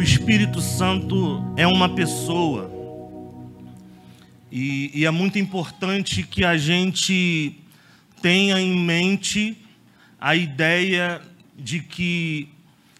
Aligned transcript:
o 0.00 0.02
Espírito 0.02 0.62
Santo 0.62 1.44
é 1.58 1.66
uma 1.66 1.86
pessoa. 1.86 2.70
E, 4.50 4.90
e, 4.94 5.04
é 5.04 5.10
muito 5.10 5.38
importante 5.38 6.22
que 6.22 6.42
a 6.42 6.56
gente 6.56 7.54
tenha 8.22 8.58
em 8.58 8.78
mente 8.78 9.58
a 10.18 10.34
ideia 10.34 11.20
de 11.54 11.80
que 11.80 12.48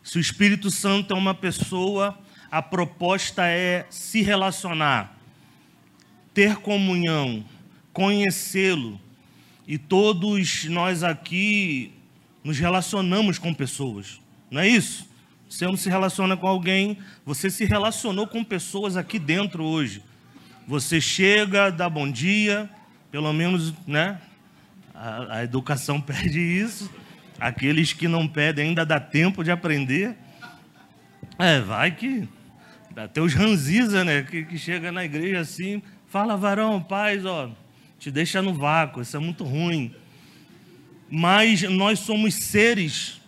se 0.05 0.19
o 0.19 0.21
Espírito 0.21 0.71
Santo 0.71 1.15
é 1.15 1.17
uma 1.17 1.35
pessoa, 1.35 2.19
a 2.51 2.61
proposta 2.61 3.47
é 3.47 3.87
se 3.89 4.21
relacionar, 4.21 5.17
ter 6.35 6.57
comunhão, 6.57 7.43
conhecê-lo. 7.95 9.01
E 9.67 9.79
todos 9.79 10.67
nós 10.67 11.03
aqui 11.03 11.95
nos 12.45 12.59
relacionamos 12.59 13.39
com 13.39 13.55
pessoas, 13.55 14.21
não 14.51 14.61
é 14.61 14.69
isso? 14.69 15.10
Você 15.51 15.67
não 15.67 15.77
se 15.77 15.91
relaciona 15.91 16.37
com 16.37 16.47
alguém, 16.47 16.97
você 17.27 17.51
se 17.51 17.65
relacionou 17.65 18.25
com 18.25 18.45
pessoas 18.45 18.97
aqui 18.97 19.19
dentro 19.19 19.65
hoje. 19.65 20.01
Você 20.65 21.01
chega, 21.01 21.71
dá 21.71 21.91
bom 21.91 22.09
dia, 22.09 22.71
pelo 23.11 23.33
menos, 23.33 23.75
né? 23.85 24.21
A, 24.95 25.39
a 25.39 25.45
educação 25.45 26.01
pede 26.01 26.39
isso. 26.39 26.89
Aqueles 27.41 27.93
que 27.93 28.07
não 28.07 28.29
pedem 28.29 28.69
ainda 28.69 28.87
dá 28.87 29.01
tempo 29.01 29.43
de 29.43 29.51
aprender. 29.51 30.17
É, 31.37 31.59
vai 31.59 31.91
que. 31.91 32.29
Até 32.95 33.21
os 33.21 33.35
ranziza, 33.35 34.05
né? 34.05 34.23
Que, 34.23 34.45
que 34.45 34.57
chega 34.57 34.93
na 34.93 35.05
igreja 35.05 35.41
assim, 35.41 35.83
fala, 36.07 36.37
varão, 36.37 36.81
paz, 36.81 37.25
ó, 37.25 37.51
te 37.99 38.09
deixa 38.11 38.41
no 38.41 38.55
vácuo, 38.55 39.03
isso 39.03 39.17
é 39.17 39.21
muito 39.21 39.43
ruim. 39.43 39.93
Mas 41.11 41.63
nós 41.63 41.99
somos 41.99 42.35
seres 42.35 43.20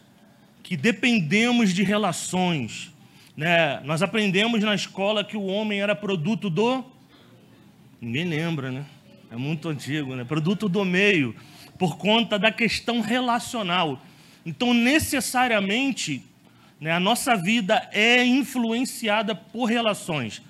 que 0.73 0.77
dependemos 0.79 1.75
de 1.75 1.83
relações. 1.83 2.91
Né? 3.37 3.79
Nós 3.85 4.01
aprendemos 4.01 4.63
na 4.63 4.75
escola 4.75 5.23
que 5.23 5.37
o 5.37 5.45
homem 5.45 5.83
era 5.83 5.95
produto 5.95 6.49
do. 6.49 6.83
Ninguém 8.01 8.25
lembra, 8.25 8.71
né? 8.71 8.87
É 9.31 9.37
muito 9.37 9.69
antigo, 9.69 10.17
né? 10.17 10.25
Produto 10.25 10.71
do 10.71 10.83
meio, 10.83 11.37
por 11.79 11.99
conta 11.99 12.39
da 12.39 12.51
questão 12.51 13.03
relacional. 13.03 14.01
Então, 14.47 14.73
necessariamente, 14.73 16.25
né, 16.81 16.93
a 16.93 16.99
nossa 16.99 17.37
vida 17.37 17.87
é 17.93 18.25
influenciada 18.25 19.35
por 19.35 19.67
relações. 19.67 20.41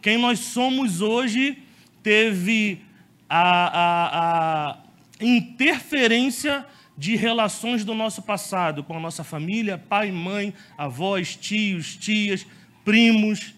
Quem 0.00 0.16
nós 0.16 0.38
somos 0.38 1.00
hoje 1.00 1.58
teve 2.00 2.80
a, 3.28 3.80
a, 3.80 4.70
a 4.70 4.78
interferência 5.20 6.64
de 6.96 7.16
relações 7.16 7.84
do 7.84 7.94
nosso 7.94 8.22
passado 8.22 8.84
com 8.84 8.96
a 8.96 9.00
nossa 9.00 9.24
família, 9.24 9.76
pai, 9.76 10.12
mãe, 10.12 10.54
avós, 10.78 11.36
tios, 11.36 11.96
tias, 11.96 12.46
primos, 12.84 13.54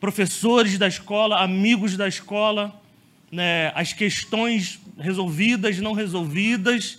professores 0.00 0.78
da 0.78 0.86
escola, 0.86 1.42
amigos 1.42 1.96
da 1.96 2.06
escola, 2.06 2.80
né, 3.30 3.72
as 3.74 3.92
questões 3.92 4.80
resolvidas, 4.98 5.78
não 5.78 5.92
resolvidas, 5.92 6.98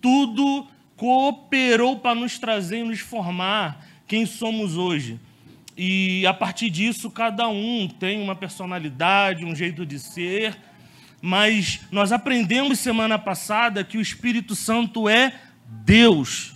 tudo 0.00 0.66
cooperou 0.96 1.98
para 1.98 2.14
nos 2.14 2.38
trazer 2.38 2.78
e 2.78 2.84
nos 2.84 3.00
formar 3.00 3.84
quem 4.06 4.24
somos 4.24 4.76
hoje. 4.76 5.18
E 5.76 6.26
a 6.26 6.32
partir 6.32 6.70
disso, 6.70 7.10
cada 7.10 7.48
um 7.48 7.86
tem 7.86 8.22
uma 8.22 8.34
personalidade, 8.34 9.44
um 9.44 9.54
jeito 9.54 9.84
de 9.84 9.98
ser, 9.98 10.56
mas 11.20 11.80
nós 11.90 12.12
aprendemos 12.12 12.78
semana 12.78 13.18
passada 13.18 13.84
que 13.84 13.98
o 13.98 14.00
Espírito 14.00 14.54
Santo 14.54 15.08
é 15.08 15.40
Deus. 15.84 16.54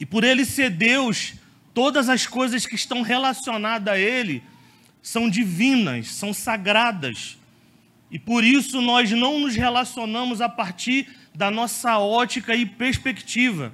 E 0.00 0.06
por 0.06 0.24
ele 0.24 0.44
ser 0.44 0.70
Deus, 0.70 1.34
todas 1.74 2.08
as 2.08 2.26
coisas 2.26 2.66
que 2.66 2.74
estão 2.74 3.02
relacionadas 3.02 3.94
a 3.94 3.98
ele 3.98 4.42
são 5.02 5.28
divinas, 5.28 6.08
são 6.08 6.32
sagradas. 6.32 7.38
E 8.10 8.18
por 8.18 8.44
isso 8.44 8.80
nós 8.80 9.10
não 9.10 9.40
nos 9.40 9.56
relacionamos 9.56 10.40
a 10.40 10.48
partir 10.48 11.08
da 11.34 11.50
nossa 11.50 11.98
ótica 11.98 12.54
e 12.54 12.66
perspectiva. 12.66 13.72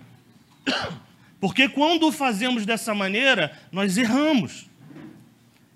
Porque 1.41 1.69
quando 1.69 2.11
fazemos 2.11 2.67
dessa 2.67 2.95
maneira, 2.95 3.57
nós 3.71 3.97
erramos 3.97 4.68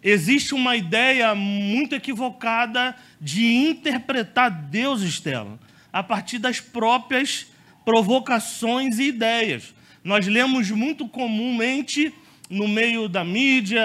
existe 0.03 0.55
uma 0.55 0.77
ideia 0.77 1.35
muito 1.35 1.95
equivocada 1.95 2.97
de 3.21 3.47
interpretar 3.47 4.51
Deus, 4.51 5.03
Estela, 5.03 5.59
a 5.93 6.03
partir 6.03 6.39
das 6.39 6.61
próprias 6.61 7.47
provocações 7.85 8.99
e 8.99 9.05
ideias. 9.05 9.75
Nós 10.03 10.27
lemos 10.27 10.71
muito 10.71 11.09
comumente 11.09 12.13
no 12.51 12.67
meio 12.67 13.09
da 13.09 13.25
mídia, 13.25 13.83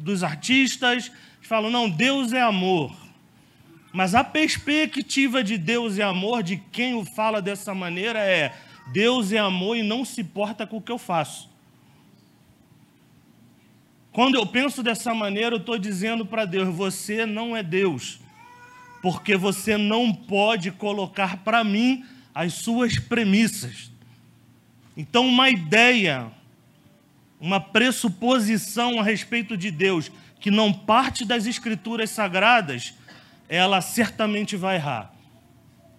dos 0.00 0.22
artistas, 0.22 1.10
falam, 1.48 1.70
não, 1.70 1.88
Deus 1.88 2.34
é 2.34 2.42
amor. 2.42 2.94
Mas 3.90 4.14
a 4.14 4.22
perspectiva 4.22 5.42
de 5.42 5.56
Deus 5.56 5.98
é 5.98 6.02
amor, 6.02 6.42
de 6.42 6.58
quem 6.70 6.94
o 6.94 7.06
fala 7.06 7.40
dessa 7.40 7.74
maneira, 7.74 8.18
é 8.18 8.54
Deus 8.92 9.32
é 9.32 9.38
amor 9.38 9.76
e 9.76 9.82
não 9.82 10.04
se 10.04 10.20
importa 10.20 10.66
com 10.66 10.76
o 10.76 10.82
que 10.82 10.92
eu 10.92 10.98
faço. 10.98 11.47
Quando 14.18 14.34
eu 14.34 14.44
penso 14.44 14.82
dessa 14.82 15.14
maneira, 15.14 15.54
eu 15.54 15.60
estou 15.60 15.78
dizendo 15.78 16.26
para 16.26 16.44
Deus: 16.44 16.74
você 16.74 17.24
não 17.24 17.56
é 17.56 17.62
Deus, 17.62 18.18
porque 19.00 19.36
você 19.36 19.76
não 19.76 20.12
pode 20.12 20.72
colocar 20.72 21.36
para 21.44 21.62
mim 21.62 22.04
as 22.34 22.54
suas 22.54 22.98
premissas. 22.98 23.92
Então, 24.96 25.24
uma 25.24 25.48
ideia, 25.48 26.32
uma 27.40 27.60
pressuposição 27.60 28.98
a 28.98 29.04
respeito 29.04 29.56
de 29.56 29.70
Deus 29.70 30.10
que 30.40 30.50
não 30.50 30.72
parte 30.72 31.24
das 31.24 31.46
Escrituras 31.46 32.10
sagradas, 32.10 32.94
ela 33.48 33.80
certamente 33.80 34.56
vai 34.56 34.74
errar. 34.74 35.14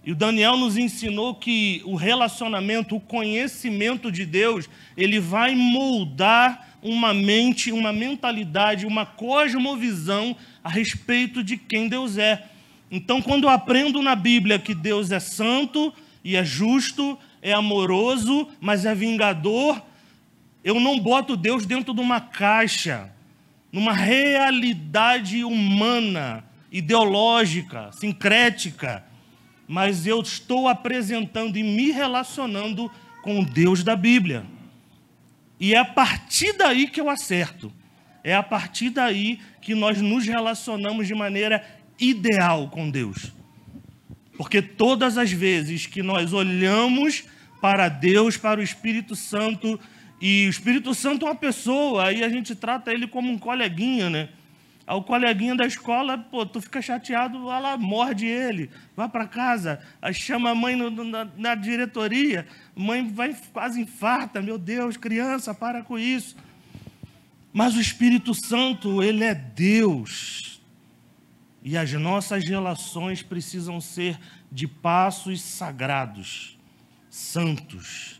E 0.03 0.11
o 0.11 0.15
Daniel 0.15 0.57
nos 0.57 0.75
ensinou 0.75 1.35
que 1.35 1.81
o 1.85 1.95
relacionamento, 1.95 2.97
o 2.97 2.99
conhecimento 2.99 4.11
de 4.11 4.25
Deus, 4.25 4.69
ele 4.97 5.21
vai 5.21 5.55
moldar 5.55 6.68
uma 6.81 7.13
mente, 7.13 7.71
uma 7.71 7.91
mentalidade, 7.91 8.85
uma 8.85 9.05
cosmovisão 9.05 10.35
a 10.63 10.69
respeito 10.69 11.43
de 11.43 11.57
quem 11.57 11.87
Deus 11.87 12.17
é. 12.17 12.45
Então, 12.91 13.21
quando 13.21 13.43
eu 13.43 13.49
aprendo 13.49 14.01
na 14.01 14.15
Bíblia 14.15 14.59
que 14.59 14.73
Deus 14.73 15.11
é 15.11 15.19
santo 15.19 15.93
e 16.23 16.35
é 16.35 16.43
justo, 16.43 17.17
é 17.41 17.53
amoroso, 17.53 18.47
mas 18.59 18.85
é 18.85 18.95
vingador, 18.95 19.81
eu 20.63 20.79
não 20.79 20.99
boto 20.99 21.37
Deus 21.37 21.65
dentro 21.65 21.93
de 21.93 22.01
uma 22.01 22.19
caixa, 22.19 23.11
numa 23.71 23.93
realidade 23.93 25.43
humana, 25.43 26.43
ideológica, 26.71 27.91
sincrética, 27.93 29.03
mas 29.67 30.07
eu 30.07 30.21
estou 30.21 30.67
apresentando 30.67 31.57
e 31.57 31.63
me 31.63 31.91
relacionando 31.91 32.91
com 33.21 33.39
o 33.39 33.45
Deus 33.45 33.83
da 33.83 33.95
Bíblia. 33.95 34.43
E 35.59 35.73
é 35.73 35.77
a 35.77 35.85
partir 35.85 36.53
daí 36.53 36.87
que 36.87 37.01
eu 37.01 37.09
acerto. 37.09 37.71
É 38.23 38.35
a 38.35 38.43
partir 38.43 38.89
daí 38.89 39.39
que 39.61 39.75
nós 39.75 40.01
nos 40.01 40.25
relacionamos 40.25 41.07
de 41.07 41.13
maneira 41.13 41.63
ideal 41.99 42.69
com 42.69 42.89
Deus. 42.89 43.31
Porque 44.37 44.61
todas 44.61 45.17
as 45.17 45.31
vezes 45.31 45.85
que 45.85 46.01
nós 46.01 46.31
olhamos 46.31 47.25
para 47.61 47.89
Deus, 47.89 48.37
para 48.37 48.61
o 48.61 48.63
Espírito 48.63 49.15
Santo, 49.15 49.79
e 50.21 50.47
o 50.47 50.49
Espírito 50.49 50.93
Santo 50.93 51.25
é 51.25 51.29
uma 51.29 51.35
pessoa, 51.35 52.07
aí 52.07 52.23
a 52.23 52.29
gente 52.29 52.55
trata 52.55 52.93
ele 52.93 53.07
como 53.07 53.31
um 53.31 53.37
coleguinha, 53.37 54.09
né? 54.09 54.29
Aí 54.89 54.95
o 54.95 55.03
coleguinha 55.03 55.53
da 55.53 55.67
escola, 55.67 56.17
pô, 56.17 56.43
tu 56.47 56.59
fica 56.59 56.81
chateado, 56.81 57.45
vai 57.45 57.61
lá, 57.61 57.77
morde 57.77 58.25
ele, 58.25 58.71
vai 58.95 59.07
para 59.07 59.27
casa, 59.27 59.79
chama 60.11 60.49
a 60.49 60.55
mãe 60.55 60.75
no, 60.75 60.89
na, 61.03 61.27
na, 61.37 61.53
diretoria, 61.53 62.47
mãe 62.75 63.07
vai 63.07 63.37
quase 63.53 63.81
infarta, 63.81 64.41
meu 64.41 64.57
Deus, 64.57 64.97
criança, 64.97 65.53
para 65.53 65.83
com 65.83 65.99
isso. 65.99 66.35
Mas 67.53 67.75
o 67.75 67.79
Espírito 67.79 68.33
Santo, 68.33 69.03
ele 69.03 69.23
é 69.23 69.35
Deus. 69.35 70.59
E 71.63 71.77
as 71.77 71.93
nossas 71.93 72.43
relações 72.43 73.21
precisam 73.21 73.79
ser 73.79 74.19
de 74.51 74.67
passos 74.67 75.39
sagrados, 75.39 76.57
santos. 77.11 78.19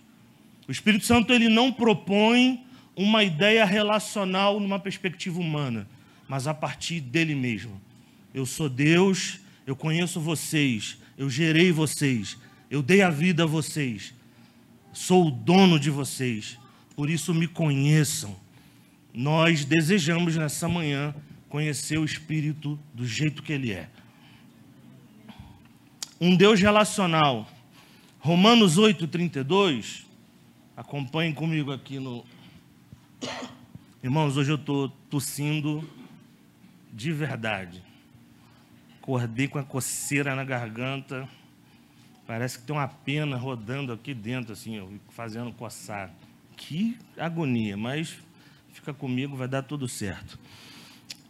O 0.67 0.71
Espírito 0.71 1.03
Santo, 1.03 1.33
ele 1.33 1.49
não 1.49 1.71
propõe 1.71 2.63
uma 2.95 3.23
ideia 3.23 3.65
relacional 3.65 4.59
numa 4.59 4.77
perspectiva 4.77 5.39
humana 5.39 5.87
mas 6.29 6.45
a 6.47 6.53
partir 6.53 7.01
dele 7.01 7.33
mesmo. 7.33 7.81
Eu 8.31 8.45
sou 8.45 8.69
Deus, 8.69 9.39
eu 9.65 9.75
conheço 9.75 10.21
vocês, 10.21 10.99
eu 11.17 11.27
gerei 11.27 11.71
vocês, 11.71 12.37
eu 12.69 12.83
dei 12.83 13.01
a 13.01 13.09
vida 13.09 13.43
a 13.43 13.47
vocês, 13.47 14.13
sou 14.93 15.27
o 15.27 15.31
dono 15.31 15.79
de 15.79 15.89
vocês, 15.89 16.59
por 16.95 17.09
isso 17.09 17.33
me 17.33 17.47
conheçam. 17.47 18.35
Nós 19.11 19.65
desejamos 19.65 20.35
nessa 20.35 20.69
manhã 20.69 21.15
conhecer 21.49 21.97
o 21.97 22.05
Espírito 22.05 22.79
do 22.93 23.07
jeito 23.07 23.41
que 23.41 23.51
ele 23.51 23.71
é. 23.71 23.89
Um 26.21 26.35
Deus 26.35 26.61
relacional. 26.61 27.49
Romanos 28.19 28.77
8, 28.77 29.07
32. 29.07 30.05
Acompanhem 30.77 31.33
comigo 31.33 31.71
aqui 31.71 31.97
no, 31.97 32.23
Irmãos, 34.03 34.37
hoje 34.37 34.51
eu 34.51 34.55
estou 34.55 34.89
tossindo 35.09 35.83
de 36.91 37.11
verdade. 37.11 37.83
Acordei 39.01 39.47
com 39.47 39.59
a 39.59 39.63
coceira 39.63 40.35
na 40.35 40.43
garganta. 40.43 41.27
Parece 42.27 42.59
que 42.59 42.65
tem 42.65 42.75
uma 42.75 42.87
pena 42.87 43.37
rodando 43.37 43.91
aqui 43.91 44.13
dentro, 44.13 44.53
assim, 44.53 44.99
fazendo 45.09 45.51
coçar. 45.53 46.11
Que 46.55 46.97
agonia, 47.17 47.75
mas 47.75 48.17
fica 48.73 48.93
comigo, 48.93 49.35
vai 49.35 49.47
dar 49.47 49.63
tudo 49.63 49.87
certo. 49.87 50.37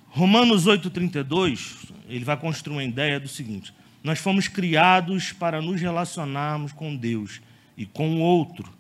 Romanos 0.09 0.65
8,32, 0.65 1.91
ele 2.07 2.25
vai 2.25 2.35
construir 2.35 2.75
uma 2.75 2.83
ideia 2.83 3.19
do 3.19 3.27
seguinte: 3.27 3.73
nós 4.03 4.19
fomos 4.19 4.47
criados 4.47 5.31
para 5.31 5.61
nos 5.61 5.79
relacionarmos 5.79 6.71
com 6.71 6.95
Deus 6.95 7.41
e 7.77 7.85
com 7.85 8.17
o 8.17 8.19
outro. 8.19 8.73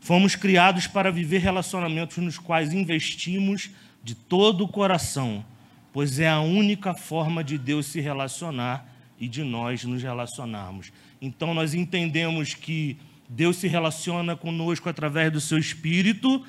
Fomos 0.00 0.34
criados 0.34 0.86
para 0.86 1.10
viver 1.10 1.38
relacionamentos 1.38 2.16
nos 2.18 2.38
quais 2.38 2.72
investimos 2.72 3.70
de 4.02 4.14
todo 4.14 4.64
o 4.64 4.68
coração, 4.68 5.44
pois 5.92 6.18
é 6.18 6.28
a 6.28 6.40
única 6.40 6.94
forma 6.94 7.42
de 7.42 7.58
Deus 7.58 7.86
se 7.86 8.00
relacionar 8.00 8.86
e 9.18 9.28
de 9.28 9.42
nós 9.42 9.84
nos 9.84 10.02
relacionarmos. 10.02 10.92
Então 11.20 11.52
nós 11.52 11.74
entendemos 11.74 12.54
que 12.54 12.96
Deus 13.28 13.56
se 13.56 13.68
relaciona 13.68 14.34
conosco 14.34 14.88
através 14.88 15.32
do 15.32 15.40
seu 15.40 15.58
espírito 15.58 16.44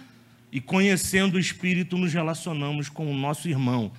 e 0.51 0.59
conhecendo 0.59 1.35
o 1.35 1.39
espírito 1.39 1.97
nos 1.97 2.13
relacionamos 2.13 2.89
com 2.89 3.09
o 3.09 3.15
nosso 3.15 3.47
irmão. 3.47 3.91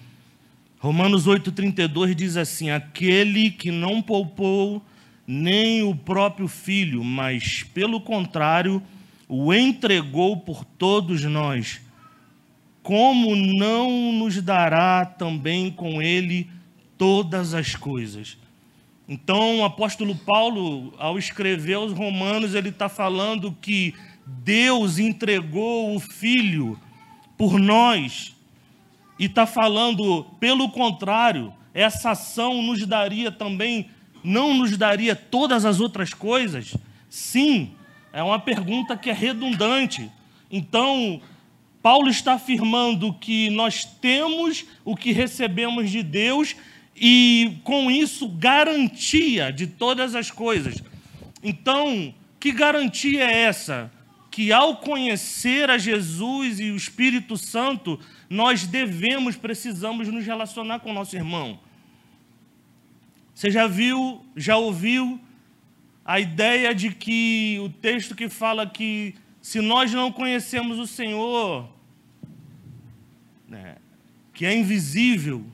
Romanos 0.79 1.27
8:32 1.27 2.15
diz 2.15 2.37
assim: 2.37 2.71
aquele 2.71 3.51
que 3.51 3.71
não 3.71 4.03
poupou 4.03 4.85
nem 5.27 5.83
o 5.83 5.95
próprio 5.95 6.49
filho, 6.49 7.05
mas 7.05 7.63
pelo 7.63 8.01
contrário, 8.01 8.83
o 9.29 9.55
entregou 9.55 10.37
por 10.37 10.65
todos 10.65 11.23
nós, 11.23 11.81
como 12.83 13.37
não 13.37 14.13
nos 14.13 14.41
dará 14.43 15.05
também 15.05 15.71
com 15.71 16.03
ele 16.03 16.51
todas 16.99 17.55
as 17.55 17.75
coisas? 17.77 18.37
Então, 19.09 19.61
o 19.61 19.65
apóstolo 19.65 20.15
Paulo, 20.15 20.95
ao 20.99 21.19
escrever 21.19 21.75
aos 21.75 21.93
Romanos, 21.93 22.55
ele 22.55 22.71
está 22.71 22.89
falando 22.89 23.57
que 23.61 23.95
Deus 24.27 24.99
entregou 24.99 25.95
o 25.95 26.01
Filho 26.01 26.79
por 27.37 27.59
nós, 27.59 28.35
e 29.19 29.27
está 29.27 29.47
falando, 29.47 30.25
pelo 30.41 30.69
contrário, 30.71 31.53
essa 31.73 32.11
ação 32.11 32.61
nos 32.63 32.85
daria 32.87 33.31
também, 33.31 33.89
não 34.25 34.55
nos 34.55 34.77
daria 34.77 35.15
todas 35.15 35.65
as 35.65 35.79
outras 35.79 36.13
coisas? 36.13 36.77
Sim, 37.09 37.71
é 38.13 38.23
uma 38.23 38.39
pergunta 38.39 38.97
que 38.97 39.11
é 39.11 39.13
redundante. 39.13 40.11
Então, 40.51 41.21
Paulo 41.83 42.09
está 42.09 42.35
afirmando 42.35 43.13
que 43.15 43.51
nós 43.51 43.85
temos 43.85 44.65
o 44.85 44.95
que 44.95 45.11
recebemos 45.11 45.91
de 45.91 46.03
Deus 46.03 46.55
e, 46.95 47.59
com 47.65 47.91
isso, 47.91 48.29
garantia 48.29 49.53
de 49.53 49.67
todas 49.67 50.15
as 50.15 50.31
coisas. 50.31 50.83
Então, 51.43 52.15
que 52.39 52.53
garantia 52.53 53.25
é 53.25 53.43
essa? 53.43 53.91
Que 54.31 54.53
ao 54.53 54.77
conhecer 54.77 55.69
a 55.71 55.77
Jesus 55.77 56.61
e 56.61 56.71
o 56.71 56.77
Espírito 56.77 57.37
Santo, 57.37 57.99
nós 58.31 58.65
devemos, 58.65 59.35
precisamos 59.35 60.07
nos 60.07 60.25
relacionar 60.25 60.79
com 60.79 60.91
o 60.91 60.95
nosso 60.95 61.17
irmão. 61.17 61.59
Você 63.35 63.51
já 63.51 63.67
viu, 63.67 64.25
já 64.37 64.57
ouviu 64.57 65.21
a 66.05 66.21
ideia 66.21 66.75
de 66.75 66.93
que 66.93 67.59
o 67.61 67.69
texto 67.69 68.15
que 68.15 68.29
fala 68.29 68.67
que 68.67 69.15
se 69.43 69.61
nós 69.61 69.93
não 69.93 70.13
conhecemos 70.13 70.79
o 70.79 70.87
Senhor, 70.87 71.69
né, 73.49 73.77
que 74.33 74.47
é 74.47 74.57
invisível, 74.57 75.45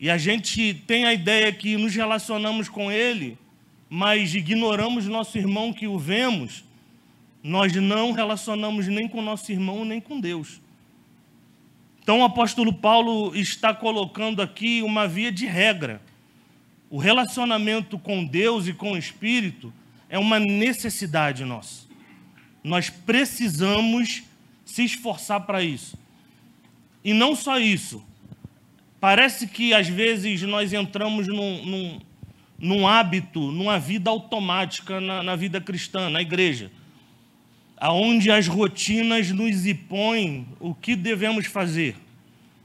e 0.00 0.08
a 0.08 0.16
gente 0.16 0.72
tem 0.86 1.04
a 1.04 1.12
ideia 1.12 1.52
que 1.52 1.76
nos 1.76 1.94
relacionamos 1.94 2.70
com 2.70 2.90
Ele, 2.90 3.36
mas 3.90 4.34
ignoramos 4.34 5.06
nosso 5.06 5.36
irmão 5.36 5.74
que 5.74 5.86
o 5.86 5.98
vemos, 5.98 6.64
nós 7.42 7.74
não 7.74 8.12
relacionamos 8.12 8.88
nem 8.88 9.06
com 9.06 9.20
nosso 9.20 9.52
irmão 9.52 9.84
nem 9.84 10.00
com 10.00 10.18
Deus. 10.18 10.62
Então 12.02 12.20
o 12.20 12.24
apóstolo 12.24 12.72
Paulo 12.72 13.36
está 13.36 13.74
colocando 13.74 14.40
aqui 14.40 14.80
uma 14.82 15.06
via 15.06 15.30
de 15.30 15.44
regra. 15.44 16.00
O 16.88 16.96
relacionamento 16.96 17.98
com 17.98 18.24
Deus 18.24 18.66
e 18.66 18.72
com 18.72 18.92
o 18.92 18.98
Espírito 18.98 19.72
é 20.08 20.18
uma 20.18 20.40
necessidade 20.40 21.44
nossa. 21.44 21.89
Nós 22.62 22.90
precisamos 22.90 24.22
se 24.64 24.84
esforçar 24.84 25.40
para 25.40 25.62
isso. 25.62 25.98
E 27.02 27.12
não 27.12 27.34
só 27.34 27.58
isso, 27.58 28.04
Parece 29.00 29.46
que 29.46 29.72
às 29.72 29.88
vezes 29.88 30.42
nós 30.42 30.74
entramos 30.74 31.26
num, 31.26 31.64
num, 31.64 32.00
num 32.58 32.86
hábito, 32.86 33.40
numa 33.50 33.78
vida 33.78 34.10
automática 34.10 35.00
na, 35.00 35.22
na 35.22 35.34
vida 35.34 35.58
cristã, 35.58 36.10
na 36.10 36.20
igreja, 36.20 36.70
aonde 37.78 38.30
as 38.30 38.46
rotinas 38.46 39.30
nos 39.30 39.64
impõem 39.64 40.46
o 40.60 40.74
que 40.74 40.94
devemos 40.94 41.46
fazer. 41.46 41.96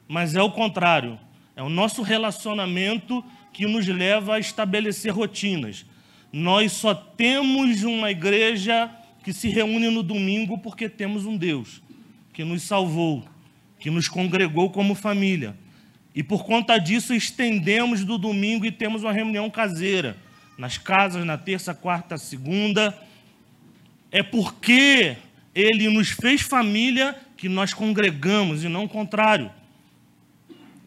Mas 0.10 0.36
é 0.36 0.42
o 0.42 0.52
contrário, 0.52 1.18
é 1.56 1.64
o 1.64 1.70
nosso 1.70 2.02
relacionamento 2.02 3.24
que 3.54 3.66
nos 3.66 3.88
leva 3.88 4.36
a 4.36 4.40
estabelecer 4.40 5.14
rotinas. 5.14 5.86
Nós 6.34 6.74
só 6.74 6.94
temos 6.94 7.82
uma 7.84 8.12
igreja 8.12 8.92
que 9.26 9.34
se 9.34 9.50
reúne 9.50 9.90
no 9.90 10.04
domingo 10.04 10.56
porque 10.56 10.88
temos 10.88 11.26
um 11.26 11.36
Deus 11.36 11.82
que 12.32 12.44
nos 12.44 12.62
salvou, 12.62 13.28
que 13.80 13.90
nos 13.90 14.08
congregou 14.08 14.70
como 14.70 14.94
família. 14.94 15.58
E 16.14 16.22
por 16.22 16.46
conta 16.46 16.78
disso 16.78 17.12
estendemos 17.12 18.06
do 18.06 18.20
domingo 18.20 18.68
e 18.68 18.72
temos 18.72 19.02
uma 19.02 19.12
reunião 19.12 19.50
caseira, 19.50 20.16
nas 20.60 20.78
casas, 20.78 21.26
na 21.26 21.40
terça, 21.40 21.74
quarta, 21.74 22.20
segunda. 22.20 22.96
É 24.12 24.22
porque 24.22 25.18
ele 25.56 25.90
nos 25.90 26.12
fez 26.12 26.42
família 26.42 27.20
que 27.36 27.50
nós 27.50 27.74
congregamos 27.74 28.64
e 28.64 28.70
não 28.70 28.84
o 28.84 28.90
contrário. 28.90 29.50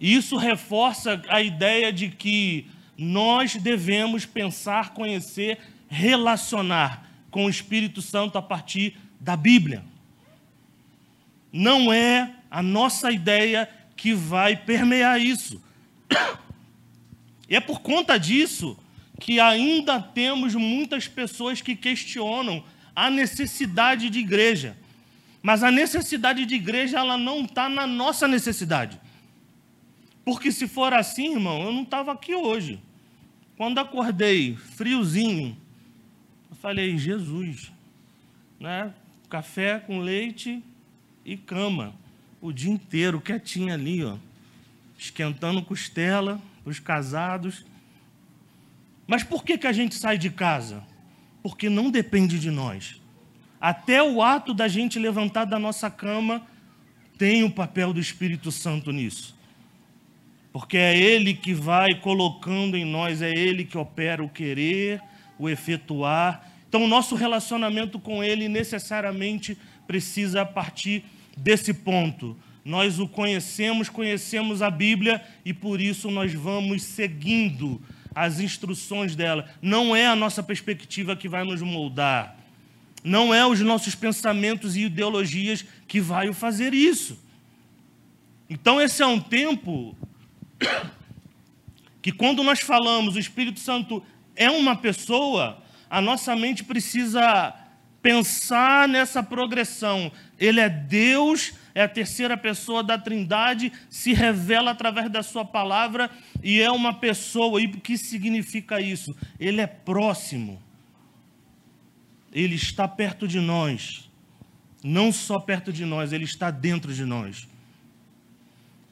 Isso 0.01 0.37
reforça 0.37 1.21
a 1.29 1.43
ideia 1.43 1.93
de 1.93 2.09
que 2.09 2.69
nós 2.97 3.57
devemos 3.57 4.25
pensar, 4.25 4.91
conhecer, 4.91 5.59
relacionar 5.89 7.08
com 7.31 7.45
o 7.45 7.51
Espírito 7.51 8.01
Santo 8.01 8.39
a 8.39 8.43
partir 8.43 8.97
da 9.21 9.37
Bíblia. 9.37 9.85
Não 11.53 11.93
é 11.93 12.35
a 12.51 12.63
nossa 12.63 13.11
ideia 13.11 13.69
que 13.97 14.15
vai 14.15 14.57
permear 14.57 15.21
isso. 15.21 15.63
E 17.49 17.57
é 17.57 17.61
por 17.61 17.81
conta 17.81 18.19
disso 18.19 18.79
que 19.19 19.41
ainda 19.41 20.01
temos 20.01 20.55
muitas 20.55 21.09
pessoas 21.09 21.61
que 21.61 21.75
questionam 21.75 22.63
a 22.95 23.11
necessidade 23.11 24.11
de 24.11 24.19
igreja. 24.19 24.77
Mas 25.43 25.63
a 25.63 25.71
necessidade 25.71 26.45
de 26.45 26.55
igreja 26.55 26.99
ela 26.99 27.17
não 27.17 27.45
está 27.45 27.69
na 27.69 27.87
nossa 27.87 28.29
necessidade. 28.29 29.01
Porque 30.25 30.53
se 30.53 30.69
for 30.69 30.93
assim, 30.93 31.33
irmão, 31.33 31.63
eu 31.63 31.73
não 31.73 31.83
estava 31.83 32.13
aqui 32.13 32.35
hoje. 32.35 32.81
Quando 33.57 33.79
acordei 33.79 34.57
friozinho, 34.57 35.57
eu 36.51 36.57
falei, 36.57 36.97
Jesus, 36.99 37.73
né? 38.59 38.93
Café 39.29 39.79
com 39.79 40.01
leite 40.01 40.63
e 41.25 41.37
cama 41.37 41.95
o 42.41 42.53
dia 42.53 42.71
inteiro 42.71 43.21
quietinho 43.21 43.73
ali, 43.73 44.05
ó, 44.05 44.17
esquentando 44.99 45.63
costela 45.63 46.41
para 46.63 46.71
os 46.71 46.79
casados. 46.79 47.65
Mas 49.07 49.23
por 49.23 49.45
que, 49.45 49.59
que 49.59 49.67
a 49.67 49.73
gente 49.73 49.95
sai 49.95 50.19
de 50.19 50.31
casa? 50.31 50.83
Porque 51.43 51.69
não 51.69 51.91
depende 51.91 52.39
de 52.39 52.51
nós. 52.51 53.01
Até 53.61 54.03
o 54.03 54.23
ato 54.23 54.55
da 54.55 54.69
gente 54.69 54.99
levantar 54.99 55.45
da 55.45 55.59
nossa 55.59 55.91
cama 55.91 56.47
tem 57.17 57.43
o 57.43 57.51
papel 57.51 57.93
do 57.93 58.01
Espírito 58.01 58.53
Santo 58.53 58.93
nisso. 58.93 59.37
Porque 60.53 60.77
é 60.77 60.97
Ele 60.97 61.35
que 61.35 61.53
vai 61.53 61.95
colocando 62.01 62.77
em 62.77 62.85
nós, 62.85 63.21
é 63.21 63.31
Ele 63.31 63.65
que 63.65 63.77
opera 63.77 64.23
o 64.23 64.29
querer, 64.29 65.03
o 65.39 65.49
efetuar. 65.49 66.51
Então, 66.69 66.85
o 66.85 66.89
nosso 66.89 67.15
relacionamento 67.15 67.99
com 67.99 68.23
Ele 68.23 68.49
necessariamente 68.49 69.57
precisa 69.87 70.45
partir 70.45 71.05
desse 71.37 71.73
ponto. 71.73 72.37
Nós 72.65 72.99
o 72.99 73.09
conhecemos, 73.09 73.89
conhecemos 73.89 74.61
a 74.61 74.71
Bíblia 74.71 75.25
e 75.45 75.55
por 75.55 75.81
isso 75.81 76.11
nós 76.11 76.35
vamos 76.35 76.83
seguindo 76.83 77.81
as 78.15 78.41
instruções 78.41 79.17
dela. 79.17 79.49
Não 79.63 79.97
é 79.97 80.07
a 80.07 80.17
nossa 80.17 80.43
perspectiva 80.43 81.17
que 81.17 81.29
vai 81.29 81.45
nos 81.45 81.63
moldar. 81.63 82.37
Não 83.03 83.33
é 83.33 83.47
os 83.47 83.61
nossos 83.61 83.95
pensamentos 83.95 84.77
e 84.77 84.83
ideologias 84.83 85.65
que 85.87 86.01
vai 86.01 86.31
fazer 86.35 86.75
isso. 86.75 87.19
Então 88.51 88.81
esse 88.81 89.03
é 89.03 89.07
um 89.07 89.21
tempo 89.21 89.97
que 92.03 92.13
quando 92.13 92.43
nós 92.43 92.61
falamos 92.61 93.15
o 93.15 93.19
Espírito 93.19 93.61
Santo 93.61 94.03
é 94.39 94.49
uma 94.49 94.77
pessoa, 94.77 95.61
a 95.91 96.01
nossa 96.01 96.35
mente 96.37 96.63
precisa 96.63 97.53
pensar 98.01 98.89
nessa 98.89 99.21
progressão. 99.21 100.13
Ele 100.39 100.61
é 100.61 100.69
Deus, 100.69 101.53
é 101.75 101.83
a 101.83 101.89
terceira 101.89 102.37
pessoa 102.37 102.83
da 102.83 102.97
Trindade, 102.97 103.73
se 103.91 104.13
revela 104.13 104.71
através 104.71 105.11
da 105.11 105.25
sua 105.25 105.45
palavra 105.45 106.09
e 106.41 106.61
é 106.61 106.71
uma 106.71 106.95
pessoa. 106.95 107.61
E 107.61 107.67
o 107.67 107.81
que 107.81 107.99
significa 107.99 108.81
isso? 108.81 109.15
Ele 109.41 109.61
é 109.61 109.67
próximo. 109.67 110.63
Ele 112.33 112.55
está 112.55 112.87
perto 112.87 113.27
de 113.27 113.41
nós. 113.41 114.09
Não 114.85 115.11
só 115.11 115.41
perto 115.41 115.73
de 115.73 115.85
nós, 115.85 116.13
ele 116.13 116.25
está 116.25 116.53
dentro 116.53 116.95
de 116.95 117.05
nós. 117.05 117.49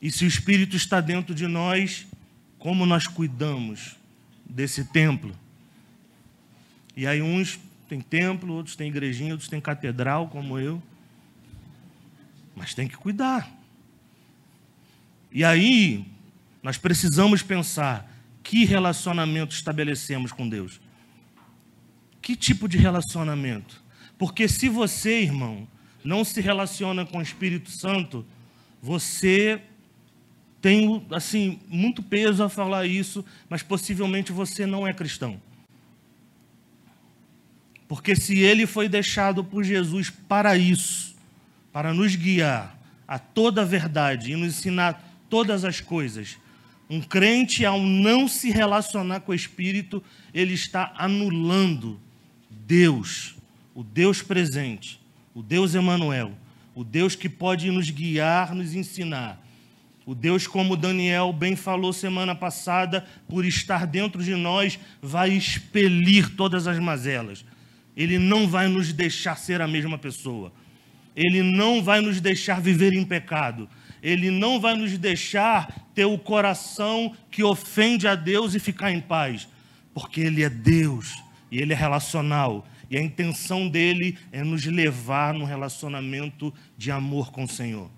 E 0.03 0.11
se 0.11 0.25
o 0.25 0.29
Espírito 0.29 0.75
está 0.75 1.01
dentro 1.01 1.33
de 1.33 1.47
nós, 1.47 2.05
como 2.59 2.85
nós 2.85 3.07
cuidamos 3.07 3.95
desse 4.49 4.85
templo? 4.85 5.35
E 6.97 7.07
aí 7.07 7.21
uns 7.21 7.59
têm 7.89 8.01
templo, 8.01 8.55
outros 8.55 8.77
têm 8.77 8.89
igrejinha, 8.89 9.33
outros 9.33 9.49
têm 9.49 9.61
catedral, 9.61 10.29
como 10.29 10.59
eu. 10.59 10.83
Mas 12.55 12.75
tem 12.75 12.89
que 12.89 12.97
cuidar. 12.97 13.51
E 15.31 15.45
aí, 15.45 16.07
nós 16.63 16.79
precisamos 16.79 17.43
pensar 17.43 18.11
que 18.43 18.65
relacionamento 18.65 19.55
estabelecemos 19.55 20.33
com 20.33 20.49
Deus. 20.49 20.81
Que 22.23 22.35
tipo 22.35 22.67
de 22.69 22.79
relacionamento? 22.79 23.83
Porque 24.17 24.49
se 24.49 24.69
você, 24.69 25.21
irmão, 25.21 25.69
não 26.03 26.25
se 26.25 26.41
relaciona 26.41 27.05
com 27.05 27.19
o 27.19 27.23
Espírito 27.23 27.71
Santo, 27.71 28.25
você 28.81 29.61
tem 30.61 31.07
assim 31.11 31.61
muito 31.69 32.03
peso 32.03 32.43
a 32.43 32.49
falar 32.49 32.87
isso, 32.87 33.25
mas 33.49 33.63
possivelmente 33.63 34.33
você 34.33 34.67
não 34.67 34.87
é 34.87 34.93
cristão. 34.93 35.41
Porque 37.89 38.17
se 38.17 38.39
ele 38.39 38.67
foi 38.67 38.89
deixado 38.89 39.45
por 39.45 39.63
Jesus 39.63 40.11
para 40.11 40.57
isso, 40.57 41.15
para 41.73 41.95
nos 41.95 42.17
guiar 42.17 42.77
a 43.07 43.19
toda 43.19 43.63
a 43.63 43.65
verdade 43.65 44.33
e 44.33 44.37
nos 44.37 44.59
ensinar 44.59 45.23
todas 45.31 45.65
as 45.65 45.81
coisas, 45.81 46.37
um 46.89 47.01
crente, 47.01 47.65
ao 47.65 47.81
não 47.81 48.29
se 48.29 48.51
relacionar 48.51 49.21
com 49.21 49.33
o 49.33 49.35
Espírito, 49.35 50.03
ele 50.33 50.55
está 50.55 50.93
anulando 50.97 52.01
Deus, 52.51 53.37
o 53.75 53.83
Deus 53.83 54.23
presente, 54.23 55.01
o 55.35 55.43
Deus 55.43 55.75
Emanuel, 55.75 56.33
o 56.75 56.83
Deus 56.83 57.15
que 57.15 57.29
pode 57.29 57.71
nos 57.71 57.91
guiar, 57.91 58.55
nos 58.55 58.75
ensinar. 58.75 59.45
O 60.07 60.15
Deus, 60.15 60.47
como 60.47 60.77
Daniel 60.77 61.33
bem 61.33 61.57
falou 61.57 61.93
semana 61.93 62.33
passada, 62.33 63.05
por 63.29 63.45
estar 63.45 63.85
dentro 63.85 64.23
de 64.23 64.37
nós, 64.37 64.79
vai 65.03 65.31
expelir 65.31 66.37
todas 66.37 66.69
as 66.69 66.79
mazelas. 66.79 67.45
Ele 67.97 68.17
não 68.17 68.47
vai 68.47 68.69
nos 68.69 68.93
deixar 68.93 69.37
ser 69.37 69.61
a 69.61 69.67
mesma 69.67 69.99
pessoa. 69.99 70.53
Ele 71.17 71.43
não 71.43 71.83
vai 71.83 72.01
nos 72.01 72.21
deixar 72.21 72.61
viver 72.61 72.93
em 72.93 73.05
pecado. 73.05 73.69
Ele 74.01 74.31
não 74.31 74.61
vai 74.61 74.77
nos 74.77 74.97
deixar 74.97 75.91
ter 75.93 76.05
o 76.05 76.17
coração 76.17 77.13
que 77.29 77.43
ofende 77.43 78.07
a 78.07 78.15
Deus 78.15 78.55
e 78.55 78.61
ficar 78.61 78.93
em 78.93 79.01
paz. 79.01 79.49
Porque 79.93 80.21
Ele 80.21 80.45
é 80.45 80.49
Deus 80.49 81.21
e 81.51 81.59
Ele 81.59 81.73
é 81.73 81.77
relacional. 81.77 82.65
E 82.89 82.97
a 82.97 83.03
intenção 83.03 83.69
dele 83.69 84.17
é 84.31 84.45
nos 84.45 84.65
levar 84.67 85.35
num 85.35 85.45
relacionamento 85.45 86.55
de 86.79 86.93
amor 86.93 87.33
com 87.33 87.43
o 87.43 87.49
Senhor. 87.49 87.96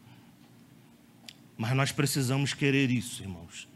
Mas 1.58 1.74
nós 1.74 1.90
precisamos 1.90 2.54
querer 2.54 2.88
isso, 2.88 3.20
irmãos. 3.20 3.68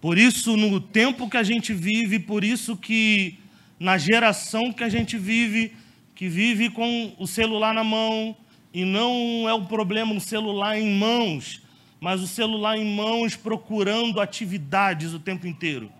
Por 0.00 0.16
isso, 0.16 0.56
no 0.56 0.80
tempo 0.80 1.28
que 1.28 1.36
a 1.36 1.42
gente 1.42 1.74
vive, 1.74 2.20
por 2.20 2.44
isso 2.44 2.76
que 2.76 3.36
na 3.80 3.98
geração 3.98 4.72
que 4.72 4.84
a 4.84 4.88
gente 4.88 5.18
vive, 5.18 5.74
que 6.14 6.28
vive 6.28 6.70
com 6.70 7.12
o 7.18 7.26
celular 7.26 7.74
na 7.74 7.82
mão, 7.82 8.36
e 8.72 8.84
não 8.84 9.48
é 9.48 9.52
o 9.52 9.66
problema 9.66 10.14
o 10.14 10.20
celular 10.20 10.78
em 10.78 10.96
mãos, 10.96 11.60
mas 12.00 12.20
o 12.20 12.28
celular 12.28 12.78
em 12.78 12.94
mãos 12.94 13.34
procurando 13.34 14.20
atividades 14.20 15.12
o 15.12 15.18
tempo 15.18 15.48
inteiro. 15.48 15.90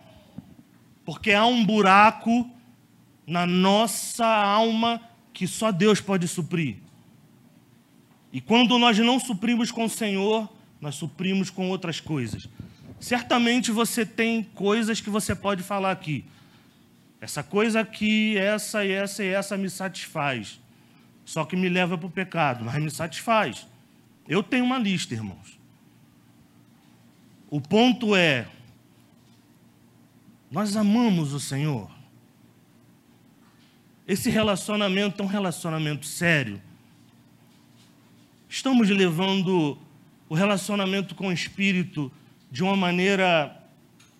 Porque 1.04 1.32
há 1.32 1.44
um 1.44 1.64
buraco 1.64 2.48
na 3.26 3.46
nossa 3.46 4.26
alma 4.26 5.00
que 5.32 5.46
só 5.46 5.72
Deus 5.72 6.00
pode 6.00 6.28
suprir. 6.28 6.76
E 8.32 8.40
quando 8.40 8.78
nós 8.78 8.98
não 8.98 9.18
suprimos 9.18 9.70
com 9.70 9.84
o 9.84 9.90
Senhor, 9.90 10.48
nós 10.80 10.94
suprimos 10.94 11.50
com 11.50 11.68
outras 11.68 12.00
coisas. 12.00 12.48
Certamente 13.00 13.70
você 13.70 14.04
tem 14.04 14.42
coisas 14.42 15.00
que 15.00 15.10
você 15.10 15.34
pode 15.34 15.62
falar 15.62 15.92
aqui. 15.92 16.24
Essa 17.20 17.42
coisa 17.42 17.80
aqui, 17.80 18.36
essa 18.36 18.84
e 18.84 18.92
essa 18.92 19.24
e 19.24 19.28
essa 19.28 19.56
me 19.56 19.68
satisfaz. 19.68 20.60
Só 21.24 21.44
que 21.44 21.56
me 21.56 21.68
leva 21.68 21.96
para 21.98 22.06
o 22.06 22.10
pecado, 22.10 22.64
mas 22.64 22.82
me 22.82 22.90
satisfaz. 22.90 23.66
Eu 24.26 24.42
tenho 24.42 24.64
uma 24.64 24.78
lista, 24.78 25.14
irmãos. 25.14 25.58
O 27.50 27.60
ponto 27.60 28.14
é: 28.14 28.46
nós 30.50 30.76
amamos 30.76 31.32
o 31.32 31.40
Senhor. 31.40 31.90
Esse 34.06 34.30
relacionamento 34.30 35.22
é 35.22 35.24
um 35.24 35.28
relacionamento 35.28 36.06
sério. 36.06 36.62
Estamos 38.48 38.88
levando 38.88 39.78
o 40.28 40.34
relacionamento 40.34 41.14
com 41.14 41.28
o 41.28 41.32
Espírito 41.32 42.10
de 42.50 42.62
uma 42.62 42.76
maneira 42.76 43.54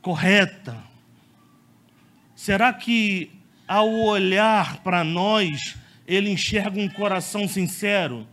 correta, 0.02 0.88
Será 2.38 2.73
que 2.73 3.32
ao 3.66 3.92
olhar 3.92 4.76
para 4.85 5.02
nós, 5.02 5.75
ele 6.06 6.30
enxerga 6.30 6.80
um 6.80 6.88
coração 6.88 7.49
sincero? 7.49 8.28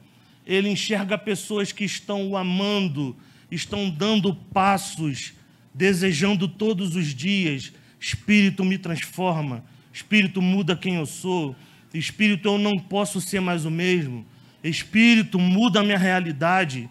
Ele 0.46 0.70
enxerga 0.70 1.18
pessoas 1.18 1.72
que 1.72 1.84
estão 1.84 2.30
o 2.30 2.38
amando, 2.38 3.18
estão 3.50 3.90
dando 3.90 4.36
passos, 4.36 5.34
desejando 5.74 6.48
todos 6.48 6.96
os 6.96 7.16
dias: 7.16 7.74
Espírito 8.00 8.64
me 8.64 8.78
transforma, 8.78 9.66
Espírito 9.92 10.40
muda 10.40 10.78
quem 10.78 10.98
eu 10.98 11.08
sou, 11.08 11.56
Espírito 11.92 12.48
eu 12.48 12.60
não 12.60 12.78
posso 12.78 13.20
ser 13.20 13.40
mais 13.42 13.66
o 13.66 13.72
mesmo, 13.72 14.24
Espírito 14.70 15.40
muda 15.40 15.80
a 15.80 15.84
minha 15.84 15.98
realidade. 15.98 16.90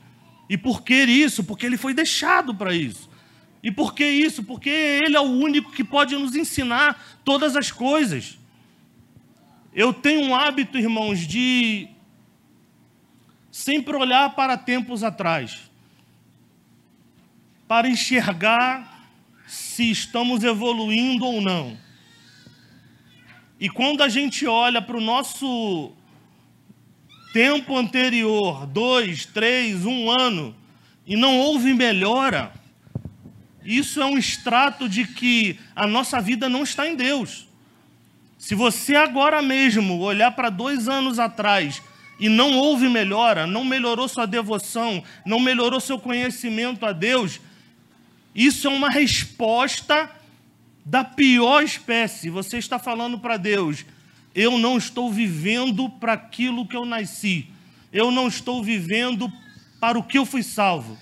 E 0.49 0.57
por 0.57 0.83
que 0.83 0.95
isso? 0.95 1.45
Porque 1.45 1.67
ele 1.67 1.77
foi 1.77 1.95
deixado 1.95 2.55
para 2.55 2.75
isso. 2.75 3.09
E 3.65 3.71
por 3.71 3.95
que 3.95 4.07
isso? 4.07 4.45
Porque 4.45 4.69
Ele 4.69 5.17
é 5.17 5.21
o 5.21 5.23
único 5.23 5.73
que 5.73 5.83
pode 5.83 6.15
nos 6.15 6.37
ensinar 6.37 7.03
todas 7.25 7.57
as 7.57 7.73
coisas. 7.73 8.39
Eu 9.73 9.91
tenho 9.91 10.21
um 10.21 10.37
hábito, 10.37 10.77
irmãos, 10.77 11.21
de 11.27 11.89
sempre 13.51 13.97
olhar 13.97 14.35
para 14.35 14.59
tempos 14.59 15.03
atrás, 15.03 15.71
para 17.67 17.89
enxergar 17.89 19.09
se 19.47 19.91
estamos 19.91 20.45
evoluindo 20.45 21.25
ou 21.25 21.41
não. 21.41 21.75
E 23.59 23.71
quando 23.71 24.03
a 24.03 24.11
gente 24.11 24.47
olha 24.47 24.83
para 24.83 24.99
o 24.99 25.01
nosso 25.01 25.93
tempo 27.35 27.77
anterior, 27.77 28.65
dois, 28.65 29.27
três, 29.27 29.85
um 29.85 30.09
ano, 30.09 30.55
e 31.05 31.17
não 31.17 31.37
houve 31.41 31.75
melhora, 31.75 32.53
isso 33.65 34.01
é 34.01 34.07
um 34.07 34.17
extrato 34.17 34.89
de 34.89 35.05
que 35.05 35.59
a 35.75 35.85
nossa 35.85 36.21
vida 36.21 36.49
não 36.49 36.63
está 36.63 36.89
em 36.89 36.95
Deus. 36.95 37.49
Se 38.39 38.55
você 38.55 38.95
agora 38.95 39.43
mesmo 39.43 39.99
olhar 39.99 40.31
para 40.31 40.49
dois 40.49 40.89
anos 40.89 41.19
atrás 41.19 41.83
e 42.21 42.29
não 42.29 42.57
houve 42.57 42.89
melhora, 42.89 43.49
não 43.49 43.65
melhorou 43.65 44.07
sua 44.07 44.27
devoção, 44.27 45.03
não 45.27 45.41
melhorou 45.41 45.81
seu 45.81 45.99
conhecimento 45.99 46.87
a 46.87 46.93
Deus, 46.93 47.41
isso 48.33 48.69
é 48.69 48.71
uma 48.71 48.91
resposta 48.91 50.09
da 50.87 51.03
pior 51.03 51.65
espécie. 51.65 52.31
Você 52.31 52.59
está 52.59 52.79
falando 52.79 53.19
para 53.19 53.37
Deus: 53.37 53.85
eu 54.35 54.59
não 54.59 54.77
estou 54.77 55.13
vivendo 55.13 55.89
para 55.89 56.15
aquilo 56.15 56.67
que 56.67 56.77
eu 56.77 56.85
nasci, 56.85 57.47
eu 57.93 58.11
não 58.11 58.27
estou 58.27 58.63
vivendo 58.63 59.33
para 59.81 59.99
o 59.99 60.03
que 60.03 60.19
eu 60.19 60.27
fui 60.27 60.43
salvo, 60.43 60.99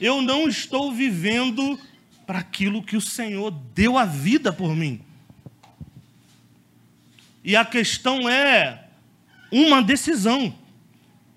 eu 0.00 0.22
não 0.22 0.48
estou 0.48 0.92
vivendo 0.92 1.78
para 2.26 2.38
aquilo 2.38 2.82
que 2.82 2.96
o 2.96 3.00
Senhor 3.00 3.50
deu 3.74 3.98
a 3.98 4.04
vida 4.04 4.52
por 4.52 4.74
mim. 4.74 5.00
E 7.42 7.54
a 7.54 7.64
questão 7.64 8.28
é 8.28 8.88
uma 9.50 9.80
decisão. 9.80 10.52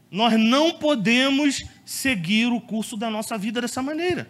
Nós 0.10 0.40
não 0.40 0.74
podemos 0.74 1.64
seguir 1.86 2.48
o 2.48 2.60
curso 2.60 2.98
da 2.98 3.10
nossa 3.10 3.38
vida 3.38 3.62
dessa 3.62 3.82
maneira. 3.82 4.28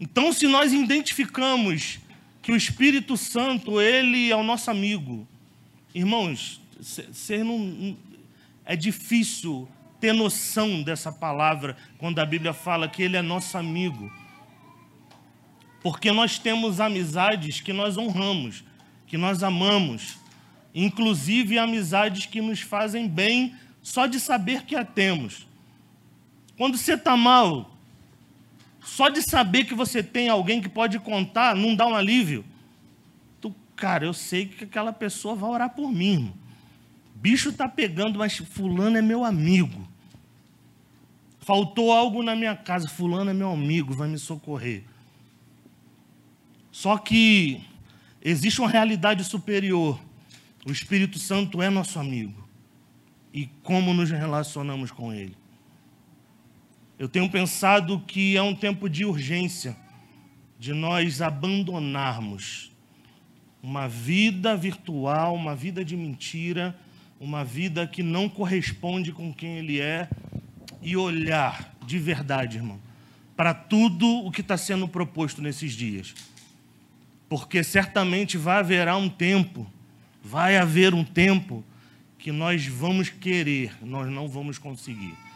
Então, 0.00 0.32
se 0.32 0.46
nós 0.46 0.72
identificamos 0.72 2.00
que 2.48 2.52
o 2.52 2.56
Espírito 2.56 3.14
Santo, 3.14 3.78
ele 3.78 4.30
é 4.30 4.34
o 4.34 4.42
nosso 4.42 4.70
amigo, 4.70 5.28
irmãos, 5.94 6.62
ser 6.80 7.44
não, 7.44 7.94
é 8.64 8.74
difícil 8.74 9.68
ter 10.00 10.14
noção 10.14 10.82
dessa 10.82 11.12
palavra 11.12 11.76
quando 11.98 12.20
a 12.20 12.24
Bíblia 12.24 12.54
fala 12.54 12.88
que 12.88 13.02
Ele 13.02 13.18
é 13.18 13.20
nosso 13.20 13.58
amigo. 13.58 14.10
Porque 15.82 16.10
nós 16.10 16.38
temos 16.38 16.80
amizades 16.80 17.60
que 17.60 17.74
nós 17.74 17.98
honramos, 17.98 18.64
que 19.06 19.18
nós 19.18 19.42
amamos, 19.42 20.16
inclusive 20.74 21.58
amizades 21.58 22.24
que 22.24 22.40
nos 22.40 22.62
fazem 22.62 23.06
bem 23.06 23.54
só 23.82 24.06
de 24.06 24.18
saber 24.18 24.62
que 24.62 24.74
a 24.74 24.86
temos. 24.86 25.46
Quando 26.56 26.78
você 26.78 26.94
está 26.94 27.14
mal, 27.14 27.77
só 28.80 29.08
de 29.08 29.22
saber 29.22 29.64
que 29.64 29.74
você 29.74 30.02
tem 30.02 30.28
alguém 30.28 30.60
que 30.60 30.68
pode 30.68 30.98
contar, 30.98 31.54
não 31.54 31.74
dá 31.74 31.86
um 31.86 31.94
alívio. 31.94 32.44
Tu, 33.40 33.54
cara, 33.76 34.04
eu 34.04 34.12
sei 34.12 34.46
que 34.46 34.64
aquela 34.64 34.92
pessoa 34.92 35.34
vai 35.34 35.50
orar 35.50 35.70
por 35.70 35.90
mim. 35.90 36.12
Irmão. 36.12 36.34
Bicho 37.14 37.48
está 37.48 37.68
pegando, 37.68 38.18
mas 38.18 38.36
fulano 38.36 38.96
é 38.96 39.02
meu 39.02 39.24
amigo. 39.24 39.88
Faltou 41.40 41.92
algo 41.92 42.22
na 42.22 42.36
minha 42.36 42.54
casa, 42.54 42.88
fulano 42.88 43.30
é 43.30 43.34
meu 43.34 43.50
amigo, 43.50 43.92
vai 43.92 44.08
me 44.08 44.18
socorrer. 44.18 44.84
Só 46.70 46.96
que 46.96 47.60
existe 48.22 48.60
uma 48.60 48.68
realidade 48.68 49.24
superior. 49.24 49.98
O 50.64 50.70
Espírito 50.70 51.18
Santo 51.18 51.60
é 51.60 51.68
nosso 51.68 51.98
amigo. 51.98 52.48
E 53.34 53.46
como 53.64 53.92
nos 53.92 54.10
relacionamos 54.10 54.92
com 54.92 55.12
ele? 55.12 55.36
Eu 56.98 57.08
tenho 57.08 57.30
pensado 57.30 58.00
que 58.00 58.36
é 58.36 58.42
um 58.42 58.56
tempo 58.56 58.88
de 58.88 59.04
urgência, 59.04 59.76
de 60.58 60.74
nós 60.74 61.22
abandonarmos 61.22 62.72
uma 63.62 63.86
vida 63.88 64.56
virtual, 64.56 65.32
uma 65.36 65.54
vida 65.54 65.84
de 65.84 65.96
mentira, 65.96 66.76
uma 67.20 67.44
vida 67.44 67.86
que 67.86 68.02
não 68.02 68.28
corresponde 68.28 69.12
com 69.12 69.32
quem 69.32 69.58
ele 69.58 69.80
é 69.80 70.08
e 70.82 70.96
olhar 70.96 71.72
de 71.86 72.00
verdade, 72.00 72.56
irmão, 72.56 72.80
para 73.36 73.54
tudo 73.54 74.04
o 74.26 74.32
que 74.32 74.40
está 74.40 74.56
sendo 74.56 74.88
proposto 74.88 75.40
nesses 75.40 75.74
dias. 75.74 76.12
Porque 77.28 77.62
certamente 77.62 78.36
vai 78.36 78.58
haverá 78.58 78.96
um 78.96 79.08
tempo, 79.08 79.72
vai 80.20 80.56
haver 80.56 80.94
um 80.94 81.04
tempo 81.04 81.64
que 82.18 82.32
nós 82.32 82.66
vamos 82.66 83.08
querer, 83.08 83.72
nós 83.82 84.10
não 84.10 84.26
vamos 84.26 84.58
conseguir 84.58 85.27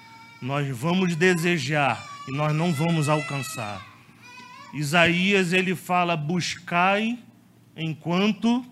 nós 0.42 0.68
vamos 0.76 1.14
desejar 1.14 2.04
e 2.28 2.32
nós 2.32 2.52
não 2.52 2.72
vamos 2.72 3.08
alcançar. 3.08 3.86
Isaías 4.74 5.52
ele 5.52 5.76
fala: 5.76 6.16
buscai 6.16 7.16
enquanto 7.76 8.66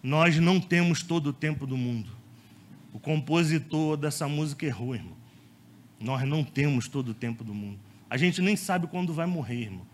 nós 0.00 0.38
não 0.38 0.60
temos 0.60 1.02
todo 1.02 1.28
o 1.28 1.32
tempo 1.32 1.66
do 1.66 1.76
mundo. 1.76 2.08
O 2.92 3.00
compositor 3.00 3.96
dessa 3.96 4.28
música 4.28 4.64
errou, 4.64 4.94
irmão. 4.94 5.16
Nós 5.98 6.26
não 6.26 6.44
temos 6.44 6.88
todo 6.88 7.10
o 7.10 7.14
tempo 7.14 7.44
do 7.44 7.54
mundo. 7.54 7.78
A 8.08 8.16
gente 8.16 8.40
nem 8.40 8.56
sabe 8.56 8.86
quando 8.86 9.12
vai 9.12 9.26
morrer, 9.26 9.62
irmão. 9.62 9.86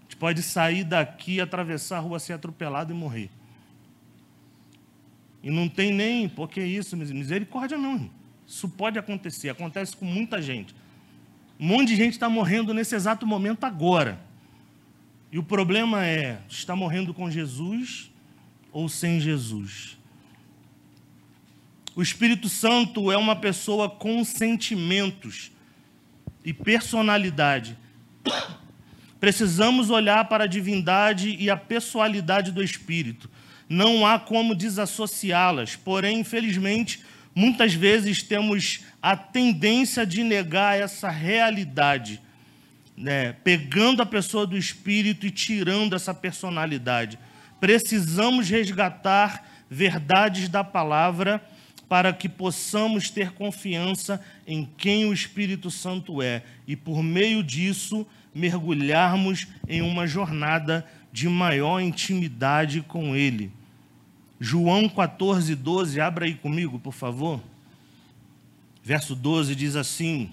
A 0.00 0.02
gente 0.04 0.16
pode 0.16 0.42
sair 0.42 0.84
daqui, 0.84 1.40
atravessar 1.40 1.98
a 1.98 2.00
rua, 2.00 2.18
ser 2.18 2.34
atropelado 2.34 2.92
e 2.92 2.96
morrer. 2.96 3.30
E 5.44 5.50
não 5.50 5.68
tem 5.68 5.92
nem, 5.92 6.26
porque 6.26 6.64
isso, 6.64 6.96
misericórdia 6.96 7.76
não. 7.76 8.10
Isso 8.46 8.66
pode 8.66 8.98
acontecer, 8.98 9.50
acontece 9.50 9.94
com 9.94 10.06
muita 10.06 10.40
gente. 10.40 10.74
Um 11.60 11.66
monte 11.66 11.88
de 11.88 11.96
gente 11.96 12.14
está 12.14 12.30
morrendo 12.30 12.72
nesse 12.72 12.94
exato 12.94 13.26
momento 13.26 13.64
agora. 13.64 14.18
E 15.30 15.38
o 15.38 15.42
problema 15.42 16.02
é, 16.02 16.40
está 16.48 16.74
morrendo 16.74 17.12
com 17.12 17.30
Jesus 17.30 18.10
ou 18.72 18.88
sem 18.88 19.20
Jesus? 19.20 19.98
O 21.94 22.00
Espírito 22.00 22.48
Santo 22.48 23.12
é 23.12 23.16
uma 23.18 23.36
pessoa 23.36 23.90
com 23.90 24.24
sentimentos 24.24 25.52
e 26.42 26.54
personalidade. 26.54 27.76
Precisamos 29.20 29.90
olhar 29.90 30.24
para 30.24 30.44
a 30.44 30.46
divindade 30.48 31.36
e 31.38 31.50
a 31.50 31.56
pessoalidade 31.56 32.50
do 32.50 32.62
Espírito 32.62 33.28
não 33.68 34.06
há 34.06 34.18
como 34.18 34.54
desassociá-las. 34.54 35.76
Porém, 35.76 36.20
infelizmente, 36.20 37.00
muitas 37.34 37.74
vezes 37.74 38.22
temos 38.22 38.80
a 39.02 39.16
tendência 39.16 40.06
de 40.06 40.22
negar 40.22 40.78
essa 40.78 41.10
realidade, 41.10 42.20
né? 42.96 43.34
pegando 43.44 44.02
a 44.02 44.06
pessoa 44.06 44.46
do 44.46 44.56
espírito 44.56 45.26
e 45.26 45.30
tirando 45.30 45.94
essa 45.94 46.14
personalidade. 46.14 47.18
Precisamos 47.60 48.48
resgatar 48.48 49.46
verdades 49.70 50.48
da 50.48 50.62
palavra 50.62 51.42
para 51.88 52.12
que 52.12 52.28
possamos 52.28 53.10
ter 53.10 53.32
confiança 53.32 54.20
em 54.46 54.68
quem 54.76 55.06
o 55.06 55.12
Espírito 55.12 55.70
Santo 55.70 56.22
é 56.22 56.42
e, 56.66 56.74
por 56.76 57.02
meio 57.02 57.42
disso, 57.42 58.06
mergulharmos 58.34 59.46
em 59.68 59.82
uma 59.82 60.06
jornada 60.06 60.86
de 61.14 61.28
maior 61.28 61.78
intimidade 61.78 62.80
com 62.82 63.14
Ele. 63.14 63.52
João 64.40 64.88
14, 64.88 65.54
12, 65.54 66.00
abra 66.00 66.24
aí 66.24 66.34
comigo, 66.34 66.76
por 66.80 66.92
favor. 66.92 67.40
Verso 68.82 69.14
12 69.14 69.54
diz 69.54 69.76
assim: 69.76 70.32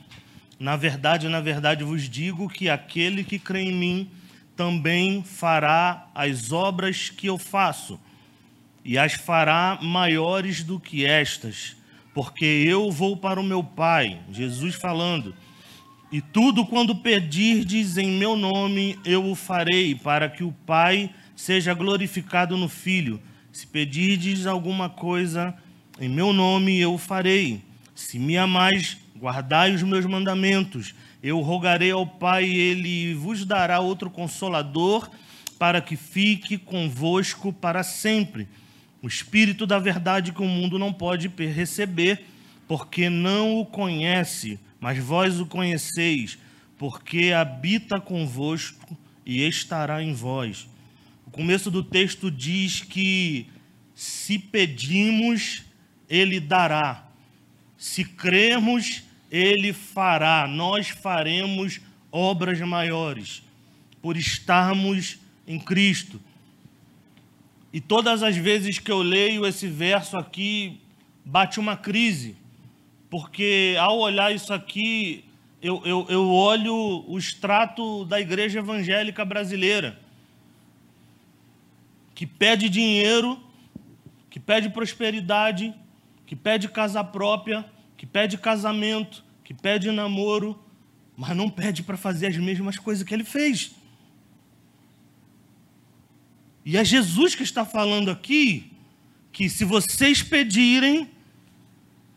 Na 0.60 0.76
verdade, 0.76 1.30
na 1.30 1.40
verdade 1.40 1.84
vos 1.84 2.10
digo 2.10 2.50
que 2.50 2.68
aquele 2.68 3.24
que 3.24 3.38
crê 3.38 3.62
em 3.62 3.72
mim 3.72 4.10
também 4.56 5.24
fará 5.24 6.10
as 6.16 6.52
obras 6.52 7.12
que 7.12 7.28
eu 7.28 7.38
faço, 7.38 8.00
e 8.84 8.98
as 8.98 9.14
fará 9.14 9.78
maiores 9.84 10.64
do 10.64 10.80
que 10.80 11.06
estas, 11.06 11.78
porque 12.12 12.44
eu 12.44 12.92
vou 12.92 13.16
para 13.16 13.40
o 13.40 13.44
meu 13.44 13.64
Pai. 13.64 14.20
Jesus 14.32 14.74
falando. 14.74 15.36
E 16.12 16.20
tudo 16.20 16.66
quando 16.66 16.94
pedirdes 16.94 17.98
em 17.98 18.12
meu 18.12 18.36
nome, 18.36 19.00
eu 19.06 19.32
o 19.32 19.34
farei, 19.34 19.96
para 19.96 20.28
que 20.28 20.44
o 20.44 20.52
Pai 20.66 21.10
seja 21.38 21.74
glorificado 21.74 22.58
no 22.58 22.68
Filho. 22.68 23.18
Se 23.50 23.66
pedirdes 23.66 24.46
alguma 24.46 24.90
coisa 24.90 25.56
em 26.02 26.10
meu 26.10 26.34
nome, 26.34 26.78
eu 26.78 26.96
o 26.96 26.98
farei. 26.98 27.62
Se 27.96 28.20
me 28.20 28.38
amais, 28.38 28.98
guardai 29.18 29.74
os 29.74 29.84
meus 29.84 30.06
mandamentos. 30.06 30.94
Eu 31.24 31.40
rogarei 31.40 31.92
ao 31.92 32.06
Pai, 32.06 32.44
ele 32.44 33.14
vos 33.14 33.46
dará 33.46 33.80
outro 33.80 34.10
consolador, 34.10 35.10
para 35.58 35.80
que 35.80 35.96
fique 35.96 36.58
convosco 36.58 37.54
para 37.54 37.84
sempre. 37.84 38.50
O 39.02 39.08
Espírito 39.08 39.66
da 39.66 39.80
verdade 39.80 40.34
que 40.34 40.42
o 40.42 40.46
mundo 40.46 40.78
não 40.78 40.92
pode 40.92 41.30
receber, 41.30 42.26
porque 42.68 43.10
não 43.10 43.62
o 43.62 43.66
conhece 43.66 44.60
mas 44.82 44.98
vós 44.98 45.40
o 45.40 45.46
conheceis, 45.46 46.40
porque 46.76 47.32
habita 47.32 48.02
convosco 48.02 48.98
e 49.24 49.48
estará 49.48 50.02
em 50.02 50.12
vós. 50.12 50.68
O 51.28 51.30
começo 51.30 51.70
do 51.70 51.84
texto 51.84 52.32
diz 52.32 52.82
que 52.82 53.46
se 53.94 54.40
pedimos, 54.40 55.64
ele 56.10 56.40
dará. 56.40 57.08
Se 57.78 58.04
cremos, 58.04 59.04
ele 59.30 59.72
fará. 59.72 60.48
Nós 60.48 60.90
faremos 60.90 61.80
obras 62.12 62.60
maiores 62.62 63.44
por 64.02 64.18
estarmos 64.18 65.20
em 65.46 65.60
Cristo. 65.60 66.20
E 67.72 67.80
todas 67.80 68.24
as 68.24 68.36
vezes 68.36 68.80
que 68.80 68.92
eu 68.92 69.04
leio 69.04 69.46
esse 69.46 69.68
verso 69.68 70.18
aqui, 70.18 70.82
bate 71.24 71.60
uma 71.60 71.78
crise 71.78 72.41
porque 73.12 73.76
ao 73.78 74.00
olhar 74.00 74.34
isso 74.34 74.54
aqui, 74.54 75.26
eu, 75.62 75.82
eu, 75.86 76.08
eu 76.08 76.30
olho 76.30 77.04
o 77.06 77.18
extrato 77.20 78.06
da 78.06 78.22
igreja 78.22 78.60
evangélica 78.60 79.26
brasileira, 79.26 80.00
que 82.16 82.26
pede 82.26 82.70
dinheiro, 82.70 83.38
que 84.30 84.40
pede 84.40 84.70
prosperidade, 84.70 85.74
que 86.26 86.38
pede 86.38 86.70
casa 86.70 87.04
própria, 87.04 87.66
que 87.98 88.06
pede 88.06 88.38
casamento, 88.38 89.26
que 89.44 89.54
pede 89.54 89.92
namoro, 89.92 90.58
mas 91.18 91.36
não 91.36 91.50
pede 91.50 91.84
para 91.84 91.98
fazer 91.98 92.28
as 92.28 92.38
mesmas 92.38 92.78
coisas 92.78 93.04
que 93.04 93.14
ele 93.14 93.26
fez. 93.26 93.72
E 96.64 96.78
é 96.78 96.86
Jesus 96.86 97.36
que 97.36 97.44
está 97.44 97.66
falando 97.66 98.10
aqui 98.10 98.72
que 99.34 99.50
se 99.50 99.66
vocês 99.66 100.24
pedirem, 100.24 101.10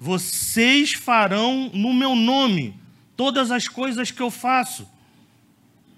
vocês 0.05 0.93
farão 0.93 1.71
no 1.73 1.95
meu 1.95 2.15
nome 2.15 2.75
todas 3.17 3.51
as 3.51 3.69
coisas 3.69 4.11
que 4.11 4.21
eu 4.21 4.31
faço. 4.31 4.87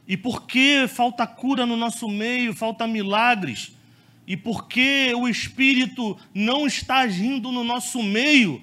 E 0.07 0.17
por 0.17 0.47
que 0.47 0.87
falta 0.87 1.27
cura 1.27 1.67
no 1.67 1.77
nosso 1.77 2.09
meio, 2.09 2.55
falta 2.55 2.87
milagres? 2.87 3.73
E 4.25 4.37
por 4.37 4.69
que 4.69 5.13
o 5.13 5.27
Espírito 5.27 6.17
não 6.33 6.69
está 6.69 6.99
agindo 6.99 7.51
no 7.51 7.65
nosso 7.65 8.01
meio, 8.01 8.63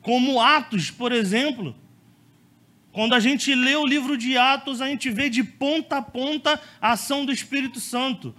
como 0.00 0.40
Atos, 0.40 0.92
por 0.92 1.10
exemplo? 1.10 1.74
Quando 2.92 3.14
a 3.14 3.20
gente 3.20 3.52
lê 3.52 3.74
o 3.74 3.84
livro 3.84 4.16
de 4.16 4.38
Atos, 4.38 4.80
a 4.80 4.86
gente 4.86 5.10
vê 5.10 5.28
de 5.28 5.42
ponta 5.42 5.96
a 5.96 6.02
ponta 6.02 6.60
a 6.80 6.92
ação 6.92 7.26
do 7.26 7.32
Espírito 7.32 7.80
Santo. 7.80 8.32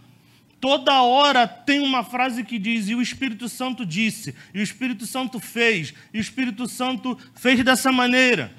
Toda 0.65 0.99
hora 1.03 1.47
tem 1.47 1.79
uma 1.79 2.03
frase 2.03 2.43
que 2.43 2.57
diz: 2.57 2.89
e 2.89 2.95
o 2.95 3.01
Espírito 3.01 3.47
Santo 3.47 3.85
disse, 3.85 4.33
e 4.51 4.59
o 4.59 4.63
Espírito 4.63 5.05
Santo 5.05 5.39
fez, 5.39 5.93
e 6.11 6.17
o 6.17 6.19
Espírito 6.19 6.67
Santo 6.67 7.15
fez 7.35 7.63
dessa 7.63 7.91
maneira. 7.91 8.51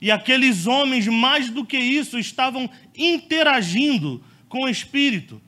E 0.00 0.08
aqueles 0.08 0.68
homens, 0.68 1.08
mais 1.08 1.50
do 1.50 1.66
que 1.66 1.76
isso, 1.76 2.16
estavam 2.16 2.70
interagindo 2.96 4.22
com 4.48 4.66
o 4.66 4.68
Espírito. 4.68 5.42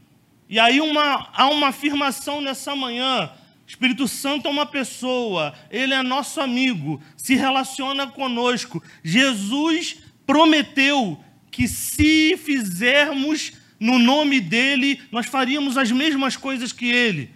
E 0.49 0.59
aí 0.59 0.81
uma, 0.81 1.31
há 1.33 1.47
uma 1.49 1.69
afirmação 1.69 2.41
nessa 2.41 2.75
manhã: 2.75 3.31
Espírito 3.65 4.09
Santo 4.09 4.49
é 4.49 4.51
uma 4.51 4.67
pessoa, 4.67 5.55
ele 5.71 5.95
é 5.95 6.03
nosso 6.03 6.41
amigo, 6.41 7.01
se 7.17 7.37
relaciona 7.37 8.09
conosco. 8.09 8.83
Jesus 9.05 9.99
prometeu 10.27 11.23
que 11.53 11.69
se 11.69 12.37
fizermos 12.37 13.62
no 13.83 13.99
nome 13.99 14.41
dele, 14.41 15.03
nós 15.11 15.27
faríamos 15.27 15.77
as 15.77 15.91
mesmas 15.91 16.37
coisas 16.37 16.73
que 16.73 16.87
ele. 16.87 17.31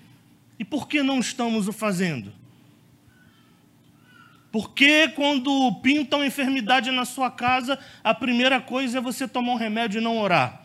E 0.56 0.64
por 0.64 0.86
que 0.86 1.02
não 1.02 1.18
estamos 1.18 1.66
o 1.66 1.72
fazendo? 1.72 2.32
Porque 4.52 5.08
quando 5.08 5.74
pintam 5.82 6.24
enfermidade 6.24 6.92
na 6.92 7.04
sua 7.04 7.32
casa, 7.32 7.76
a 8.02 8.14
primeira 8.14 8.60
coisa 8.60 8.98
é 8.98 9.00
você 9.00 9.26
tomar 9.26 9.54
um 9.54 9.56
remédio 9.56 10.00
e 10.00 10.04
não 10.04 10.18
orar? 10.18 10.62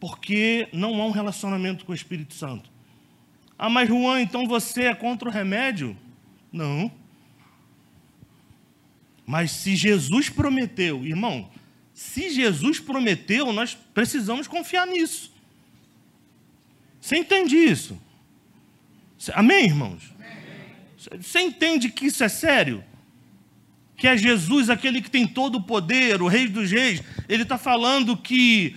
Porque 0.00 0.68
não 0.72 1.00
há 1.00 1.06
um 1.06 1.12
relacionamento 1.12 1.84
com 1.84 1.92
o 1.92 1.94
Espírito 1.94 2.34
Santo. 2.34 2.68
Ah, 3.56 3.70
mas 3.70 3.88
Juan, 3.88 4.22
então 4.22 4.44
você 4.44 4.86
é 4.86 4.94
contra 4.94 5.28
o 5.28 5.32
remédio? 5.32 5.96
Não. 6.52 6.90
Mas 9.24 9.52
se 9.52 9.76
Jesus 9.76 10.28
prometeu, 10.28 11.06
irmão, 11.06 11.48
se 11.94 12.28
Jesus 12.28 12.80
prometeu, 12.80 13.52
nós 13.52 13.78
precisamos 13.94 14.48
confiar 14.48 14.84
nisso. 14.84 15.32
Você 17.00 17.16
entende 17.16 17.56
isso? 17.56 17.96
Amém, 19.32 19.66
irmãos? 19.66 20.12
Você 21.20 21.40
entende 21.40 21.88
que 21.88 22.06
isso 22.06 22.24
é 22.24 22.28
sério? 22.28 22.82
Que 23.96 24.08
é 24.08 24.16
Jesus, 24.16 24.68
aquele 24.68 25.00
que 25.00 25.10
tem 25.10 25.24
todo 25.24 25.56
o 25.58 25.62
poder, 25.62 26.20
o 26.20 26.26
Rei 26.26 26.48
dos 26.48 26.72
Reis. 26.72 27.00
Ele 27.28 27.44
está 27.44 27.56
falando 27.56 28.16
que, 28.16 28.76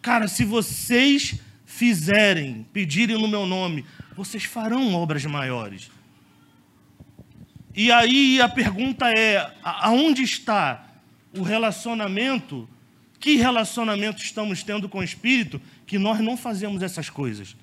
cara, 0.00 0.26
se 0.26 0.42
vocês 0.44 1.34
fizerem, 1.66 2.66
pedirem 2.72 3.20
no 3.20 3.28
meu 3.28 3.44
nome, 3.44 3.84
vocês 4.16 4.44
farão 4.44 4.94
obras 4.94 5.24
maiores. 5.26 5.90
E 7.74 7.92
aí 7.92 8.40
a 8.40 8.48
pergunta 8.48 9.10
é: 9.10 9.52
aonde 9.62 10.22
está 10.22 10.87
o 11.34 11.42
relacionamento? 11.42 12.68
Que 13.20 13.36
relacionamento 13.36 14.22
estamos 14.22 14.62
tendo 14.62 14.88
com 14.88 14.98
o 14.98 15.04
Espírito 15.04 15.60
que 15.86 15.98
nós 15.98 16.20
não 16.20 16.36
fazemos 16.36 16.82
essas 16.82 17.10
coisas? 17.10 17.56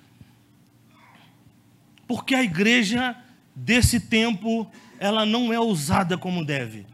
Porque 2.08 2.36
a 2.36 2.44
igreja 2.44 3.16
desse 3.56 4.00
tempo, 4.00 4.70
ela 5.00 5.26
não 5.26 5.54
é 5.54 5.60
usada 5.60 6.18
como 6.18 6.44
deve. 6.44 6.86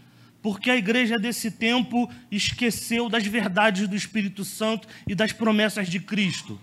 Porque 0.42 0.70
a 0.70 0.76
igreja 0.76 1.20
desse 1.20 1.52
tempo 1.52 2.10
esqueceu 2.32 3.10
das 3.10 3.26
verdades 3.26 3.88
do 3.88 3.96
Espírito 3.96 4.44
Santo 4.44 4.88
e 5.08 5.14
das 5.14 5.32
promessas 5.32 5.88
de 5.88 6.00
Cristo. 6.00 6.60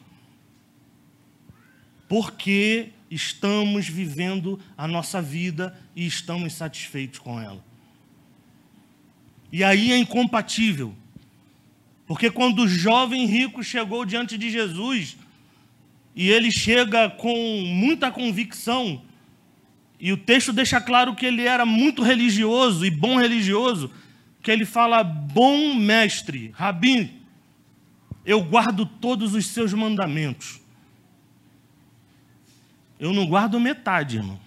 Porque 2.09 2.91
estamos 3.11 3.89
vivendo 3.89 4.59
a 4.77 4.89
nossa 4.89 5.21
vida 5.23 5.79
e 5.95 6.07
estamos 6.07 6.55
satisfeitos 6.55 7.19
com 7.19 7.41
ela. 7.41 7.68
E 9.51 9.65
aí 9.65 9.93
é 9.93 9.99
incompatível. 9.99 10.95
Porque 12.07 12.31
quando 12.31 12.61
o 12.61 12.69
jovem 12.69 13.27
rico 13.27 13.63
chegou 13.63 14.05
diante 14.05 14.39
de 14.39 14.51
Jesus, 14.51 15.17
e 16.15 16.31
ele 16.31 16.51
chega 16.51 17.11
com 17.11 17.63
muita 17.67 18.11
convicção, 18.11 19.03
e 20.01 20.13
o 20.13 20.17
texto 20.17 20.53
deixa 20.53 20.81
claro 20.81 21.15
que 21.15 21.27
ele 21.27 21.43
era 21.43 21.67
muito 21.67 22.03
religioso 22.03 22.87
e 22.87 22.91
bom 22.91 23.19
religioso, 23.19 23.91
que 24.43 24.51
ele 24.51 24.65
fala: 24.65 25.03
Bom 25.03 25.75
mestre, 25.75 26.53
Rabi, 26.55 27.21
eu 28.25 28.43
guardo 28.43 28.87
todos 28.87 29.35
os 29.35 29.47
seus 29.47 29.73
mandamentos. 29.73 30.61
Eu 32.99 33.13
não 33.13 33.27
guardo 33.27 33.59
metade, 33.59 34.19
irmão. 34.19 34.39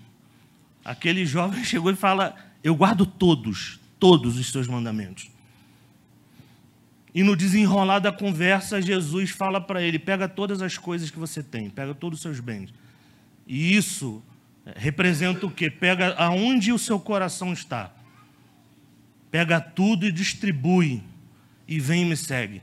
Aquele 0.84 1.26
jovem 1.26 1.64
chegou 1.66 1.92
e 1.92 1.96
fala: 1.96 2.36
Eu 2.64 2.76
guardo 2.76 3.06
todos, 3.06 3.80
todos 4.02 4.40
os 4.40 4.52
seus 4.52 4.68
mandamentos. 4.68 5.30
E 7.14 7.22
no 7.22 7.36
desenrolar 7.36 8.00
da 8.00 8.12
conversa, 8.12 8.82
Jesus 8.82 9.30
fala 9.30 9.62
para 9.62 9.82
ele: 9.82 10.00
Pega 10.00 10.28
todas 10.28 10.62
as 10.62 10.76
coisas 10.76 11.12
que 11.12 11.20
você 11.20 11.44
tem, 11.44 11.70
pega 11.70 11.94
todos 11.94 12.18
os 12.18 12.24
seus 12.24 12.40
bens. 12.40 12.74
E 13.46 13.76
isso 13.76 14.24
representa 14.76 15.46
o 15.46 15.52
quê? 15.52 15.70
Pega 15.70 16.16
aonde 16.16 16.74
o 16.74 16.80
seu 16.80 17.00
coração 17.00 17.54
está. 17.54 17.94
Pega 19.30 19.62
tudo 19.62 20.08
e 20.08 20.12
distribui. 20.12 21.04
E 21.68 21.80
vem 21.80 22.02
e 22.02 22.06
me 22.06 22.18
segue. 22.18 22.62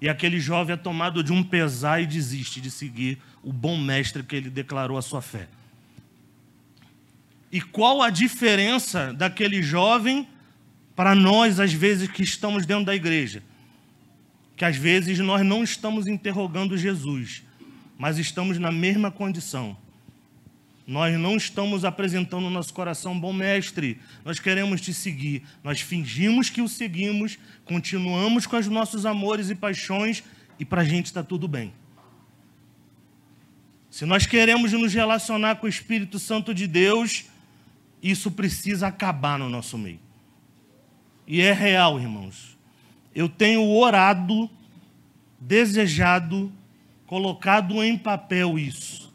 E 0.00 0.08
aquele 0.08 0.38
jovem 0.38 0.74
é 0.74 0.76
tomado 0.76 1.24
de 1.24 1.32
um 1.32 1.42
pesar 1.42 2.00
e 2.00 2.06
desiste 2.06 2.60
de 2.60 2.70
seguir 2.70 3.18
o 3.42 3.52
bom 3.52 3.76
mestre 3.76 4.22
que 4.22 4.36
ele 4.36 4.48
declarou 4.48 4.96
a 4.96 5.02
sua 5.02 5.20
fé. 5.20 5.48
E 7.50 7.60
qual 7.60 8.02
a 8.02 8.10
diferença 8.10 9.12
daquele 9.12 9.62
jovem 9.62 10.28
para 10.94 11.14
nós, 11.14 11.60
às 11.60 11.72
vezes, 11.72 12.10
que 12.10 12.22
estamos 12.22 12.66
dentro 12.66 12.86
da 12.86 12.94
igreja? 12.94 13.42
Que 14.56 14.64
às 14.64 14.76
vezes 14.76 15.18
nós 15.18 15.44
não 15.44 15.62
estamos 15.62 16.06
interrogando 16.06 16.76
Jesus, 16.76 17.42
mas 17.96 18.18
estamos 18.18 18.58
na 18.58 18.72
mesma 18.72 19.10
condição 19.10 19.76
nós 20.88 21.20
não 21.20 21.36
estamos 21.36 21.84
apresentando 21.84 22.44
no 22.44 22.50
nosso 22.50 22.72
coração, 22.72 23.20
bom 23.20 23.30
mestre, 23.30 24.00
nós 24.24 24.40
queremos 24.40 24.80
te 24.80 24.94
seguir. 24.94 25.42
Nós 25.62 25.82
fingimos 25.82 26.48
que 26.48 26.62
o 26.62 26.68
seguimos, 26.68 27.38
continuamos 27.66 28.46
com 28.46 28.56
os 28.56 28.68
nossos 28.68 29.04
amores 29.04 29.50
e 29.50 29.54
paixões 29.54 30.24
e 30.58 30.64
para 30.64 30.80
a 30.80 30.84
gente 30.86 31.04
está 31.04 31.22
tudo 31.22 31.46
bem. 31.46 31.74
Se 33.90 34.06
nós 34.06 34.24
queremos 34.24 34.72
nos 34.72 34.94
relacionar 34.94 35.56
com 35.56 35.66
o 35.66 35.68
Espírito 35.68 36.18
Santo 36.18 36.54
de 36.54 36.66
Deus, 36.66 37.26
isso 38.02 38.30
precisa 38.30 38.88
acabar 38.88 39.38
no 39.38 39.48
nosso 39.48 39.76
meio. 39.76 40.00
E 41.26 41.40
é 41.40 41.52
real, 41.52 42.00
irmãos. 42.00 42.56
Eu 43.14 43.28
tenho 43.28 43.62
orado, 43.68 44.50
desejado, 45.40 46.52
colocado 47.06 47.82
em 47.82 47.98
papel 47.98 48.58
isso 48.58 49.08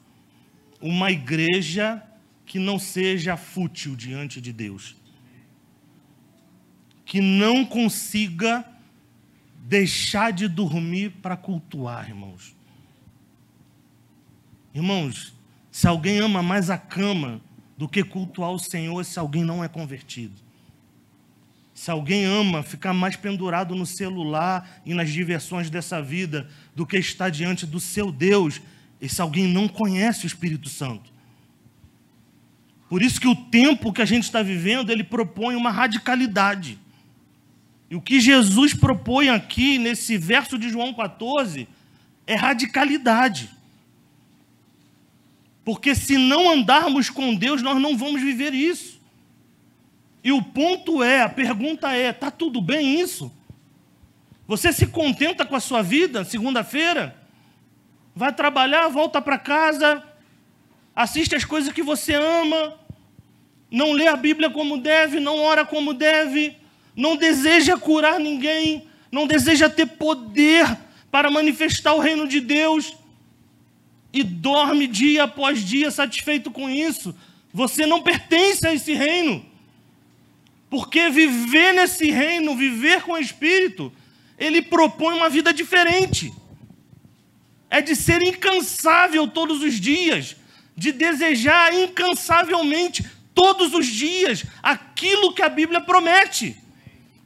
uma 0.83 1.09
igreja 1.09 2.03
que 2.45 2.59
não 2.59 2.77
seja 2.77 3.37
fútil 3.37 3.95
diante 3.95 4.41
de 4.41 4.51
Deus. 4.51 4.97
Que 7.05 7.21
não 7.21 7.65
consiga 7.65 8.65
deixar 9.65 10.33
de 10.33 10.49
dormir 10.49 11.11
para 11.21 11.37
cultuar, 11.37 12.09
irmãos. 12.09 12.53
Irmãos, 14.73 15.33
se 15.71 15.87
alguém 15.87 16.19
ama 16.19 16.43
mais 16.43 16.69
a 16.69 16.77
cama 16.77 17.39
do 17.77 17.88
que 17.88 18.03
cultuar 18.03 18.51
o 18.51 18.59
Senhor, 18.59 19.03
se 19.03 19.17
alguém 19.19 19.43
não 19.43 19.63
é 19.63 19.67
convertido. 19.67 20.33
Se 21.73 21.89
alguém 21.89 22.25
ama 22.25 22.62
ficar 22.62 22.93
mais 22.93 23.15
pendurado 23.15 23.75
no 23.75 23.86
celular 23.86 24.81
e 24.86 24.93
nas 24.93 25.12
diversões 25.12 25.69
dessa 25.69 26.01
vida 26.01 26.47
do 26.75 26.86
que 26.86 26.97
estar 26.97 27.29
diante 27.29 27.65
do 27.65 27.79
seu 27.79 28.12
Deus, 28.12 28.62
esse 29.01 29.19
alguém 29.21 29.47
não 29.47 29.67
conhece 29.67 30.25
o 30.25 30.27
Espírito 30.27 30.69
Santo. 30.69 31.12
Por 32.88 33.01
isso 33.01 33.19
que 33.19 33.27
o 33.27 33.36
tempo 33.36 33.91
que 33.91 34.03
a 34.03 34.05
gente 34.05 34.23
está 34.23 34.43
vivendo, 34.43 34.91
ele 34.91 35.03
propõe 35.03 35.55
uma 35.55 35.71
radicalidade. 35.71 36.77
E 37.89 37.95
o 37.95 38.01
que 38.01 38.21
Jesus 38.21 38.73
propõe 38.73 39.29
aqui, 39.29 39.79
nesse 39.79 40.15
verso 40.15 40.59
de 40.59 40.69
João 40.69 40.93
14, 40.93 41.67
é 42.27 42.36
radicalidade. 42.36 43.49
Porque 45.63 45.95
se 45.95 46.17
não 46.17 46.49
andarmos 46.49 47.10
com 47.10 47.34
Deus, 47.36 47.62
nós 47.62 47.82
não 47.82 47.97
vamos 47.97 48.21
viver 48.21 48.54
isso. 48.54 49.02
E 50.23 50.32
o 50.32 50.41
ponto 50.41 51.04
é, 51.04 51.21
a 51.21 51.30
pergunta 51.30 51.91
é: 51.95 52.10
está 52.10 52.30
tudo 52.30 52.62
bem 52.62 52.99
isso? 52.99 53.32
Você 54.47 54.73
se 54.73 54.88
contenta 54.88 55.45
com 55.45 55.56
a 55.56 55.60
sua 55.60 55.82
vida, 55.82 56.26
segunda-feira? 56.26 57.23
vai 58.15 58.32
trabalhar, 58.32 58.88
volta 58.89 59.21
para 59.21 59.38
casa, 59.38 60.04
assiste 60.95 61.36
as 61.36 61.43
coisas 61.43 61.73
que 61.73 61.82
você 61.82 62.13
ama, 62.13 62.76
não 63.71 63.91
lê 63.91 64.08
a 64.08 64.15
Bíblia 64.15 64.49
como 64.49 64.78
deve, 64.78 65.19
não 65.19 65.39
ora 65.39 65.65
como 65.65 65.93
deve, 65.93 66.56
não 66.95 67.15
deseja 67.15 67.78
curar 67.78 68.19
ninguém, 68.19 68.88
não 69.12 69.26
deseja 69.26 69.69
ter 69.69 69.88
poder 69.88 70.78
para 71.10 71.32
manifestar 71.32 71.93
o 71.93 71.99
reino 71.99 72.28
de 72.28 72.39
Deus 72.39 72.93
e 74.13 74.23
dorme 74.23 74.88
dia 74.88 75.23
após 75.23 75.65
dia 75.65 75.89
satisfeito 75.89 76.52
com 76.52 76.69
isso, 76.69 77.15
você 77.52 77.86
não 77.86 78.02
pertence 78.02 78.65
a 78.65 78.73
esse 78.73 78.93
reino. 78.93 79.43
Porque 80.69 81.10
viver 81.10 81.73
nesse 81.73 82.12
reino, 82.12 82.56
viver 82.56 83.02
com 83.02 83.13
o 83.13 83.17
Espírito, 83.17 83.91
ele 84.38 84.62
propõe 84.62 85.15
uma 85.15 85.30
vida 85.30 85.54
diferente 85.54 86.32
é 87.73 87.82
de 87.82 87.95
ser 87.95 88.21
incansável 88.21 89.28
todos 89.28 89.63
os 89.63 89.80
dias, 89.80 90.36
de 90.78 90.91
desejar 90.91 91.73
incansavelmente 91.73 93.04
todos 93.34 93.73
os 93.73 93.88
dias 93.88 94.45
aquilo 94.62 95.34
que 95.34 95.41
a 95.41 95.49
Bíblia 95.49 95.82
promete. 95.82 96.56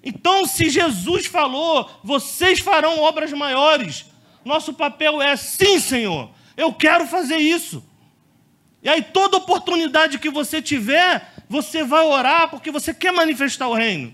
Então, 0.01 0.45
se 0.45 0.69
Jesus 0.69 1.25
falou, 1.25 1.91
vocês 2.01 2.59
farão 2.59 2.97
obras 3.01 3.33
maiores, 3.33 4.05
nosso 4.45 4.73
papel 4.73 5.21
é 5.21 5.35
sim, 5.35 5.81
Senhor, 5.81 6.29
eu 6.57 6.73
quero 6.73 7.05
fazer 7.05 7.37
isso. 7.37 7.85
E 8.81 8.89
aí, 8.89 9.01
toda 9.01 9.37
oportunidade 9.37 10.17
que 10.17 10.29
você 10.29 10.61
tiver, 10.61 11.33
você 11.47 11.83
vai 11.83 12.03
orar 12.03 12.49
porque 12.49 12.71
você 12.71 12.93
quer 12.93 13.13
manifestar 13.13 13.67
o 13.67 13.75
reino. 13.75 14.13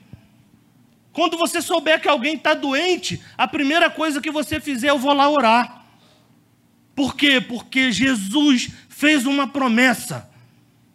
Quando 1.14 1.38
você 1.38 1.62
souber 1.62 2.02
que 2.02 2.08
alguém 2.08 2.36
está 2.36 2.54
doente, 2.54 3.22
a 3.38 3.48
primeira 3.48 3.90
coisa 3.90 4.20
que 4.20 4.32
você 4.32 4.60
fizer, 4.60 4.90
eu 4.90 5.00
vou 5.00 5.14
lá 5.14 5.30
orar. 5.30 5.86
Por 6.96 7.16
quê? 7.16 7.40
Porque 7.40 7.92
Jesus 7.92 8.72
fez 8.90 9.26
uma 9.26 9.48
promessa. 9.48 10.30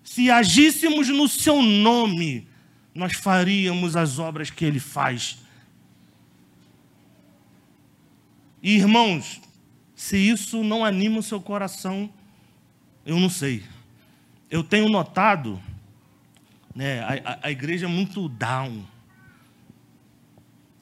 Se 0.03 0.31
agíssemos 0.31 1.09
no 1.09 1.29
seu 1.29 1.63
nome, 1.63 2.49
nós 2.95 3.13
faríamos 3.15 3.97
as 3.97 4.19
obras 4.19 4.51
que 4.51 4.65
ele 4.65 4.81
faz. 4.81 5.39
E, 8.61 8.77
irmãos, 8.77 9.41
se 9.99 10.17
isso 10.17 10.63
não 10.63 10.85
anima 10.85 11.19
o 11.19 11.23
seu 11.25 11.41
coração, 11.41 12.09
eu 13.05 13.19
não 13.19 13.29
sei. 13.29 13.65
Eu 14.49 14.63
tenho 14.63 14.89
notado, 14.89 15.61
né, 16.73 17.01
a, 17.01 17.41
a 17.49 17.51
igreja 17.51 17.87
é 17.87 17.89
muito 17.89 18.29
down. 18.29 18.87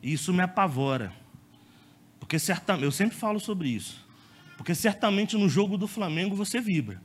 E 0.02 0.12
isso 0.12 0.34
me 0.34 0.42
apavora. 0.42 1.14
Porque 2.20 2.38
certamente, 2.38 2.84
eu 2.84 2.92
sempre 2.92 3.16
falo 3.16 3.40
sobre 3.40 3.70
isso. 3.70 4.04
Porque 4.58 4.74
certamente 4.74 5.34
no 5.34 5.48
jogo 5.48 5.78
do 5.78 5.88
Flamengo 5.88 6.36
você 6.36 6.60
vibra. 6.60 7.00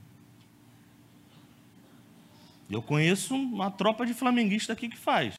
Eu 2.70 2.82
conheço 2.82 3.34
uma 3.36 3.72
tropa 3.72 4.06
de 4.06 4.14
flamenguistas 4.14 4.76
aqui 4.76 4.90
que 4.90 4.98
faz. 4.98 5.38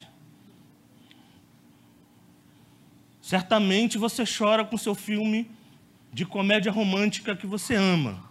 Certamente 3.21 3.95
você 3.95 4.23
chora 4.25 4.65
com 4.65 4.75
seu 4.75 4.95
filme 4.95 5.47
de 6.13 6.25
comédia 6.25 6.71
romântica 6.71 7.35
que 7.35 7.47
você 7.47 7.75
ama. 7.75 8.23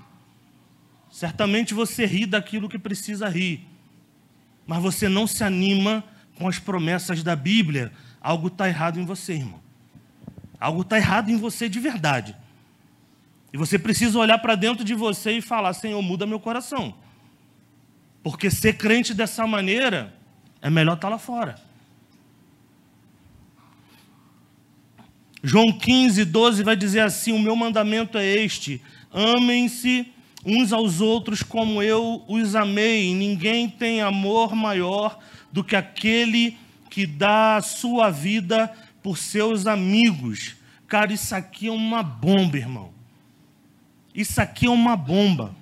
Certamente 1.11 1.75
você 1.75 2.07
ri 2.07 2.25
daquilo 2.25 2.69
que 2.69 2.79
precisa 2.79 3.29
rir. 3.29 3.67
Mas 4.67 4.81
você 4.81 5.09
não 5.09 5.27
se 5.27 5.43
anima 5.43 6.05
com 6.37 6.49
as 6.49 6.59
promessas 6.59 7.23
da 7.23 7.35
Bíblia. 7.35 7.93
Algo 8.21 8.47
está 8.47 8.69
errado 8.69 9.01
em 9.01 9.05
você, 9.05 9.35
irmão. 9.35 9.61
Algo 10.61 10.83
está 10.83 10.97
errado 10.97 11.31
em 11.31 11.37
você 11.37 11.69
de 11.69 11.81
verdade. 11.81 12.37
E 13.53 13.59
você 13.59 13.79
precisa 13.79 14.19
olhar 14.19 14.39
para 14.39 14.55
dentro 14.55 14.85
de 14.85 14.95
você 14.95 15.33
e 15.33 15.43
falar: 15.43 15.75
Senhor, 15.75 16.01
muda 16.01 16.25
meu 16.25 16.41
coração. 16.41 16.95
Porque 18.23 18.49
ser 18.51 18.75
crente 18.75 19.13
dessa 19.13 19.47
maneira 19.47 20.15
é 20.63 20.71
melhor 20.71 20.95
estar 20.95 21.09
tá 21.09 21.15
lá 21.15 21.19
fora. 21.19 21.57
João 25.43 25.73
15, 25.73 26.25
12 26.25 26.63
vai 26.63 26.77
dizer 26.77 27.01
assim: 27.01 27.33
O 27.33 27.39
meu 27.39 27.57
mandamento 27.57 28.17
é 28.17 28.25
este: 28.25 28.81
amem-se 29.13 30.07
uns 30.45 30.73
aos 30.73 31.01
outros 31.01 31.43
como 31.43 31.83
eu 31.83 32.25
os 32.29 32.55
amei. 32.55 33.15
Ninguém 33.15 33.69
tem 33.69 34.01
amor 34.01 34.55
maior 34.55 35.19
do 35.51 35.65
que 35.65 35.75
aquele 35.75 36.57
que 36.89 37.07
dá 37.07 37.57
a 37.57 37.63
sua 37.63 38.11
vida 38.11 38.73
por 39.03 39.19
seus 39.19 39.67
amigos. 39.67 40.57
Cara, 40.87 41.13
isso 41.13 41.35
aqui 41.35 41.67
é 41.69 41.73
uma 41.73 42.03
bomba, 42.03 42.57
irmão. 42.57 42.93
Isso 44.15 44.41
aqui 44.41 44.67
é 44.67 44.71
uma 44.71 44.97
bomba. 44.97 45.57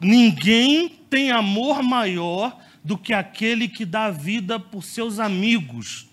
Ninguém 0.00 0.88
tem 1.10 1.30
amor 1.30 1.82
maior 1.82 2.58
do 2.82 2.96
que 2.96 3.12
aquele 3.12 3.68
que 3.68 3.84
dá 3.84 4.06
a 4.06 4.10
vida 4.10 4.58
por 4.58 4.82
seus 4.82 5.18
amigos. 5.18 6.07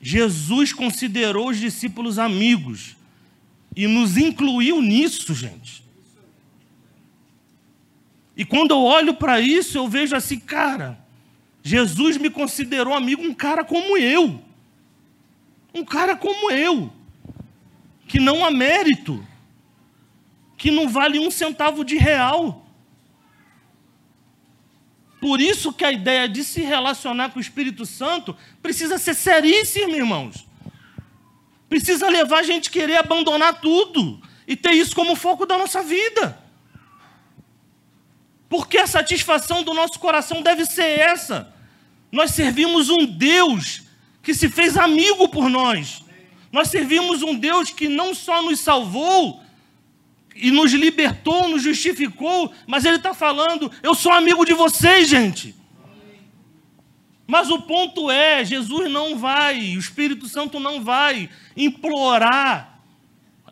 Jesus 0.00 0.72
considerou 0.72 1.50
os 1.50 1.58
discípulos 1.58 2.18
amigos 2.18 2.96
e 3.76 3.86
nos 3.86 4.16
incluiu 4.16 4.80
nisso, 4.80 5.34
gente. 5.34 5.84
E 8.36 8.44
quando 8.44 8.70
eu 8.70 8.78
olho 8.78 9.14
para 9.14 9.40
isso, 9.40 9.76
eu 9.76 9.86
vejo 9.86 10.16
assim, 10.16 10.38
cara, 10.38 10.98
Jesus 11.62 12.16
me 12.16 12.30
considerou 12.30 12.94
amigo, 12.94 13.22
um 13.22 13.34
cara 13.34 13.62
como 13.62 13.98
eu. 13.98 14.42
Um 15.74 15.84
cara 15.84 16.16
como 16.16 16.50
eu, 16.50 16.90
que 18.08 18.18
não 18.18 18.44
há 18.44 18.50
mérito, 18.50 19.24
que 20.56 20.70
não 20.70 20.88
vale 20.88 21.18
um 21.18 21.30
centavo 21.30 21.84
de 21.84 21.96
real. 21.96 22.66
Por 25.20 25.40
isso 25.40 25.72
que 25.72 25.84
a 25.84 25.92
ideia 25.92 26.26
de 26.28 26.42
se 26.42 26.62
relacionar 26.62 27.30
com 27.30 27.38
o 27.38 27.42
Espírito 27.42 27.84
Santo 27.84 28.34
precisa 28.62 28.96
ser 28.96 29.14
seríssima, 29.14 29.94
irmãos. 29.94 30.46
Precisa 31.68 32.08
levar 32.08 32.38
a 32.38 32.42
gente 32.42 32.68
a 32.68 32.72
querer 32.72 32.96
abandonar 32.96 33.60
tudo 33.60 34.20
e 34.46 34.56
ter 34.56 34.72
isso 34.72 34.96
como 34.96 35.14
foco 35.14 35.44
da 35.44 35.58
nossa 35.58 35.82
vida. 35.82 36.38
Porque 38.48 38.78
a 38.78 38.86
satisfação 38.86 39.62
do 39.62 39.74
nosso 39.74 39.98
coração 40.00 40.42
deve 40.42 40.64
ser 40.64 40.98
essa. 40.98 41.54
Nós 42.10 42.32
servimos 42.32 42.88
um 42.88 43.04
Deus 43.04 43.82
que 44.22 44.34
se 44.34 44.48
fez 44.48 44.76
amigo 44.76 45.28
por 45.28 45.48
nós. 45.48 46.02
Nós 46.50 46.68
servimos 46.68 47.22
um 47.22 47.34
Deus 47.34 47.70
que 47.70 47.88
não 47.88 48.14
só 48.14 48.42
nos 48.42 48.58
salvou, 48.58 49.40
e 50.40 50.50
nos 50.50 50.72
libertou, 50.72 51.48
nos 51.48 51.62
justificou, 51.62 52.52
mas 52.66 52.84
ele 52.84 52.96
está 52.96 53.12
falando: 53.14 53.70
eu 53.82 53.94
sou 53.94 54.12
amigo 54.12 54.44
de 54.44 54.54
vocês, 54.54 55.08
gente. 55.08 55.54
Mas 57.26 57.48
o 57.48 57.62
ponto 57.62 58.10
é: 58.10 58.44
Jesus 58.44 58.90
não 58.90 59.16
vai, 59.16 59.76
o 59.76 59.78
Espírito 59.78 60.26
Santo 60.26 60.58
não 60.58 60.82
vai 60.82 61.28
implorar 61.56 62.80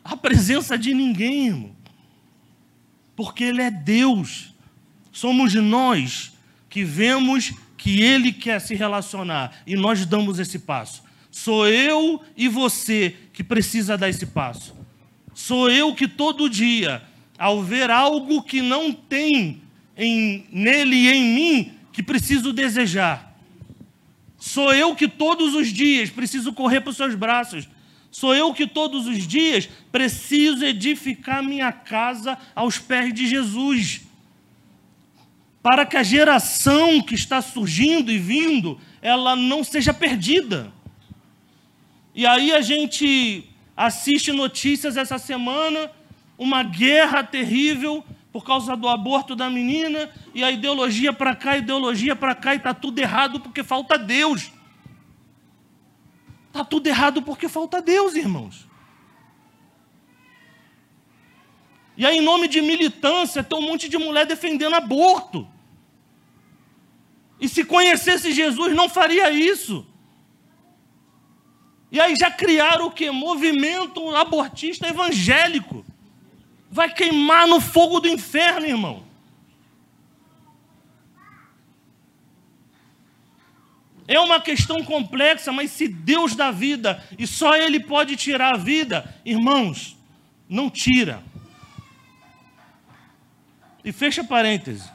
a 0.03 0.17
presença 0.17 0.77
de 0.77 0.93
ninguém, 0.93 1.47
irmão. 1.47 1.75
porque 3.15 3.43
Ele 3.43 3.61
é 3.61 3.69
Deus. 3.71 4.53
Somos 5.11 5.53
nós 5.53 6.33
que 6.69 6.83
vemos 6.83 7.53
que 7.77 8.01
Ele 8.01 8.31
quer 8.33 8.59
se 8.59 8.75
relacionar 8.75 9.61
e 9.65 9.75
nós 9.75 10.05
damos 10.05 10.39
esse 10.39 10.59
passo. 10.59 11.03
Sou 11.31 11.67
eu 11.67 12.21
e 12.35 12.47
você 12.47 13.15
que 13.31 13.43
precisa 13.43 13.97
dar 13.97 14.09
esse 14.09 14.25
passo. 14.25 14.78
Sou 15.41 15.71
eu 15.71 15.95
que 15.95 16.05
todo 16.05 16.49
dia, 16.49 17.01
ao 17.37 17.63
ver 17.63 17.89
algo 17.89 18.43
que 18.43 18.61
não 18.61 18.91
tem 18.91 19.61
em, 19.95 20.45
nele 20.51 20.97
e 20.97 21.07
em 21.07 21.23
mim, 21.33 21.71
que 21.93 22.03
preciso 22.03 22.51
desejar. 22.51 23.39
Sou 24.37 24.73
eu 24.73 24.93
que 24.93 25.07
todos 25.07 25.55
os 25.55 25.69
dias 25.69 26.09
preciso 26.09 26.51
correr 26.51 26.81
para 26.81 26.89
os 26.89 26.97
seus 26.97 27.15
braços. 27.15 27.69
Sou 28.11 28.35
eu 28.35 28.53
que 28.53 28.67
todos 28.67 29.07
os 29.07 29.25
dias 29.25 29.69
preciso 29.93 30.65
edificar 30.65 31.41
minha 31.41 31.71
casa 31.71 32.37
aos 32.53 32.77
pés 32.77 33.13
de 33.13 33.25
Jesus. 33.25 34.01
Para 35.63 35.85
que 35.85 35.95
a 35.95 36.03
geração 36.03 37.01
que 37.01 37.15
está 37.15 37.41
surgindo 37.41 38.11
e 38.11 38.17
vindo, 38.19 38.77
ela 39.01 39.37
não 39.37 39.63
seja 39.63 39.93
perdida. 39.93 40.69
E 42.13 42.25
aí 42.25 42.51
a 42.51 42.59
gente 42.59 43.48
assiste 43.79 44.33
notícias 44.33 44.97
essa 44.97 45.17
semana, 45.17 45.89
uma 46.37 46.63
guerra 46.63 47.23
terrível 47.23 48.03
por 48.29 48.43
causa 48.43 48.75
do 48.75 48.89
aborto 48.89 49.37
da 49.37 49.49
menina, 49.49 50.11
e 50.35 50.43
a 50.43 50.51
ideologia 50.51 51.13
para 51.13 51.33
cá, 51.33 51.51
a 51.51 51.57
ideologia 51.57 52.13
para 52.13 52.35
cá, 52.35 52.53
e 52.53 52.57
está 52.57 52.73
tudo 52.73 52.99
errado 52.99 53.39
porque 53.39 53.63
falta 53.63 53.97
Deus. 53.97 54.51
Está 56.47 56.65
tudo 56.65 56.87
errado 56.87 57.21
porque 57.21 57.47
falta 57.47 57.81
Deus, 57.81 58.15
irmãos. 58.15 58.67
E 61.95 62.05
aí, 62.05 62.17
em 62.17 62.21
nome 62.21 62.49
de 62.49 62.61
militância, 62.61 63.41
tem 63.41 63.57
um 63.57 63.61
monte 63.61 63.87
de 63.87 63.97
mulher 63.97 64.25
defendendo 64.25 64.75
aborto. 64.75 65.47
E 67.39 67.47
se 67.47 67.63
conhecesse 67.63 68.33
Jesus, 68.33 68.75
não 68.75 68.89
faria 68.89 69.31
isso. 69.31 69.87
E 71.91 71.99
aí 71.99 72.13
já 72.19 72.29
criaram 72.29 72.87
o 72.87 72.91
que? 72.91 73.09
Movimento 73.09 74.15
abortista 74.15 74.87
evangélico. 74.87 75.85
Vai 76.69 76.93
queimar 76.93 77.47
no 77.47 77.59
fogo 77.59 77.99
do 77.99 78.07
inferno, 78.07 78.65
irmão. 78.65 79.03
É 84.07 84.19
uma 84.19 84.39
questão 84.41 84.83
complexa, 84.83 85.51
mas 85.51 85.71
se 85.71 85.87
Deus 85.87 86.35
dá 86.35 86.51
vida 86.51 87.03
e 87.17 87.27
só 87.27 87.55
Ele 87.55 87.79
pode 87.79 88.15
tirar 88.15 88.55
a 88.55 88.57
vida, 88.57 89.15
irmãos, 89.23 89.95
não 90.47 90.69
tira. 90.69 91.23
E 93.83 93.91
fecha 93.91 94.23
parêntese. 94.23 94.89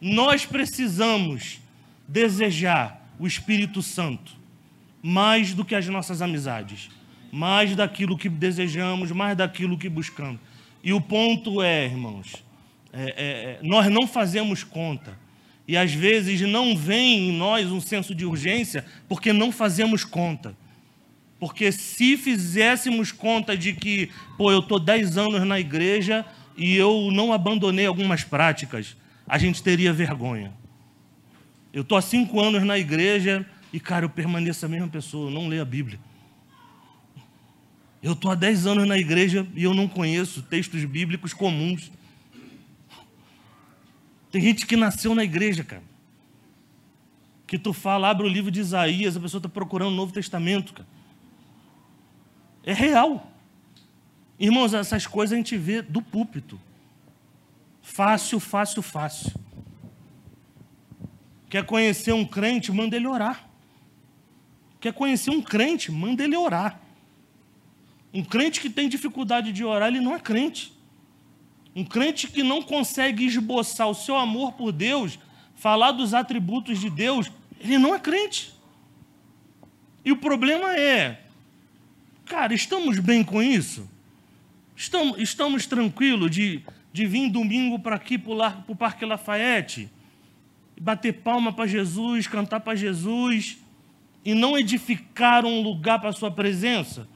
Nós 0.00 0.46
precisamos 0.46 1.60
desejar 2.06 3.08
o 3.18 3.26
Espírito 3.26 3.82
Santo 3.82 4.37
mais 5.02 5.54
do 5.54 5.64
que 5.64 5.74
as 5.74 5.86
nossas 5.86 6.22
amizades, 6.22 6.90
mais 7.32 7.74
daquilo 7.76 8.16
que 8.16 8.28
desejamos, 8.28 9.12
mais 9.12 9.36
daquilo 9.36 9.78
que 9.78 9.88
buscamos. 9.88 10.40
E 10.82 10.92
o 10.92 11.00
ponto 11.00 11.62
é, 11.62 11.86
irmãos, 11.86 12.44
é, 12.92 13.02
é, 13.02 13.06
é, 13.06 13.58
nós 13.62 13.90
não 13.90 14.06
fazemos 14.06 14.64
conta. 14.64 15.16
E 15.66 15.76
às 15.76 15.92
vezes 15.92 16.40
não 16.40 16.76
vem 16.76 17.28
em 17.28 17.32
nós 17.32 17.70
um 17.70 17.80
senso 17.80 18.14
de 18.14 18.24
urgência 18.24 18.84
porque 19.06 19.32
não 19.32 19.52
fazemos 19.52 20.04
conta. 20.04 20.56
Porque 21.38 21.70
se 21.70 22.16
fizéssemos 22.16 23.12
conta 23.12 23.56
de 23.56 23.72
que, 23.74 24.10
pô, 24.36 24.50
eu 24.50 24.60
estou 24.60 24.80
10 24.80 25.18
anos 25.18 25.46
na 25.46 25.60
igreja 25.60 26.24
e 26.56 26.74
eu 26.74 27.10
não 27.12 27.32
abandonei 27.32 27.86
algumas 27.86 28.24
práticas, 28.24 28.96
a 29.26 29.38
gente 29.38 29.62
teria 29.62 29.92
vergonha. 29.92 30.52
Eu 31.72 31.82
estou 31.82 31.98
há 31.98 32.02
5 32.02 32.40
anos 32.40 32.64
na 32.64 32.78
igreja 32.78 33.46
e, 33.72 33.78
cara, 33.78 34.04
eu 34.04 34.10
permaneço 34.10 34.64
a 34.64 34.68
mesma 34.68 34.88
pessoa, 34.88 35.30
eu 35.30 35.34
não 35.34 35.48
leio 35.48 35.62
a 35.62 35.64
Bíblia. 35.64 35.98
Eu 38.02 38.12
estou 38.12 38.30
há 38.30 38.34
10 38.34 38.66
anos 38.66 38.86
na 38.86 38.96
igreja 38.96 39.46
e 39.54 39.64
eu 39.64 39.74
não 39.74 39.88
conheço 39.88 40.42
textos 40.42 40.84
bíblicos 40.84 41.32
comuns. 41.32 41.90
Tem 44.30 44.40
gente 44.40 44.66
que 44.66 44.76
nasceu 44.76 45.14
na 45.14 45.24
igreja, 45.24 45.64
cara. 45.64 45.82
Que 47.46 47.58
tu 47.58 47.72
fala, 47.72 48.08
abre 48.08 48.26
o 48.26 48.28
livro 48.28 48.50
de 48.50 48.60
Isaías, 48.60 49.16
a 49.16 49.20
pessoa 49.20 49.38
está 49.38 49.48
procurando 49.48 49.88
o 49.88 49.96
Novo 49.96 50.12
Testamento, 50.12 50.72
cara. 50.72 50.88
É 52.62 52.72
real. 52.72 53.32
Irmãos, 54.38 54.74
essas 54.74 55.06
coisas 55.06 55.32
a 55.32 55.36
gente 55.36 55.56
vê 55.56 55.82
do 55.82 56.00
púlpito. 56.00 56.60
Fácil, 57.82 58.38
fácil, 58.38 58.82
fácil. 58.82 59.32
Quer 61.48 61.64
conhecer 61.64 62.12
um 62.12 62.24
crente, 62.24 62.70
manda 62.70 62.94
ele 62.94 63.06
orar. 63.06 63.47
Quer 64.80 64.92
conhecer 64.92 65.30
um 65.30 65.42
crente, 65.42 65.90
manda 65.90 66.22
ele 66.22 66.36
orar. 66.36 66.80
Um 68.12 68.24
crente 68.24 68.60
que 68.60 68.70
tem 68.70 68.88
dificuldade 68.88 69.52
de 69.52 69.64
orar, 69.64 69.88
ele 69.88 70.00
não 70.00 70.14
é 70.14 70.20
crente. 70.20 70.72
Um 71.74 71.84
crente 71.84 72.28
que 72.28 72.42
não 72.42 72.62
consegue 72.62 73.24
esboçar 73.24 73.88
o 73.88 73.94
seu 73.94 74.16
amor 74.16 74.52
por 74.52 74.72
Deus, 74.72 75.18
falar 75.54 75.92
dos 75.92 76.14
atributos 76.14 76.80
de 76.80 76.88
Deus, 76.88 77.30
ele 77.60 77.78
não 77.78 77.94
é 77.94 77.98
crente. 77.98 78.54
E 80.04 80.12
o 80.12 80.16
problema 80.16 80.76
é, 80.76 81.20
cara, 82.24 82.54
estamos 82.54 82.98
bem 82.98 83.22
com 83.22 83.42
isso? 83.42 83.88
Estamos, 84.74 85.18
estamos 85.18 85.66
tranquilos 85.66 86.30
de, 86.30 86.62
de 86.92 87.04
vir 87.04 87.28
domingo 87.28 87.78
para 87.78 87.96
aqui, 87.96 88.16
para 88.16 88.64
o 88.68 88.76
Parque 88.76 89.04
Lafayette, 89.04 89.90
bater 90.80 91.12
palma 91.12 91.52
para 91.52 91.66
Jesus, 91.66 92.26
cantar 92.26 92.60
para 92.60 92.76
Jesus, 92.76 93.58
e 94.28 94.34
não 94.34 94.58
edificar 94.58 95.46
um 95.46 95.62
lugar 95.62 95.98
para 95.98 96.10
a 96.10 96.12
sua 96.12 96.30
presença? 96.30 97.08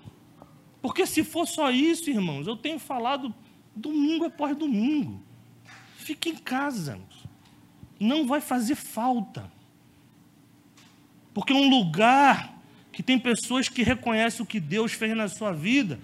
Porque 0.81 1.05
se 1.05 1.23
for 1.23 1.47
só 1.47 1.71
isso, 1.71 2.09
irmãos, 2.09 2.47
eu 2.47 2.57
tenho 2.57 2.79
falado 2.79 3.35
domingo 3.77 4.25
após 4.25 4.57
domingo. 4.57 5.23
Fique 5.99 6.31
em 6.31 6.37
casa. 6.37 6.99
Não 8.01 8.27
vai 8.27 8.41
fazer 8.41 8.77
falta. 8.77 9.53
Porque 11.35 11.53
um 11.53 11.69
lugar 11.69 12.59
que 12.91 13.03
tem 13.03 13.19
pessoas 13.19 13.69
que 13.69 13.83
reconhecem 13.83 14.43
o 14.43 14.47
que 14.47 14.59
Deus 14.59 14.93
fez 14.95 15.15
na 15.15 15.29
sua 15.29 15.53
vida, 15.53 16.01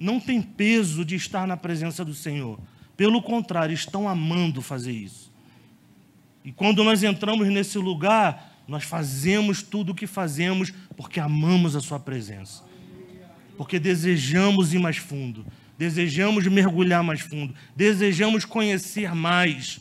não 0.00 0.18
tem 0.18 0.40
peso 0.40 1.04
de 1.04 1.16
estar 1.16 1.46
na 1.46 1.58
presença 1.58 2.02
do 2.02 2.14
Senhor. 2.14 2.58
Pelo 2.96 3.20
contrário, 3.20 3.74
estão 3.74 4.08
amando 4.08 4.62
fazer 4.62 4.92
isso. 4.92 5.30
E 6.42 6.50
quando 6.50 6.82
nós 6.82 7.02
entramos 7.02 7.46
nesse 7.48 7.76
lugar, 7.76 8.55
nós 8.66 8.84
fazemos 8.84 9.62
tudo 9.62 9.92
o 9.92 9.94
que 9.94 10.06
fazemos 10.06 10.72
porque 10.96 11.20
amamos 11.20 11.76
a 11.76 11.80
Sua 11.80 12.00
presença. 12.00 12.64
Porque 13.56 13.78
desejamos 13.78 14.74
ir 14.74 14.78
mais 14.78 14.96
fundo, 14.96 15.46
desejamos 15.78 16.46
mergulhar 16.46 17.02
mais 17.02 17.20
fundo, 17.20 17.54
desejamos 17.74 18.44
conhecer 18.44 19.14
mais. 19.14 19.80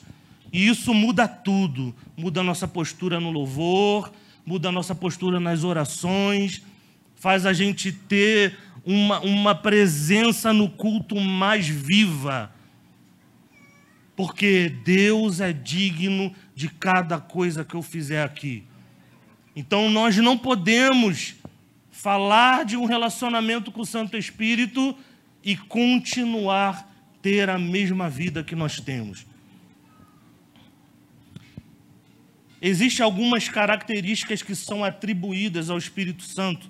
E 0.54 0.68
isso 0.68 0.94
muda 0.94 1.28
tudo. 1.28 1.94
Muda 2.16 2.40
a 2.40 2.44
nossa 2.44 2.68
postura 2.68 3.20
no 3.20 3.32
louvor, 3.32 4.12
muda 4.46 4.70
a 4.70 4.72
nossa 4.72 4.96
postura 4.96 5.40
nas 5.40 5.64
orações, 5.64 6.62
faz 7.16 7.46
a 7.46 7.52
gente 7.52 7.92
ter 7.92 8.58
uma, 8.86 9.20
uma 9.20 9.56
presença 9.56 10.54
no 10.54 10.70
culto 10.70 11.20
mais 11.20 11.68
viva. 11.68 12.52
Porque 14.16 14.70
Deus 14.86 15.42
é 15.42 15.52
digno 15.52 16.34
de 16.56 16.70
cada 16.70 17.20
coisa 17.20 17.66
que 17.66 17.76
eu 17.76 17.82
fizer 17.82 18.24
aqui. 18.24 18.64
Então 19.56 19.90
nós 19.90 20.18
não 20.18 20.38
podemos 20.38 21.36
falar 21.90 22.66
de 22.66 22.76
um 22.76 22.86
relacionamento 22.86 23.72
com 23.72 23.82
o 23.82 23.86
Santo 23.86 24.18
Espírito 24.18 24.96
e 25.44 25.56
continuar 25.56 26.92
ter 27.22 27.50
a 27.50 27.58
mesma 27.58 28.10
vida 28.10 28.44
que 28.44 28.56
nós 28.56 28.80
temos. 28.80 29.26
Existem 32.62 33.04
algumas 33.04 33.48
características 33.48 34.42
que 34.42 34.56
são 34.56 34.84
atribuídas 34.84 35.70
ao 35.70 35.78
Espírito 35.78 36.24
Santo. 36.24 36.70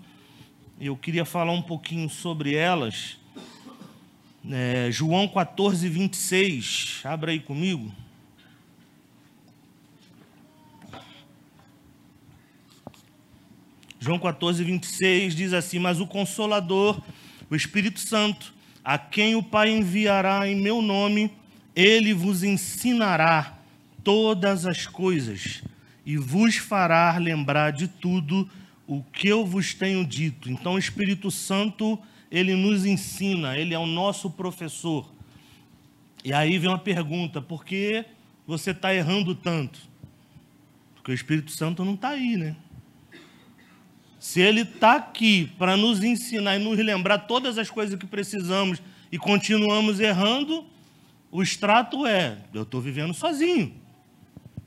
Eu 0.79 0.95
queria 0.95 1.25
falar 1.25 1.53
um 1.53 1.61
pouquinho 1.61 2.09
sobre 2.09 2.53
elas. 2.53 3.17
É, 4.49 4.89
João 4.91 5.27
14, 5.27 5.87
26. 5.87 7.01
Abra 7.03 7.31
aí 7.31 7.39
comigo. 7.39 7.93
João 14.05 14.19
14, 14.19 14.63
26 14.63 15.35
diz 15.35 15.51
assim: 15.51 15.79
Mas 15.79 15.99
o 15.99 16.05
Consolador, 16.05 17.01
o 17.49 17.55
Espírito 17.55 17.99
Santo, 17.99 18.53
a 18.83 18.99
quem 18.99 19.35
o 19.35 19.41
Pai 19.41 19.71
enviará 19.71 20.47
em 20.47 20.55
meu 20.55 20.79
nome, 20.79 21.31
ele 21.75 22.13
vos 22.13 22.43
ensinará 22.43 23.57
todas 24.03 24.67
as 24.67 24.85
coisas 24.85 25.63
e 26.05 26.17
vos 26.17 26.57
fará 26.57 27.17
lembrar 27.17 27.71
de 27.71 27.87
tudo 27.87 28.47
o 28.85 29.01
que 29.01 29.27
eu 29.27 29.43
vos 29.43 29.73
tenho 29.73 30.05
dito. 30.05 30.51
Então, 30.51 30.73
o 30.73 30.79
Espírito 30.79 31.31
Santo, 31.31 31.97
ele 32.29 32.55
nos 32.55 32.85
ensina, 32.85 33.57
ele 33.57 33.73
é 33.73 33.79
o 33.79 33.87
nosso 33.87 34.29
professor. 34.29 35.11
E 36.23 36.31
aí 36.31 36.59
vem 36.59 36.69
uma 36.69 36.77
pergunta: 36.77 37.41
por 37.41 37.65
que 37.65 38.05
você 38.45 38.69
está 38.69 38.93
errando 38.93 39.33
tanto? 39.33 39.79
Porque 40.93 41.11
o 41.11 41.15
Espírito 41.15 41.49
Santo 41.49 41.83
não 41.83 41.95
está 41.95 42.09
aí, 42.09 42.37
né? 42.37 42.55
Se 44.25 44.41
ele 44.41 44.61
está 44.61 44.95
aqui 44.95 45.51
para 45.55 45.77
nos 45.77 46.03
ensinar 46.03 46.55
e 46.55 46.59
nos 46.59 46.79
lembrar 46.79 47.19
todas 47.19 47.59
as 47.59 47.69
coisas 47.69 47.97
que 47.97 48.07
precisamos 48.07 48.81
e 49.11 49.19
continuamos 49.19 49.99
errando, 49.99 50.65
o 51.31 51.43
extrato 51.43 52.07
é: 52.07 52.39
eu 52.51 52.63
estou 52.63 52.81
vivendo 52.81 53.13
sozinho. 53.13 53.71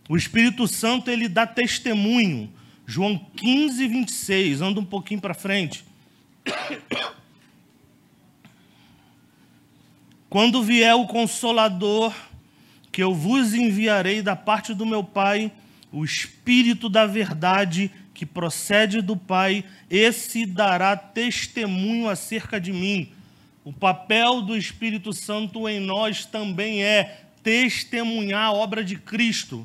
O 0.09 0.17
Espírito 0.17 0.69
Santo 0.69 1.11
ele 1.11 1.29
dá 1.29 1.45
testemunho. 1.45 2.49
João 2.87 3.19
15, 3.37 3.89
26, 3.89 4.61
anda 4.61 4.79
um 4.79 4.85
pouquinho 4.85 5.21
para 5.21 5.35
frente. 5.35 5.85
Quando 10.31 10.63
vier 10.63 10.95
o 10.95 11.09
Consolador, 11.09 12.15
que 12.93 13.03
eu 13.03 13.13
vos 13.13 13.53
enviarei 13.55 14.23
da 14.23 14.37
parte 14.37 14.73
do 14.73 14.87
meu 14.87 15.03
Pai, 15.03 15.51
o 15.91 16.05
Espírito 16.05 16.89
da 16.89 17.07
Verdade, 17.07 17.91
que 18.19 18.27
procede 18.27 19.01
do 19.01 19.17
Pai, 19.17 19.65
esse 19.89 20.45
dará 20.45 20.97
testemunho 20.97 22.09
acerca 22.09 22.61
de 22.61 22.73
mim. 22.73 23.13
O 23.63 23.73
papel 23.73 24.43
do 24.43 24.57
Espírito 24.57 25.13
Santo 25.13 25.69
em 25.69 25.79
nós 25.79 26.25
também 26.25 26.83
é 26.83 27.27
testemunhar 27.45 28.47
a 28.47 28.53
obra 28.53 28.83
de 28.83 28.97
Cristo. 28.97 29.65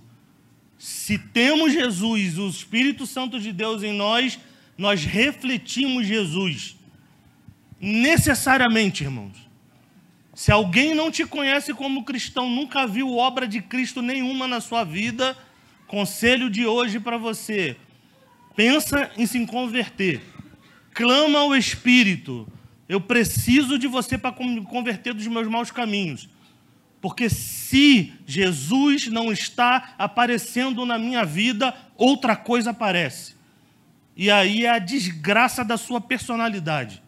Se 0.77 1.17
temos 1.17 1.73
Jesus, 1.73 2.37
o 2.37 2.47
Espírito 2.47 3.07
Santo 3.07 3.39
de 3.39 3.51
Deus 3.51 3.81
em 3.81 3.91
nós, 3.91 4.37
nós 4.77 5.03
refletimos 5.03 6.05
Jesus. 6.05 6.75
Necessariamente, 7.81 9.03
irmãos. 9.03 9.49
Se 10.35 10.51
alguém 10.51 10.93
não 10.93 11.09
te 11.09 11.25
conhece 11.25 11.73
como 11.73 12.03
cristão, 12.03 12.51
nunca 12.51 12.85
viu 12.85 13.17
obra 13.17 13.47
de 13.47 13.63
Cristo 13.63 13.99
nenhuma 13.99 14.47
na 14.47 14.61
sua 14.61 14.83
vida, 14.83 15.35
conselho 15.87 16.51
de 16.51 16.67
hoje 16.67 16.99
para 16.99 17.17
você: 17.17 17.75
pensa 18.55 19.11
em 19.17 19.25
se 19.25 19.45
converter. 19.45 20.21
Clama 20.93 21.39
ao 21.39 21.55
Espírito. 21.55 22.47
Eu 22.87 23.01
preciso 23.01 23.79
de 23.79 23.87
você 23.87 24.17
para 24.17 24.35
me 24.45 24.61
converter 24.61 25.13
dos 25.13 25.25
meus 25.27 25.47
maus 25.47 25.71
caminhos. 25.71 26.29
Porque 27.01 27.29
se 27.29 28.13
Jesus 28.25 29.07
não 29.07 29.31
está 29.31 29.95
aparecendo 29.97 30.85
na 30.85 30.97
minha 30.97 31.25
vida, 31.25 31.75
outra 31.97 32.35
coisa 32.35 32.69
aparece. 32.69 33.35
E 34.15 34.29
aí 34.29 34.65
é 34.65 34.69
a 34.69 34.79
desgraça 34.79 35.65
da 35.65 35.75
sua 35.75 35.99
personalidade. 35.99 37.01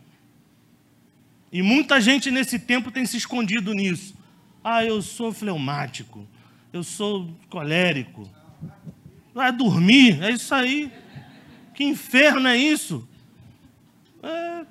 E 1.52 1.62
muita 1.62 2.02
gente 2.02 2.32
nesse 2.32 2.60
tempo 2.60 2.91
tem 2.91 3.06
se 3.06 3.16
escondido 3.16 3.74
nisso. 3.74 4.16
Ah, 4.64 4.84
eu 4.84 5.02
sou 5.02 5.32
fleumático, 5.32 6.28
eu 6.74 6.84
sou 6.84 7.30
colérico. 7.50 8.30
Vai 9.34 9.52
dormir, 9.52 10.22
é 10.22 10.32
isso 10.32 10.54
aí. 10.54 10.91
Que 11.76 11.84
inferno 11.84 12.47
é 12.47 12.57
isso? 12.57 13.07
É, 14.23 14.65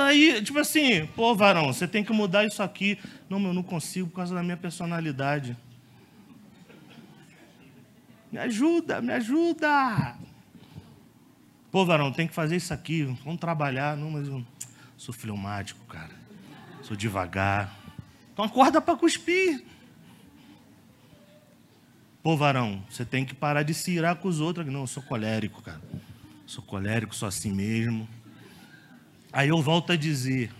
aí, 0.00 0.42
tipo 0.42 0.58
assim, 0.58 1.06
pô, 1.14 1.34
varão, 1.34 1.72
você 1.72 1.86
tem 1.86 2.02
que 2.02 2.12
mudar 2.12 2.46
isso 2.46 2.62
aqui. 2.62 2.98
Não, 3.28 3.40
eu 3.40 3.52
não 3.52 3.62
consigo 3.62 4.08
por 4.08 4.16
causa 4.16 4.34
da 4.34 4.42
minha 4.42 4.56
personalidade. 4.56 5.56
Me 8.32 8.38
ajuda, 8.38 9.02
me 9.02 9.12
ajuda. 9.12 10.16
Pô, 11.70 11.84
varão, 11.84 12.10
tem 12.10 12.26
que 12.26 12.34
fazer 12.34 12.56
isso 12.56 12.72
aqui, 12.72 13.02
vamos 13.24 13.38
trabalhar. 13.38 13.94
Não, 13.94 14.10
mas 14.10 14.26
eu 14.26 14.42
sou 14.96 15.14
fleumático, 15.14 15.84
cara. 15.84 16.12
Sou 16.82 16.96
devagar. 16.96 17.76
Então 18.32 18.44
acorda 18.44 18.80
para 18.80 18.96
cuspir. 18.96 19.62
Pô, 22.22 22.36
varão, 22.36 22.82
você 22.88 23.04
tem 23.04 23.24
que 23.24 23.34
parar 23.34 23.62
de 23.62 23.74
se 23.74 23.90
irar 23.90 24.16
com 24.16 24.28
os 24.28 24.40
outros. 24.40 24.66
Não, 24.66 24.80
eu 24.80 24.86
sou 24.86 25.02
colérico, 25.02 25.60
cara. 25.60 25.80
Sou 26.52 26.62
colérico, 26.62 27.14
sou 27.14 27.26
assim 27.26 27.50
mesmo. 27.50 28.06
Aí 29.32 29.48
eu 29.48 29.62
volto 29.62 29.90
a 29.90 29.96
dizer: 29.96 30.52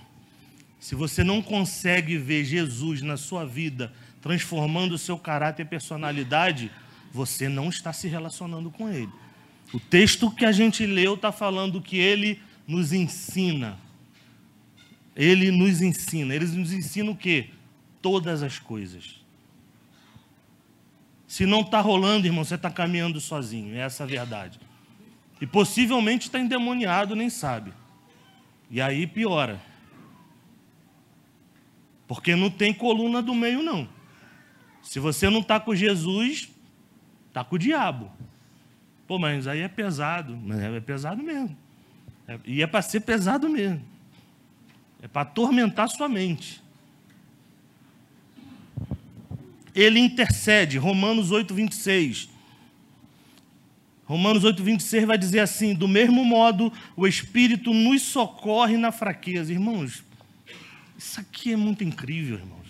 se 0.80 0.95
você 0.95 1.22
não 1.22 1.43
consegue 1.43 2.16
ver 2.16 2.47
Jesus 2.47 3.03
na 3.03 3.18
sua 3.18 3.45
vida, 3.45 3.93
transformando 4.22 4.95
o 4.95 4.99
seu 4.99 5.18
caráter 5.18 5.66
e 5.66 5.68
personalidade, 5.68 6.70
você 7.12 7.47
não 7.47 7.68
está 7.68 7.93
se 7.93 8.09
relacionando 8.09 8.70
com 8.70 8.88
Ele. 8.88 9.12
O 9.70 9.78
texto 9.78 10.30
que 10.30 10.47
a 10.47 10.51
gente 10.51 10.86
leu 10.86 11.12
está 11.12 11.30
falando 11.30 11.78
que 11.78 11.99
Ele 11.99 12.40
nos 12.66 12.95
ensina. 12.95 13.78
Ele 15.14 15.51
nos 15.51 15.82
ensina. 15.82 16.34
Ele 16.34 16.47
nos 16.47 16.72
ensina 16.72 17.11
o 17.11 17.16
quê? 17.16 17.51
Todas 18.01 18.43
as 18.43 18.59
coisas. 18.59 19.20
Se 21.28 21.45
não 21.45 21.61
está 21.61 21.82
rolando, 21.82 22.26
irmão, 22.26 22.45
você 22.45 22.55
está 22.55 22.70
caminhando 22.70 23.20
sozinho. 23.20 23.74
É 23.74 23.80
essa 23.80 24.05
a 24.05 24.07
verdade. 24.07 24.59
E 25.43 25.47
possivelmente 25.47 26.28
está 26.28 26.38
endemoniado, 26.38 27.16
nem 27.16 27.28
sabe. 27.28 27.72
E 28.70 28.80
aí 28.80 29.09
piora. 29.09 29.61
Porque 32.07 32.36
não 32.36 32.49
tem 32.49 32.72
coluna 32.72 33.20
do 33.20 33.34
meio, 33.34 33.61
não. 33.61 33.88
Se 34.84 35.01
você 35.01 35.28
não 35.28 35.40
está 35.40 35.59
com 35.59 35.74
Jesus, 35.74 36.49
está 37.26 37.43
com 37.43 37.57
o 37.57 37.59
diabo. 37.59 38.09
Pô, 39.05 39.18
mas 39.18 39.49
aí 39.49 39.62
é 39.62 39.68
pesado. 39.68 40.38
É 40.76 40.78
pesado 40.78 41.20
mesmo. 41.24 41.57
É, 42.28 42.38
e 42.45 42.62
é 42.62 42.66
para 42.68 42.80
ser 42.80 43.01
pesado 43.01 43.49
mesmo. 43.49 43.82
É 45.03 45.09
para 45.09 45.22
atormentar 45.22 45.88
sua 45.88 46.09
mente. 46.09 46.62
Ele 49.74 49.99
intercede, 49.99 50.78
Romanos 50.78 51.32
8, 51.32 51.53
26. 51.53 52.32
Romanos 54.12 54.44
8, 54.44 54.62
26 54.62 55.06
vai 55.06 55.16
dizer 55.16 55.40
assim: 55.40 55.72
do 55.72 55.88
mesmo 55.88 56.22
modo, 56.22 56.70
o 56.94 57.06
Espírito 57.06 57.72
nos 57.72 58.02
socorre 58.02 58.76
na 58.76 58.92
fraqueza. 58.92 59.50
Irmãos, 59.50 60.04
isso 60.98 61.18
aqui 61.18 61.54
é 61.54 61.56
muito 61.56 61.82
incrível, 61.82 62.36
irmãos. 62.36 62.66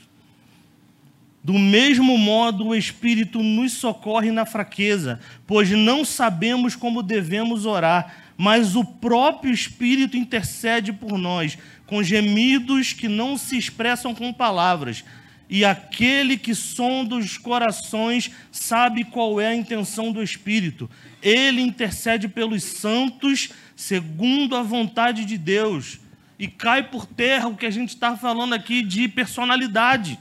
Do 1.43 1.55
mesmo 1.55 2.17
modo, 2.17 2.69
o 2.69 2.75
Espírito 2.77 3.43
nos 3.43 3.73
socorre 3.73 4.31
na 4.31 4.47
fraqueza, 4.47 5.19
pois 5.45 5.69
não 5.69 6.05
sabemos 6.05 6.77
como 6.77 7.03
devemos 7.03 7.67
orar, 7.67 8.15
mas 8.37 8.77
o 8.77 8.85
próprio 8.85 9.53
Espírito 9.53 10.17
intercede 10.17 10.93
por 10.93 11.19
nós, 11.19 11.59
com 11.89 12.05
gemidos 12.05 12.93
que 12.93 13.09
não 13.09 13.37
se 13.37 13.59
expressam 13.59 14.15
com 14.15 14.33
palavras. 14.33 15.05
E 15.53 15.67
aquele 15.67 16.39
que 16.39 16.55
sonda 16.55 17.15
os 17.15 17.37
corações 17.37 18.31
sabe 18.51 19.05
qual 19.05 19.39
é 19.39 19.49
a 19.49 19.55
intenção 19.55 20.11
do 20.11 20.23
Espírito. 20.23 20.89
Ele 21.21 21.61
intercede 21.61 22.27
pelos 22.27 22.65
santos 22.65 23.51
segundo 23.77 24.57
a 24.57 24.63
vontade 24.63 25.27
de 25.27 25.37
Deus. 25.37 26.01
E 26.39 26.49
cai 26.49 26.83
por 26.83 27.05
terra 27.05 27.49
o 27.49 27.55
que 27.55 27.67
a 27.67 27.71
gente 27.71 27.91
está 27.91 28.17
falando 28.17 28.55
aqui 28.55 28.83
de 28.83 29.07
personalidade. 29.09 30.19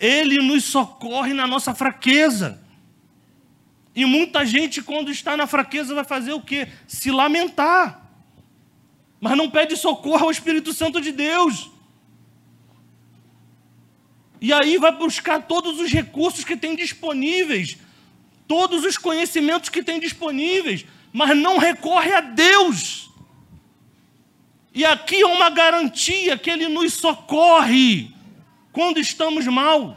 Ele 0.00 0.38
nos 0.38 0.64
socorre 0.64 1.32
na 1.32 1.46
nossa 1.46 1.72
fraqueza. 1.72 2.60
E 3.94 4.04
muita 4.04 4.44
gente, 4.44 4.82
quando 4.82 5.12
está 5.12 5.36
na 5.36 5.46
fraqueza, 5.46 5.94
vai 5.94 6.02
fazer 6.02 6.32
o 6.32 6.40
quê? 6.40 6.66
Se 6.88 7.08
lamentar. 7.12 8.10
Mas 9.20 9.36
não 9.36 9.48
pede 9.48 9.76
socorro 9.76 10.24
ao 10.24 10.32
Espírito 10.32 10.72
Santo 10.72 11.00
de 11.00 11.12
Deus. 11.12 11.70
E 14.44 14.52
aí 14.52 14.76
vai 14.76 14.92
buscar 14.92 15.40
todos 15.40 15.80
os 15.80 15.90
recursos 15.90 16.44
que 16.44 16.54
tem 16.54 16.76
disponíveis, 16.76 17.78
todos 18.46 18.84
os 18.84 18.98
conhecimentos 18.98 19.70
que 19.70 19.82
tem 19.82 19.98
disponíveis, 19.98 20.84
mas 21.10 21.34
não 21.34 21.56
recorre 21.56 22.12
a 22.12 22.20
Deus. 22.20 23.08
E 24.74 24.84
aqui 24.84 25.22
é 25.22 25.26
uma 25.26 25.48
garantia 25.48 26.36
que 26.36 26.50
Ele 26.50 26.68
nos 26.68 26.92
socorre 26.92 28.10
quando 28.70 29.00
estamos 29.00 29.46
mal. 29.46 29.96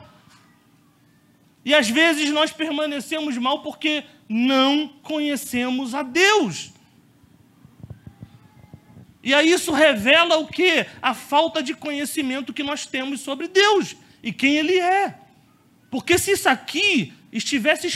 E 1.66 1.76
às 1.76 1.90
vezes 1.90 2.32
nós 2.32 2.50
permanecemos 2.50 3.38
mal 3.38 3.62
porque 3.62 4.06
não 4.30 4.88
conhecemos 5.04 5.94
a 5.94 6.04
Deus. 6.04 6.72
E 9.22 9.34
aí 9.34 9.52
isso 9.52 9.74
revela 9.74 10.38
o 10.38 10.48
que? 10.48 10.86
A 11.02 11.14
falta 11.14 11.62
de 11.62 11.74
conhecimento 11.74 12.54
que 12.54 12.64
nós 12.64 12.86
temos 12.86 13.20
sobre 13.20 13.50
Deus 13.50 14.07
e 14.22 14.32
quem 14.32 14.56
Ele 14.58 14.80
é. 14.80 15.16
Porque 15.90 16.18
se 16.18 16.32
isso 16.32 16.50
aqui 16.50 17.14
estivesse 17.32 17.88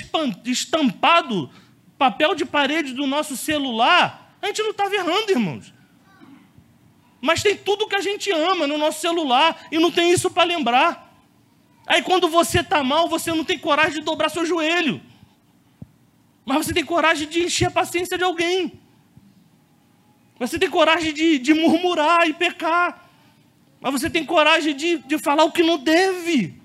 estampado 0.46 1.50
papel 1.98 2.34
de 2.34 2.46
parede 2.46 2.94
do 2.94 3.06
nosso 3.06 3.38
celular, 3.38 4.36
a 4.42 4.48
gente 4.48 4.64
não 4.64 4.72
estava 4.72 4.96
errando, 4.96 5.32
irmãos. 5.32 5.74
Mas 7.22 7.44
tem 7.44 7.56
tudo 7.56 7.88
que 7.88 7.96
a 7.96 8.02
gente 8.02 8.32
ama 8.32 8.66
no 8.66 8.78
nosso 8.78 9.00
celular 9.00 9.68
e 9.72 9.78
não 9.78 9.92
tem 9.92 10.12
isso 10.12 10.32
para 10.32 10.44
lembrar. 10.44 11.16
Aí 11.86 12.02
quando 12.02 12.28
você 12.28 12.62
está 12.62 12.84
mal, 12.84 13.08
você 13.08 13.32
não 13.32 13.44
tem 13.44 13.60
coragem 13.60 14.00
de 14.00 14.06
dobrar 14.06 14.30
seu 14.30 14.46
joelho. 14.46 15.02
Mas 16.44 16.66
você 16.66 16.74
tem 16.74 16.84
coragem 16.84 17.28
de 17.28 17.44
encher 17.44 17.68
a 17.68 17.72
paciência 17.72 18.18
de 18.18 18.24
alguém. 18.24 18.80
Você 20.40 20.58
tem 20.58 20.70
coragem 20.70 21.14
de, 21.14 21.38
de 21.38 21.54
murmurar 21.54 22.28
e 22.28 22.34
pecar. 22.34 23.01
Mas 23.82 23.92
você 23.92 24.10
tem 24.10 24.24
coragem 24.24 24.76
de, 24.76 25.00
de 25.00 25.18
falar 25.18 25.44
o 25.44 25.52
que 25.52 25.64
não 25.64 25.78
deve. 25.80 26.62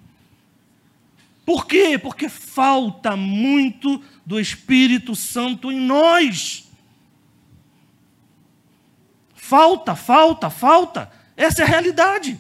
Por 1.46 1.66
quê? 1.66 1.98
Porque 1.98 2.28
falta 2.28 3.16
muito 3.16 4.02
do 4.24 4.38
Espírito 4.38 5.16
Santo 5.16 5.72
em 5.72 5.80
nós. 5.80 6.68
Falta, 9.34 9.96
falta, 9.96 10.50
falta. 10.50 11.10
Essa 11.36 11.62
é 11.62 11.64
a 11.64 11.68
realidade. 11.68 12.38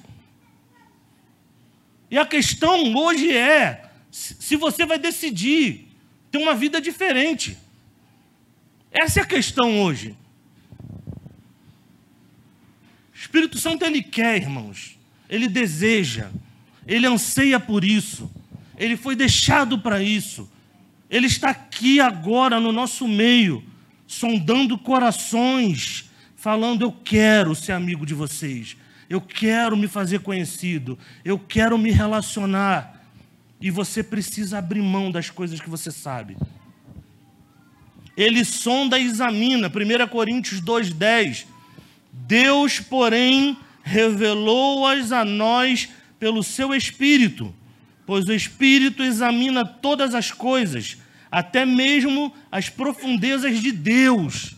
E 2.10 2.18
a 2.18 2.26
questão 2.26 2.94
hoje 2.94 3.34
é 3.34 3.90
se 4.10 4.56
você 4.56 4.84
vai 4.84 4.98
decidir 4.98 5.88
ter 6.30 6.38
uma 6.38 6.54
vida 6.54 6.80
diferente. 6.80 7.56
Essa 8.90 9.20
é 9.20 9.22
a 9.22 9.26
questão 9.26 9.82
hoje. 9.82 10.16
O 13.24 13.25
Espírito 13.36 13.58
Santo 13.58 13.84
ele 13.84 14.02
quer, 14.02 14.40
irmãos. 14.40 14.98
Ele 15.28 15.46
deseja. 15.46 16.30
Ele 16.86 17.06
anseia 17.06 17.60
por 17.60 17.84
isso. 17.84 18.30
Ele 18.78 18.96
foi 18.96 19.14
deixado 19.14 19.78
para 19.78 20.02
isso. 20.02 20.50
Ele 21.10 21.26
está 21.26 21.50
aqui 21.50 22.00
agora 22.00 22.58
no 22.58 22.72
nosso 22.72 23.06
meio, 23.06 23.62
sondando 24.06 24.78
corações, 24.78 26.10
falando: 26.34 26.82
Eu 26.82 26.92
quero 26.92 27.54
ser 27.54 27.72
amigo 27.72 28.06
de 28.06 28.14
vocês, 28.14 28.74
eu 29.08 29.20
quero 29.20 29.76
me 29.76 29.86
fazer 29.86 30.20
conhecido, 30.20 30.98
eu 31.22 31.38
quero 31.38 31.76
me 31.76 31.90
relacionar. 31.90 33.04
E 33.60 33.70
você 33.70 34.02
precisa 34.02 34.58
abrir 34.58 34.80
mão 34.80 35.10
das 35.10 35.28
coisas 35.28 35.60
que 35.60 35.68
você 35.68 35.90
sabe. 35.90 36.36
Ele 38.16 38.44
sonda 38.46 38.98
e 38.98 39.04
examina, 39.04 39.68
1 39.68 40.08
Coríntios 40.08 40.60
2,10. 40.62 41.55
Deus, 42.26 42.80
porém, 42.80 43.56
revelou-as 43.82 45.12
a 45.12 45.24
nós 45.24 45.88
pelo 46.18 46.42
seu 46.42 46.74
Espírito, 46.74 47.54
pois 48.06 48.26
o 48.26 48.32
Espírito 48.32 49.02
examina 49.02 49.64
todas 49.64 50.14
as 50.14 50.32
coisas, 50.32 50.96
até 51.30 51.66
mesmo 51.66 52.32
as 52.50 52.68
profundezas 52.68 53.60
de 53.60 53.70
Deus. 53.70 54.56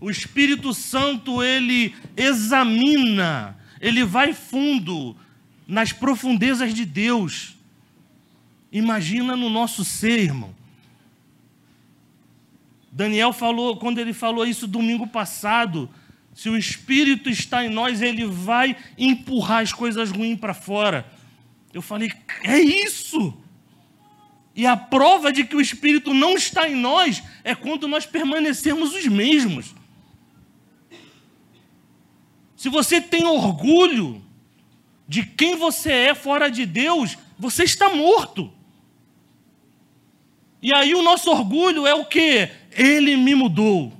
O 0.00 0.10
Espírito 0.10 0.72
Santo, 0.72 1.42
ele 1.42 1.94
examina, 2.16 3.56
ele 3.80 4.04
vai 4.04 4.32
fundo 4.32 5.16
nas 5.66 5.92
profundezas 5.92 6.72
de 6.72 6.84
Deus. 6.84 7.56
Imagina 8.72 9.36
no 9.36 9.50
nosso 9.50 9.84
ser, 9.84 10.18
irmão. 10.20 10.54
Daniel 12.90 13.32
falou, 13.32 13.76
quando 13.76 13.98
ele 13.98 14.12
falou 14.12 14.44
isso 14.46 14.66
domingo 14.66 15.06
passado, 15.06 15.88
se 16.38 16.48
o 16.48 16.56
Espírito 16.56 17.28
está 17.28 17.64
em 17.64 17.68
nós, 17.68 18.00
ele 18.00 18.24
vai 18.24 18.76
empurrar 18.96 19.60
as 19.60 19.72
coisas 19.72 20.12
ruins 20.12 20.38
para 20.38 20.54
fora. 20.54 21.04
Eu 21.74 21.82
falei, 21.82 22.12
é 22.44 22.60
isso. 22.60 23.36
E 24.54 24.64
a 24.64 24.76
prova 24.76 25.32
de 25.32 25.42
que 25.42 25.56
o 25.56 25.60
Espírito 25.60 26.14
não 26.14 26.36
está 26.36 26.68
em 26.68 26.76
nós 26.76 27.24
é 27.42 27.56
quando 27.56 27.88
nós 27.88 28.06
permanecemos 28.06 28.94
os 28.94 29.04
mesmos. 29.08 29.74
Se 32.56 32.68
você 32.68 33.00
tem 33.00 33.24
orgulho 33.24 34.22
de 35.08 35.26
quem 35.26 35.56
você 35.56 35.90
é 35.90 36.14
fora 36.14 36.48
de 36.48 36.64
Deus, 36.64 37.18
você 37.36 37.64
está 37.64 37.88
morto. 37.88 38.52
E 40.62 40.72
aí 40.72 40.94
o 40.94 41.02
nosso 41.02 41.32
orgulho 41.32 41.84
é 41.84 41.94
o 41.94 42.04
que? 42.04 42.48
Ele 42.70 43.16
me 43.16 43.34
mudou. 43.34 43.97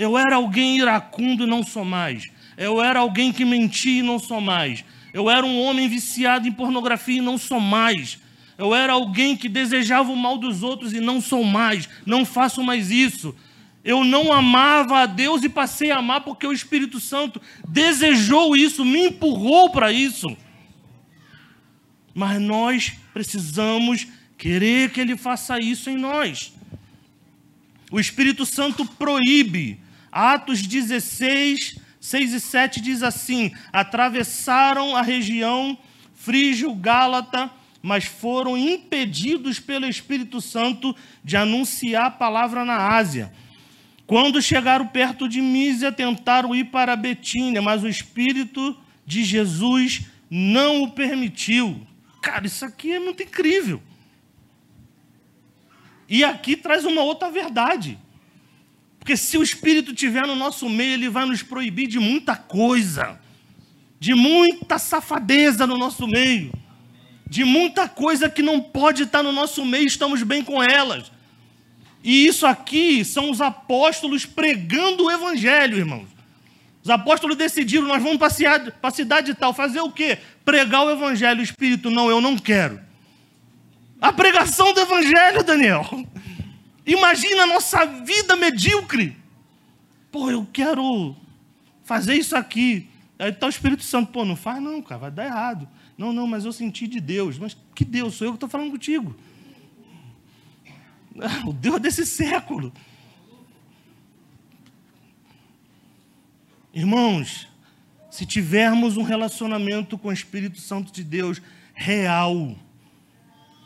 Eu 0.00 0.16
era 0.16 0.36
alguém 0.36 0.78
iracundo 0.78 1.44
e 1.44 1.46
não 1.46 1.62
sou 1.62 1.84
mais. 1.84 2.30
Eu 2.56 2.82
era 2.82 3.00
alguém 3.00 3.30
que 3.30 3.44
mentia 3.44 4.00
e 4.00 4.02
não 4.02 4.18
sou 4.18 4.40
mais. 4.40 4.82
Eu 5.12 5.28
era 5.28 5.44
um 5.44 5.60
homem 5.60 5.86
viciado 5.90 6.48
em 6.48 6.52
pornografia 6.52 7.18
e 7.18 7.20
não 7.20 7.36
sou 7.36 7.60
mais. 7.60 8.18
Eu 8.56 8.74
era 8.74 8.94
alguém 8.94 9.36
que 9.36 9.46
desejava 9.46 10.10
o 10.10 10.16
mal 10.16 10.38
dos 10.38 10.62
outros 10.62 10.94
e 10.94 11.00
não 11.00 11.20
sou 11.20 11.44
mais. 11.44 11.86
Não 12.06 12.24
faço 12.24 12.62
mais 12.62 12.90
isso. 12.90 13.36
Eu 13.84 14.02
não 14.02 14.32
amava 14.32 15.00
a 15.00 15.06
Deus 15.06 15.42
e 15.42 15.50
passei 15.50 15.90
a 15.90 15.98
amar 15.98 16.22
porque 16.22 16.46
o 16.46 16.52
Espírito 16.52 16.98
Santo 16.98 17.38
desejou 17.68 18.56
isso, 18.56 18.86
me 18.86 19.08
empurrou 19.08 19.68
para 19.68 19.92
isso. 19.92 20.34
Mas 22.14 22.40
nós 22.40 22.94
precisamos 23.12 24.06
querer 24.38 24.92
que 24.92 25.00
Ele 25.02 25.14
faça 25.14 25.58
isso 25.60 25.90
em 25.90 25.98
nós. 25.98 26.54
O 27.90 28.00
Espírito 28.00 28.46
Santo 28.46 28.86
proíbe. 28.86 29.78
Atos 30.10 30.62
16, 30.62 31.78
6 32.00 32.32
e 32.32 32.40
7 32.40 32.80
diz 32.80 33.02
assim: 33.02 33.52
atravessaram 33.72 34.96
a 34.96 35.02
região 35.02 35.78
frígio-gálata, 36.14 37.50
mas 37.82 38.04
foram 38.04 38.56
impedidos 38.56 39.58
pelo 39.58 39.86
Espírito 39.86 40.40
Santo 40.40 40.94
de 41.24 41.36
anunciar 41.36 42.06
a 42.06 42.10
palavra 42.10 42.64
na 42.64 42.94
Ásia. 42.96 43.32
Quando 44.06 44.42
chegaram 44.42 44.86
perto 44.86 45.28
de 45.28 45.40
Mísia, 45.40 45.92
tentaram 45.92 46.54
ir 46.54 46.64
para 46.64 46.96
Betínia, 46.96 47.62
mas 47.62 47.84
o 47.84 47.88
Espírito 47.88 48.76
de 49.06 49.24
Jesus 49.24 50.02
não 50.28 50.82
o 50.82 50.90
permitiu. 50.90 51.86
Cara, 52.20 52.46
isso 52.46 52.64
aqui 52.64 52.92
é 52.92 52.98
muito 52.98 53.22
incrível. 53.22 53.80
E 56.08 56.24
aqui 56.24 56.56
traz 56.56 56.84
uma 56.84 57.02
outra 57.02 57.30
verdade. 57.30 57.98
Porque 59.10 59.16
se 59.16 59.36
o 59.36 59.42
Espírito 59.42 59.90
estiver 59.90 60.24
no 60.24 60.36
nosso 60.36 60.68
meio, 60.68 60.92
ele 60.92 61.08
vai 61.08 61.26
nos 61.26 61.42
proibir 61.42 61.88
de 61.88 61.98
muita 61.98 62.36
coisa, 62.36 63.18
de 63.98 64.14
muita 64.14 64.78
safadeza 64.78 65.66
no 65.66 65.76
nosso 65.76 66.06
meio, 66.06 66.52
de 67.28 67.42
muita 67.42 67.88
coisa 67.88 68.30
que 68.30 68.40
não 68.40 68.60
pode 68.60 69.02
estar 69.02 69.20
no 69.24 69.32
nosso 69.32 69.64
meio, 69.64 69.84
estamos 69.84 70.22
bem 70.22 70.44
com 70.44 70.62
elas. 70.62 71.10
E 72.04 72.24
isso 72.24 72.46
aqui 72.46 73.04
são 73.04 73.32
os 73.32 73.40
apóstolos 73.40 74.24
pregando 74.24 75.06
o 75.06 75.10
evangelho, 75.10 75.78
irmãos. 75.78 76.06
Os 76.80 76.88
apóstolos 76.88 77.36
decidiram, 77.36 77.88
nós 77.88 78.00
vamos 78.00 78.18
para 78.18 78.28
a 78.80 78.90
cidade 78.92 79.34
tal, 79.34 79.52
fazer 79.52 79.80
o 79.80 79.90
quê? 79.90 80.18
Pregar 80.44 80.84
o 80.84 80.90
evangelho. 80.92 81.40
O 81.40 81.42
Espírito, 81.42 81.90
não, 81.90 82.08
eu 82.08 82.20
não 82.20 82.38
quero. 82.38 82.78
A 84.00 84.12
pregação 84.12 84.72
do 84.72 84.78
evangelho, 84.78 85.42
Daniel. 85.42 86.06
Imagina 86.86 87.42
a 87.42 87.46
nossa 87.46 87.84
vida 87.84 88.36
medíocre. 88.36 89.16
Pô, 90.10 90.30
eu 90.30 90.46
quero 90.52 91.16
fazer 91.84 92.14
isso 92.14 92.36
aqui. 92.36 92.88
Aí 93.18 93.30
está 93.30 93.46
o 93.46 93.50
Espírito 93.50 93.82
Santo, 93.82 94.10
pô, 94.10 94.24
não 94.24 94.36
faz 94.36 94.62
não, 94.62 94.80
cara, 94.80 95.00
vai 95.00 95.10
dar 95.10 95.26
errado. 95.26 95.68
Não, 95.96 96.12
não, 96.12 96.26
mas 96.26 96.44
eu 96.44 96.52
senti 96.52 96.86
de 96.86 97.00
Deus. 97.00 97.38
Mas 97.38 97.56
que 97.74 97.84
Deus? 97.84 98.14
Sou 98.14 98.26
eu 98.26 98.32
que 98.32 98.36
estou 98.36 98.48
falando 98.48 98.70
contigo. 98.70 99.14
O 101.46 101.52
Deus 101.52 101.80
desse 101.80 102.06
século. 102.06 102.72
Irmãos, 106.72 107.48
se 108.10 108.24
tivermos 108.24 108.96
um 108.96 109.02
relacionamento 109.02 109.98
com 109.98 110.08
o 110.08 110.12
Espírito 110.12 110.60
Santo 110.60 110.92
de 110.92 111.04
Deus 111.04 111.42
real, 111.74 112.56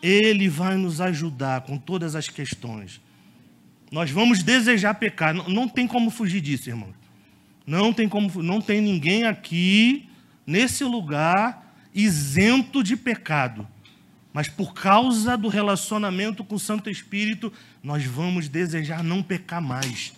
Ele 0.05 0.50
vai 0.50 0.76
nos 0.76 1.00
ajudar 1.00 1.62
com 1.62 1.78
todas 1.78 2.14
as 2.14 2.28
questões. 2.28 3.00
Nós 3.90 4.11
vamos 4.11 4.42
desejar 4.42 4.92
pecar, 4.96 5.32
não, 5.32 5.48
não 5.48 5.66
tem 5.66 5.86
como 5.86 6.11
fugir 6.11 6.42
disso, 6.42 6.68
irmão. 6.68 6.92
Não 7.66 7.90
tem 7.90 8.07
como, 8.07 8.42
não 8.42 8.61
tem 8.61 8.82
ninguém 8.82 9.24
aqui 9.24 10.07
nesse 10.46 10.84
lugar 10.84 11.74
isento 11.94 12.82
de 12.82 12.98
pecado. 12.98 13.66
Mas 14.30 14.46
por 14.46 14.74
causa 14.74 15.38
do 15.38 15.48
relacionamento 15.48 16.44
com 16.44 16.57
o 16.57 16.61
Santo 16.61 16.90
Espírito, 16.90 17.50
nós 17.82 18.05
vamos 18.05 18.46
desejar 18.46 19.02
não 19.02 19.22
pecar 19.22 19.62
mais, 19.62 20.12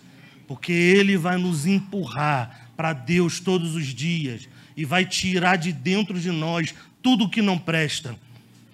porque 0.45 0.73
Ele 0.73 1.15
vai 1.15 1.37
nos 1.37 1.65
empurrar 1.65 2.71
para 2.75 2.91
Deus 2.91 3.39
todos 3.39 3.73
os 3.73 3.85
dias 3.85 4.49
e 4.75 4.83
vai 4.83 5.05
tirar 5.05 5.55
de 5.55 5.71
dentro 5.71 6.19
de 6.19 6.29
nós 6.29 6.75
tudo 7.01 7.29
que 7.29 7.41
não 7.41 7.57
presta. 7.57 8.17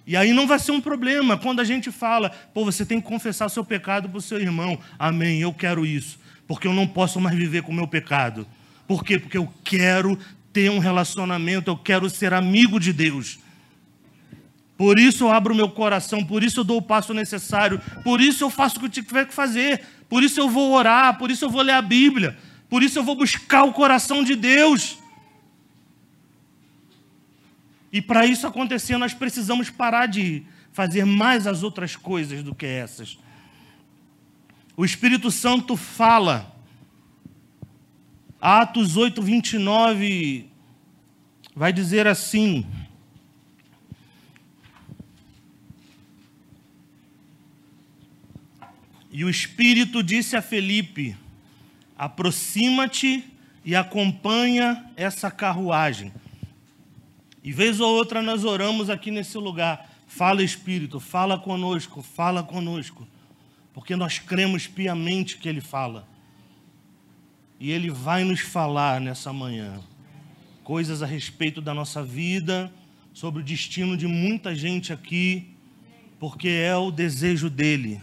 E 0.06 0.18
aí 0.18 0.34
não 0.34 0.46
vai 0.46 0.60
ser 0.60 0.72
um 0.72 0.82
problema 0.82 1.38
quando 1.38 1.62
a 1.62 1.64
gente 1.64 1.92
fala, 1.92 2.30
pô, 2.54 2.66
você 2.66 2.86
tem 2.86 3.00
que 3.00 3.08
confessar 3.08 3.50
seu 3.50 3.64
pecado 3.64 4.10
para 4.10 4.18
o 4.18 4.22
seu 4.22 4.40
irmão. 4.40 4.78
Amém, 5.00 5.42
eu 5.42 5.54
quero 5.54 5.86
isso, 5.86 6.20
porque 6.48 6.68
eu 6.68 6.74
não 6.74 6.86
posso 6.86 7.22
mais 7.22 7.38
viver 7.38 7.64
com 7.64 7.72
o 7.72 7.76
meu 7.76 7.88
pecado. 7.88 8.46
Por 8.86 9.04
quê? 9.04 9.18
Porque 9.18 9.38
eu 9.38 9.52
quero 9.64 10.20
ter 10.52 10.70
um 10.70 10.80
relacionamento, 10.80 11.70
eu 11.70 11.78
quero 11.78 12.10
ser 12.10 12.34
amigo 12.34 12.80
de 12.80 12.92
Deus. 12.92 13.40
Por 14.78 15.00
isso 15.00 15.24
eu 15.26 15.32
abro 15.32 15.56
meu 15.56 15.70
coração, 15.70 16.24
por 16.24 16.44
isso 16.44 16.60
eu 16.60 16.64
dou 16.64 16.78
o 16.78 16.82
passo 16.82 17.14
necessário, 17.14 17.80
por 18.04 18.20
isso 18.20 18.44
eu 18.44 18.50
faço 18.50 18.78
o 18.78 18.80
que 18.80 18.86
eu 18.88 18.90
tiver 18.90 19.26
que 19.26 19.34
fazer, 19.34 19.82
por 20.10 20.22
isso 20.24 20.40
eu 20.40 20.50
vou 20.50 20.74
orar, 20.74 21.18
por 21.18 21.32
isso 21.32 21.46
eu 21.46 21.50
vou 21.50 21.62
ler 21.62 21.74
a 21.74 21.82
Bíblia, 21.82 22.38
por 22.70 22.84
isso 22.84 23.00
eu 23.00 23.04
vou 23.04 23.16
buscar 23.16 23.64
o 23.64 23.72
coração 23.72 24.24
de 24.24 24.36
Deus. 24.36 24.98
E 27.94 28.02
para 28.02 28.26
isso 28.26 28.48
acontecer, 28.48 28.98
nós 28.98 29.14
precisamos 29.14 29.70
parar 29.70 30.08
de 30.08 30.44
fazer 30.72 31.06
mais 31.06 31.46
as 31.46 31.62
outras 31.62 31.96
coisas 31.96 32.42
do 32.42 32.56
que 32.56 32.66
essas. 32.66 33.20
O 34.76 34.84
Espírito 34.84 35.30
Santo 35.30 35.78
fala, 35.78 36.52
Atos 38.42 38.98
8, 38.98 39.22
29, 39.22 40.50
vai 41.56 41.72
dizer 41.72 42.08
assim: 42.08 42.66
E 49.12 49.24
o 49.24 49.30
Espírito 49.30 50.02
disse 50.02 50.36
a 50.36 50.42
Felipe: 50.42 51.16
aproxima-te 51.96 53.24
e 53.64 53.76
acompanha 53.76 54.84
essa 54.98 55.30
carruagem. 55.30 56.12
E 57.44 57.52
vez 57.52 57.80
ou 57.80 57.94
outra 57.94 58.22
nós 58.22 58.46
oramos 58.46 58.90
aqui 58.90 59.12
nesse 59.12 59.38
lugar. 59.38 59.90
Fala, 60.08 60.44
Espírito, 60.44 61.00
fala 61.00 61.38
conosco, 61.38 62.02
fala 62.02 62.42
conosco. 62.42 63.08
Porque 63.74 63.96
nós 63.96 64.20
cremos 64.20 64.68
piamente 64.68 65.38
que 65.38 65.50
Ele 65.50 65.62
fala. 65.62 66.08
E 67.60 67.72
Ele 67.72 67.90
vai 67.90 68.24
nos 68.24 68.40
falar 68.40 69.02
nessa 69.02 69.34
manhã 69.34 69.80
coisas 70.64 71.04
a 71.04 71.06
respeito 71.06 71.60
da 71.60 71.74
nossa 71.74 72.02
vida, 72.02 72.72
sobre 73.14 73.42
o 73.42 73.44
destino 73.44 73.98
de 73.98 74.08
muita 74.08 74.56
gente 74.56 74.94
aqui, 74.94 75.50
porque 76.18 76.48
é 76.48 76.74
o 76.76 76.90
desejo 76.90 77.50
dEle 77.50 78.02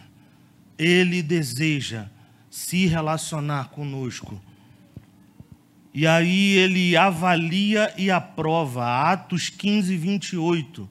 ele 0.81 1.23
deseja 1.23 2.07
se 2.49 2.87
relacionar 2.87 3.69
conosco. 3.69 4.41
E 5.93 6.07
aí 6.07 6.57
ele 6.57 6.97
avalia 6.97 7.93
e 7.99 8.11
aprova. 8.11 9.11
Atos 9.11 9.49
15, 9.49 9.97
28. 9.97 10.89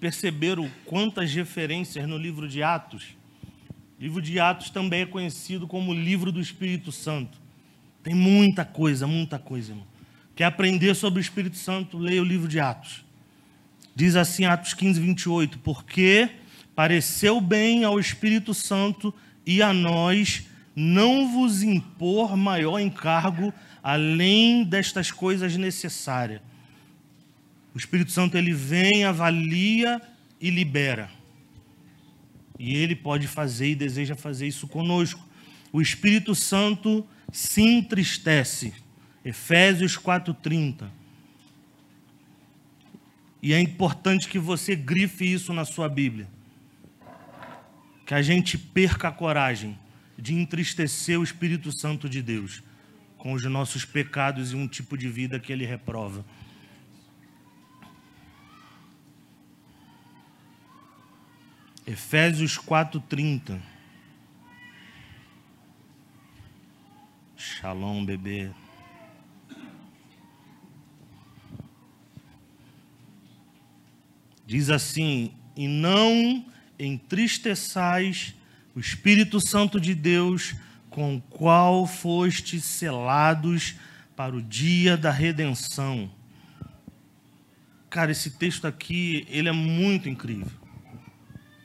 perceberam 0.00 0.70
quantas 0.86 1.34
referências 1.34 2.08
no 2.08 2.16
livro 2.16 2.48
de 2.48 2.62
Atos? 2.62 3.14
O 3.98 4.02
livro 4.02 4.22
de 4.22 4.40
Atos 4.40 4.70
também 4.70 5.02
é 5.02 5.06
conhecido 5.06 5.66
como 5.66 5.92
livro 5.92 6.32
do 6.32 6.40
Espírito 6.40 6.90
Santo. 6.90 7.38
Tem 8.02 8.14
muita 8.14 8.64
coisa, 8.64 9.06
muita 9.06 9.38
coisa, 9.38 9.72
irmão. 9.72 9.86
Quer 10.34 10.44
aprender 10.44 10.94
sobre 10.94 11.20
o 11.20 11.22
Espírito 11.22 11.56
Santo? 11.56 11.98
Leia 11.98 12.22
o 12.22 12.24
livro 12.24 12.48
de 12.48 12.58
Atos. 12.58 13.03
Diz 13.94 14.16
assim, 14.16 14.44
Atos 14.44 14.74
15, 14.74 15.00
28, 15.00 15.58
porque 15.60 16.28
pareceu 16.74 17.40
bem 17.40 17.84
ao 17.84 18.00
Espírito 18.00 18.52
Santo 18.52 19.14
e 19.46 19.62
a 19.62 19.72
nós 19.72 20.44
não 20.74 21.32
vos 21.32 21.62
impor 21.62 22.36
maior 22.36 22.80
encargo 22.80 23.52
além 23.82 24.64
destas 24.64 25.10
coisas 25.10 25.56
necessárias. 25.56 26.40
O 27.74 27.78
Espírito 27.78 28.10
Santo 28.10 28.36
ele 28.36 28.52
vem, 28.52 29.04
avalia 29.04 30.00
e 30.40 30.50
libera. 30.50 31.10
E 32.58 32.76
ele 32.76 32.94
pode 32.94 33.26
fazer 33.26 33.70
e 33.70 33.74
deseja 33.74 34.14
fazer 34.14 34.46
isso 34.46 34.66
conosco. 34.66 35.24
O 35.72 35.82
Espírito 35.82 36.34
Santo 36.34 37.06
se 37.32 37.62
entristece. 37.62 38.72
Efésios 39.24 39.96
4:30. 39.96 40.88
E 43.44 43.52
é 43.52 43.60
importante 43.60 44.26
que 44.26 44.38
você 44.38 44.74
grife 44.74 45.30
isso 45.30 45.52
na 45.52 45.66
sua 45.66 45.86
Bíblia. 45.86 46.26
Que 48.06 48.14
a 48.14 48.22
gente 48.22 48.56
perca 48.56 49.08
a 49.08 49.12
coragem 49.12 49.78
de 50.18 50.32
entristecer 50.32 51.20
o 51.20 51.22
Espírito 51.22 51.70
Santo 51.70 52.08
de 52.08 52.22
Deus 52.22 52.62
com 53.18 53.34
os 53.34 53.44
nossos 53.44 53.84
pecados 53.84 54.52
e 54.52 54.56
um 54.56 54.66
tipo 54.66 54.96
de 54.96 55.10
vida 55.10 55.38
que 55.38 55.52
ele 55.52 55.66
reprova. 55.66 56.24
Efésios 61.86 62.56
4:30 62.56 63.60
Shalom, 67.36 68.06
bebê. 68.06 68.50
Diz 74.54 74.70
assim: 74.70 75.32
"E 75.56 75.66
não 75.66 76.46
entristeçais 76.78 78.36
o 78.72 78.78
Espírito 78.78 79.40
Santo 79.40 79.80
de 79.80 79.96
Deus, 79.96 80.54
com 80.88 81.16
o 81.16 81.20
qual 81.20 81.88
fostes 81.88 82.62
selados 82.62 83.74
para 84.14 84.36
o 84.36 84.40
dia 84.40 84.96
da 84.96 85.10
redenção." 85.10 86.08
Cara, 87.90 88.12
esse 88.12 88.30
texto 88.30 88.64
aqui, 88.64 89.26
ele 89.28 89.48
é 89.48 89.52
muito 89.52 90.08
incrível. 90.08 90.56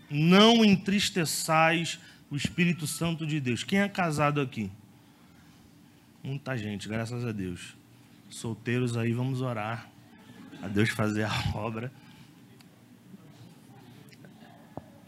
Não 0.10 0.66
entristeçais 0.66 2.00
o 2.32 2.36
Espírito 2.36 2.88
Santo 2.88 3.24
de 3.24 3.40
Deus. 3.40 3.64
Quem 3.64 3.82
é 3.82 3.88
casado 3.88 4.42
aqui? 4.42 4.72
Muita 6.24 6.58
gente, 6.58 6.90
graças 6.90 7.24
a 7.24 7.32
Deus. 7.32 7.76
Solteiros 8.32 8.98
aí, 8.98 9.14
vamos 9.14 9.42
orar. 9.42 9.88
A 10.60 10.68
Deus 10.68 10.90
fazer 10.90 11.26
a 11.26 11.32
obra. 11.54 11.92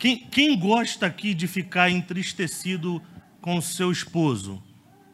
Quem, 0.02 0.18
quem 0.18 0.58
gosta 0.58 1.06
aqui 1.06 1.32
de 1.32 1.46
ficar 1.46 1.92
entristecido 1.92 3.00
com 3.40 3.56
o 3.56 3.62
seu 3.62 3.92
esposo? 3.92 4.60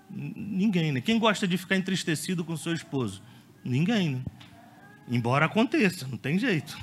Ninguém, 0.10 0.94
né? 0.94 1.02
Quem 1.02 1.20
gosta 1.20 1.46
de 1.46 1.58
ficar 1.58 1.76
entristecido 1.76 2.42
com 2.46 2.54
o 2.54 2.58
seu 2.58 2.72
esposo? 2.72 3.22
Ninguém, 3.66 4.12
né? 4.12 4.22
Embora 5.10 5.46
aconteça, 5.46 6.08
não 6.08 6.18
tem 6.18 6.40
jeito. 6.40 6.78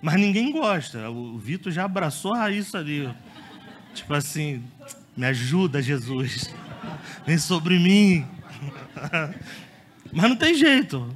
Mas 0.00 0.14
ninguém 0.14 0.52
gosta. 0.52 1.10
O 1.10 1.36
Vitor 1.36 1.72
já 1.72 1.86
abraçou 1.86 2.34
a 2.34 2.38
Raíssa 2.38 2.78
ali. 2.78 3.12
Tipo 3.92 4.14
assim, 4.14 4.62
me 5.16 5.26
ajuda, 5.26 5.82
Jesus. 5.82 6.54
Vem 7.26 7.36
sobre 7.36 7.80
mim. 7.80 8.24
Mas 10.12 10.30
não 10.30 10.36
tem 10.36 10.54
jeito. 10.54 11.12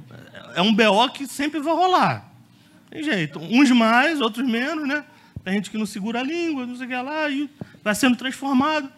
É 0.53 0.61
um 0.61 0.75
BO 0.75 1.09
que 1.13 1.25
sempre 1.25 1.61
vai 1.61 1.73
rolar. 1.73 2.29
Tem 2.89 3.01
jeito. 3.01 3.39
Uns 3.39 3.71
mais, 3.71 4.19
outros 4.19 4.45
menos, 4.45 4.85
né? 4.85 5.05
Tem 5.47 5.53
gente 5.53 5.71
que 5.71 5.77
não 5.77 5.85
segura 5.85 6.19
a 6.19 6.23
língua, 6.23 6.65
não 6.65 6.75
sei 6.75 6.87
o 6.87 6.89
que 6.89 6.95
lá, 6.97 7.29
e 7.29 7.49
vai 7.81 7.95
sendo 7.95 8.17
transformado. 8.17 8.91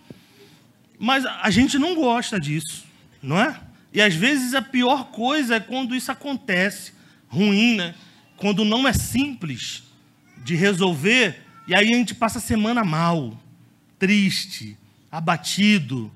Mas 0.98 1.24
a 1.24 1.52
gente 1.52 1.78
não 1.78 1.94
gosta 1.94 2.40
disso, 2.40 2.88
não 3.22 3.40
é? 3.40 3.62
E 3.94 4.02
às 4.02 4.16
vezes 4.16 4.56
a 4.56 4.62
pior 4.64 5.12
coisa 5.12 5.58
é 5.58 5.60
quando 5.60 5.96
isso 5.96 6.12
acontece, 6.12 6.94
ruim, 7.28 7.76
né? 7.76 7.94
Quando 8.36 8.66
não 8.66 8.88
é 8.88 8.94
simples 8.94 9.84
de 10.44 10.56
resolver, 10.56 11.40
e 11.68 11.76
aí 11.76 11.94
a 11.94 11.96
gente 11.96 12.16
passa 12.16 12.40
a 12.40 12.42
semana 12.42 12.84
mal, 12.84 13.40
triste, 14.00 14.76
abatido, 15.12 16.12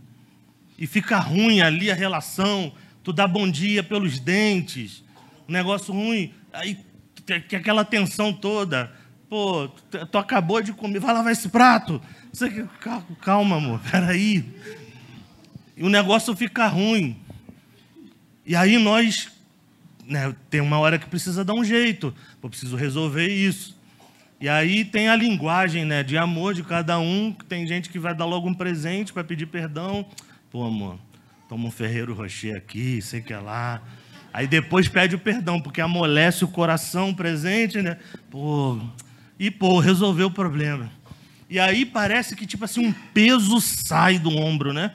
e 0.79 0.87
fica 0.87 1.19
ruim 1.19 1.61
ali 1.61 1.91
a 1.91 1.95
relação, 1.95 2.73
tu 3.03 3.13
dá 3.13 3.27
bom 3.27 3.47
dia 3.47 3.83
pelos 3.83 4.19
dentes, 4.19 5.03
um 5.47 5.51
negócio 5.51 5.93
ruim, 5.93 6.33
aí 6.51 6.79
que 7.47 7.55
aquela 7.55 7.85
tensão 7.85 8.33
toda, 8.33 8.91
Pô, 9.33 9.67
tu 10.11 10.17
acabou 10.19 10.61
de 10.61 10.71
comer, 10.73 10.99
vai 10.99 11.11
lavar 11.11 11.31
esse 11.31 11.49
prato. 11.49 11.99
Você, 12.31 12.67
calma, 13.19 13.55
amor, 13.55 13.79
peraí. 13.91 14.45
E 15.75 15.83
o 15.83 15.89
negócio 15.89 16.35
fica 16.35 16.67
ruim. 16.67 17.17
E 18.45 18.55
aí 18.55 18.77
nós, 18.77 19.31
né, 20.05 20.35
tem 20.51 20.61
uma 20.61 20.77
hora 20.77 20.99
que 20.99 21.07
precisa 21.07 21.43
dar 21.43 21.55
um 21.55 21.63
jeito. 21.63 22.13
Eu 22.43 22.47
preciso 22.47 22.75
resolver 22.75 23.27
isso. 23.27 23.75
E 24.39 24.47
aí 24.47 24.85
tem 24.85 25.09
a 25.09 25.15
linguagem 25.15 25.83
né, 25.83 26.03
de 26.03 26.15
amor 26.15 26.53
de 26.53 26.61
cada 26.61 26.99
um. 26.99 27.35
Tem 27.49 27.65
gente 27.65 27.89
que 27.89 27.97
vai 27.97 28.13
dar 28.13 28.25
logo 28.25 28.47
um 28.47 28.53
presente 28.53 29.11
para 29.11 29.23
pedir 29.23 29.47
perdão. 29.47 30.05
Pô, 30.51 30.63
amor, 30.63 30.99
toma 31.49 31.65
um 31.65 31.71
Ferreiro 31.71 32.13
Rocher 32.13 32.55
aqui, 32.55 33.01
sei 33.01 33.19
que 33.19 33.33
é 33.33 33.39
lá. 33.39 33.81
Aí 34.31 34.45
depois 34.45 34.87
pede 34.87 35.15
o 35.15 35.19
perdão, 35.19 35.59
porque 35.59 35.81
amolece 35.81 36.45
o 36.45 36.47
coração 36.47 37.11
presente, 37.15 37.81
né? 37.81 37.97
Pô, 38.29 38.79
e, 39.39 39.49
pô, 39.51 39.79
resolveu 39.79 40.27
o 40.27 40.31
problema. 40.31 40.91
E 41.49 41.59
aí 41.59 41.85
parece 41.85 42.35
que, 42.35 42.45
tipo 42.45 42.65
assim, 42.65 42.87
um 42.87 42.93
peso 43.13 43.59
sai 43.61 44.17
do 44.17 44.29
ombro, 44.29 44.73
né? 44.73 44.93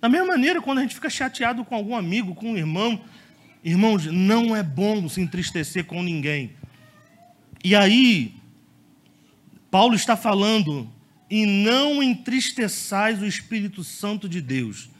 Da 0.00 0.08
mesma 0.08 0.28
maneira, 0.28 0.62
quando 0.62 0.78
a 0.78 0.82
gente 0.82 0.94
fica 0.94 1.10
chateado 1.10 1.64
com 1.64 1.74
algum 1.74 1.96
amigo, 1.96 2.34
com 2.34 2.52
um 2.52 2.56
irmão, 2.56 3.00
irmãos, 3.62 4.06
não 4.06 4.54
é 4.54 4.62
bom 4.62 5.08
se 5.08 5.20
entristecer 5.20 5.84
com 5.84 6.02
ninguém. 6.02 6.52
E 7.62 7.74
aí, 7.74 8.34
Paulo 9.70 9.94
está 9.94 10.16
falando, 10.16 10.90
e 11.30 11.46
não 11.46 12.02
entristeçais 12.02 13.22
o 13.22 13.26
Espírito 13.26 13.84
Santo 13.84 14.28
de 14.28 14.40
Deus. 14.40 14.90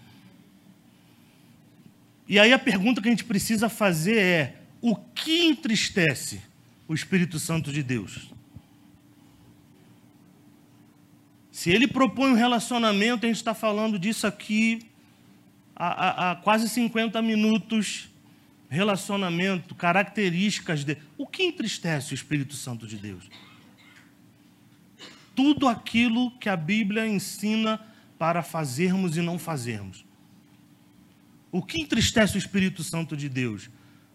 E 2.28 2.38
aí 2.38 2.52
a 2.52 2.58
pergunta 2.58 3.02
que 3.02 3.08
a 3.08 3.10
gente 3.10 3.24
precisa 3.24 3.68
fazer 3.68 4.18
é: 4.18 4.56
o 4.80 4.94
que 4.94 5.46
entristece 5.46 6.40
o 6.86 6.94
Espírito 6.94 7.40
Santo 7.40 7.72
de 7.72 7.82
Deus? 7.82 8.30
Se 11.60 11.68
ele 11.68 11.86
propõe 11.86 12.30
um 12.30 12.34
relacionamento, 12.34 13.26
a 13.26 13.28
gente 13.28 13.36
está 13.36 13.52
falando 13.52 13.98
disso 13.98 14.26
aqui 14.26 14.88
há, 15.76 15.88
há, 15.88 16.30
há, 16.30 16.36
quase 16.36 16.66
50 16.70 17.20
minutos. 17.20 18.08
Relacionamento, 18.70 19.74
características 19.74 20.84
de. 20.84 20.96
O 21.18 21.26
que 21.26 21.42
entristece 21.42 22.12
o 22.12 22.14
Espírito 22.14 22.54
Santo 22.54 22.86
de 22.86 22.96
Deus? 22.96 23.28
Tudo 25.36 25.68
aquilo 25.68 26.30
que 26.38 26.48
a 26.48 26.56
Bíblia 26.56 27.06
ensina 27.06 27.78
para 28.18 28.42
fazermos 28.42 29.18
e 29.18 29.20
não 29.20 29.38
fazermos. 29.38 30.02
O 31.52 31.62
que 31.62 31.78
entristece 31.78 32.36
o 32.36 32.38
Espírito 32.38 32.82
Santo 32.82 33.14
de 33.14 33.28
Deus? 33.28 33.68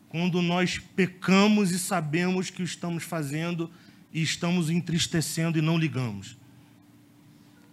Quando 0.10 0.42
nós 0.42 0.80
pecamos 0.80 1.70
e 1.70 1.78
sabemos 1.78 2.50
que 2.50 2.64
o 2.64 2.66
estamos 2.66 3.04
fazendo 3.04 3.70
e 4.12 4.24
estamos 4.24 4.72
entristecendo 4.72 5.60
e 5.60 5.62
não 5.62 5.78
ligamos. 5.78 6.44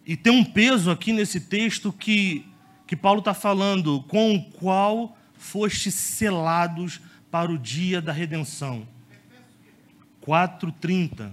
E 0.07 0.16
tem 0.16 0.32
um 0.32 0.44
peso 0.44 0.90
aqui 0.90 1.12
nesse 1.12 1.40
texto 1.40 1.92
que, 1.92 2.44
que 2.86 2.96
Paulo 2.96 3.20
está 3.20 3.34
falando, 3.34 4.03
com 4.09 4.34
o 4.34 4.44
qual 4.44 5.16
fostes 5.34 5.94
selados 5.94 7.00
para 7.30 7.50
o 7.50 7.59
dia 7.59 8.00
da 8.00 8.12
redenção. 8.12 8.86
4,30. 10.26 11.30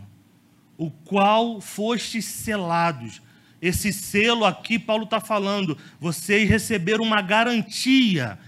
O 0.78 0.90
qual 0.90 1.60
fostes 1.60 2.26
selados. 2.26 3.22
Esse 3.62 3.92
selo 3.92 4.46
aqui, 4.46 4.80
Paulo 4.80 5.04
está 5.04 5.20
falando, 5.20 5.78
vocês 6.00 6.48
receberam 6.48 7.04
uma 7.04 7.22
garantia 7.22 8.40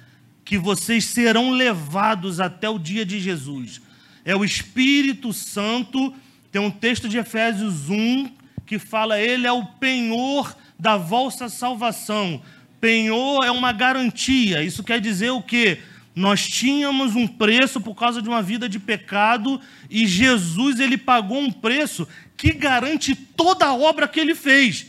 que 0.46 0.58
vocês 0.58 1.06
serão 1.06 1.52
levados 1.52 2.40
até 2.40 2.70
o 2.70 2.80
dia 2.80 3.06
de 3.06 3.20
Jesus. 3.20 3.82
É 4.24 4.36
o 4.36 4.46
Espírito 4.46 5.34
Santo, 5.34 6.14
tem 6.52 6.62
um 6.62 6.72
texto 6.72 7.10
de 7.10 7.18
Efésios 7.18 7.90
1, 7.90 8.32
que 8.72 8.80
fala, 8.80 9.20
Ele 9.20 9.46
é 9.46 9.52
o 9.52 9.66
penhor 9.66 10.56
da 10.80 10.96
vossa 10.96 11.50
salvação. 11.50 12.42
Penhor 12.80 13.44
é 13.44 13.52
uma 13.52 13.74
garantia. 13.74 14.64
Isso 14.64 14.82
quer 14.82 15.02
dizer 15.02 15.30
o 15.32 15.42
quê? 15.42 15.80
Nós 16.16 16.48
tínhamos 16.48 17.14
um 17.14 17.28
preço 17.28 17.82
por 17.82 17.94
causa 17.96 18.22
de 18.22 18.30
uma 18.30 18.42
vida 18.42 18.70
de 18.70 18.80
pecado 18.80 19.60
e 19.90 20.08
Jesus 20.08 20.80
ele 20.80 20.98
pagou 20.98 21.38
um 21.38 21.52
preço 21.52 22.08
que 22.38 22.54
garante 22.54 23.14
toda 23.14 23.66
a 23.66 23.74
obra 23.74 24.08
que 24.08 24.22
ele 24.22 24.34
fez. 24.34 24.86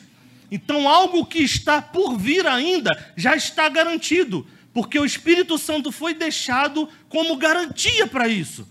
Então, 0.49 0.89
algo 0.89 1.26
que 1.26 1.43
está 1.43 1.83
por 1.83 2.16
vir 2.16 2.47
ainda 2.47 3.12
já 3.16 3.35
está 3.35 3.68
garantido, 3.68 4.47
porque 4.72 4.97
o 4.97 5.05
Espírito 5.05 5.59
Santo 5.59 5.91
foi 5.91 6.14
deixado 6.14 6.89
como 7.09 7.37
garantia 7.37 8.07
para 8.07 8.28
isso. 8.28 8.64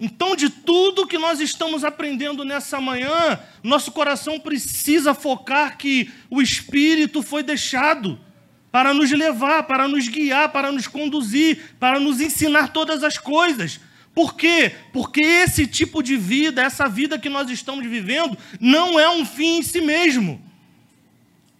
Então, 0.00 0.34
de 0.34 0.48
tudo 0.48 1.06
que 1.06 1.18
nós 1.18 1.40
estamos 1.40 1.84
aprendendo 1.84 2.42
nessa 2.42 2.80
manhã, 2.80 3.38
nosso 3.62 3.92
coração 3.92 4.40
precisa 4.40 5.12
focar 5.12 5.76
que 5.76 6.10
o 6.30 6.40
Espírito 6.40 7.22
foi 7.22 7.42
deixado 7.42 8.18
para 8.72 8.94
nos 8.94 9.10
levar, 9.10 9.64
para 9.64 9.86
nos 9.86 10.08
guiar, 10.08 10.48
para 10.48 10.72
nos 10.72 10.86
conduzir, 10.86 11.74
para 11.78 12.00
nos 12.00 12.18
ensinar 12.18 12.68
todas 12.68 13.04
as 13.04 13.18
coisas. 13.18 13.78
Por 14.14 14.34
quê? 14.36 14.74
Porque 14.90 15.20
esse 15.20 15.66
tipo 15.66 16.02
de 16.02 16.16
vida, 16.16 16.62
essa 16.62 16.88
vida 16.88 17.18
que 17.18 17.28
nós 17.28 17.50
estamos 17.50 17.86
vivendo, 17.86 18.38
não 18.58 18.98
é 18.98 19.08
um 19.10 19.26
fim 19.26 19.58
em 19.58 19.62
si 19.62 19.82
mesmo. 19.82 20.40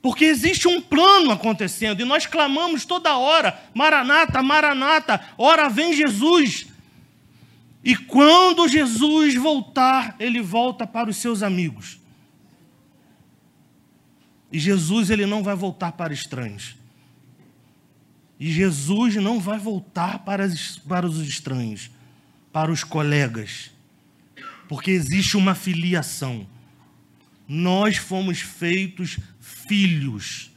Porque 0.00 0.24
existe 0.24 0.66
um 0.66 0.80
plano 0.80 1.30
acontecendo 1.30 2.00
e 2.00 2.06
nós 2.06 2.24
clamamos 2.24 2.86
toda 2.86 3.18
hora: 3.18 3.60
Maranata, 3.74 4.42
Maranata, 4.42 5.20
ora 5.36 5.68
vem 5.68 5.92
Jesus. 5.92 6.69
E 7.82 7.96
quando 7.96 8.68
Jesus 8.68 9.34
voltar, 9.34 10.14
ele 10.18 10.40
volta 10.40 10.86
para 10.86 11.08
os 11.08 11.16
seus 11.16 11.42
amigos. 11.42 11.98
E 14.52 14.58
Jesus 14.58 15.10
ele 15.10 15.24
não 15.26 15.42
vai 15.42 15.54
voltar 15.54 15.92
para 15.92 16.12
estranhos. 16.12 16.76
E 18.38 18.50
Jesus 18.50 19.16
não 19.16 19.38
vai 19.38 19.58
voltar 19.58 20.20
para, 20.20 20.44
as, 20.44 20.78
para 20.78 21.06
os 21.06 21.18
estranhos, 21.20 21.90
para 22.52 22.72
os 22.72 22.82
colegas. 22.82 23.70
Porque 24.68 24.90
existe 24.90 25.36
uma 25.36 25.54
filiação. 25.54 26.46
nós 27.46 27.96
fomos 27.96 28.40
feitos 28.40 29.18
filhos 29.40 30.50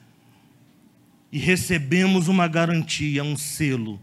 e 1.32 1.40
recebemos 1.40 2.28
uma 2.28 2.48
garantia, 2.48 3.24
um 3.24 3.36
selo. 3.36 4.00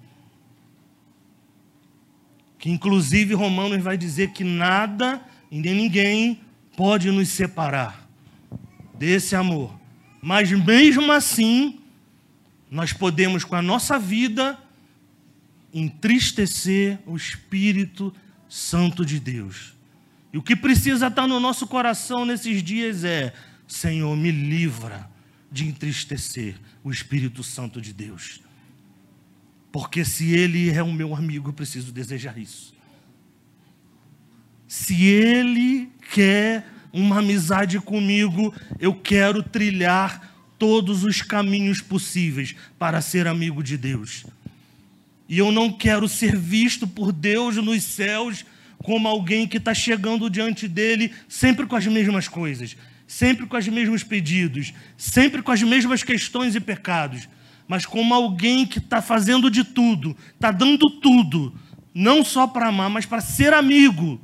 Que 2.61 2.71
inclusive 2.71 3.35
Romanos 3.35 3.83
vai 3.83 3.97
dizer 3.97 4.31
que 4.31 4.45
nada 4.45 5.21
e 5.51 5.59
nem 5.61 5.75
ninguém 5.75 6.41
pode 6.77 7.11
nos 7.11 7.29
separar 7.31 8.09
desse 8.97 9.35
amor. 9.35 9.75
Mas 10.23 10.53
mesmo 10.53 11.11
assim, 11.11 11.81
nós 12.71 12.93
podemos 12.93 13.43
com 13.43 13.57
a 13.57 13.63
nossa 13.63 13.99
vida 13.99 14.59
entristecer 15.73 16.99
o 17.07 17.17
Espírito 17.17 18.15
Santo 18.49 19.05
de 19.05 19.19
Deus. 19.19 19.75
E 20.33 20.39
o 20.39 20.43
que 20.43 20.55
precisa 20.55 21.07
estar 21.07 21.27
no 21.27 21.41
nosso 21.41 21.67
coração 21.67 22.25
nesses 22.27 22.63
dias 22.63 23.05
é: 23.05 23.33
Senhor, 23.67 24.15
me 24.17 24.31
livra 24.31 25.09
de 25.51 25.67
entristecer 25.67 26.57
o 26.85 26.91
Espírito 26.91 27.43
Santo 27.43 27.81
de 27.81 27.93
Deus. 27.93 28.41
Porque 29.73 30.05
se 30.05 30.33
Ele 30.33 30.71
é 30.71 30.83
o 30.83 30.93
meu 30.93 31.15
amigo, 31.15 31.49
eu 31.49 31.53
preciso 31.53 31.93
desejar 31.93 32.37
isso. 32.39 32.75
Se 34.67 35.05
Ele 35.05 35.91
quer 36.13 36.67
uma 36.93 37.19
amizade 37.19 37.79
comigo, 37.81 38.55
eu 38.79 38.95
quero 38.95 39.43
trilhar 39.43 40.29
todos 40.59 41.05
os 41.05 41.23
caminhos 41.23 41.81
possíveis 41.81 42.55
para 42.79 43.01
ser 43.01 43.27
amigo 43.27 43.63
de 43.63 43.77
Deus. 43.77 44.27
E 45.29 45.39
eu 45.39 45.53
não 45.53 45.73
quero 45.73 46.09
ser 46.09 46.37
visto 46.37 46.87
por 46.87 47.13
Deus 47.13 47.57
nos 47.57 47.83
céus 47.85 48.45
como 48.79 49.07
alguém 49.07 49.47
que 49.47 49.59
está 49.59 49.73
chegando 49.73 50.29
diante 50.29 50.67
dele 50.67 51.13
sempre 51.29 51.67
com 51.67 51.77
as 51.77 51.87
mesmas 51.87 52.27
coisas, 52.27 52.77
sempre 53.07 53.47
com 53.47 53.57
os 53.57 53.69
mesmos 53.69 54.03
pedidos, 54.03 54.75
sempre 54.97 55.41
com 55.43 55.53
as 55.53 55.63
mesmas 55.63 56.03
questões 56.03 56.55
e 56.55 56.61
pecados, 56.61 57.29
mas 57.71 57.87
como 57.87 58.13
alguém 58.13 58.67
que 58.67 58.79
está 58.79 59.01
fazendo 59.01 59.49
de 59.49 59.63
tudo, 59.63 60.17
está 60.35 60.51
dando 60.51 60.91
tudo, 60.91 61.55
não 61.95 62.25
só 62.25 62.47
para 62.47 62.67
amar, 62.67 62.91
mas 62.91 63.07
para 63.07 63.21
ser 63.21 63.55
amigo 63.55 64.21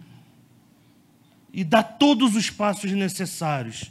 e 1.53 1.62
dar 1.62 1.82
todos 1.82 2.34
os 2.34 2.51
passos 2.51 2.90
necessários 2.90 3.90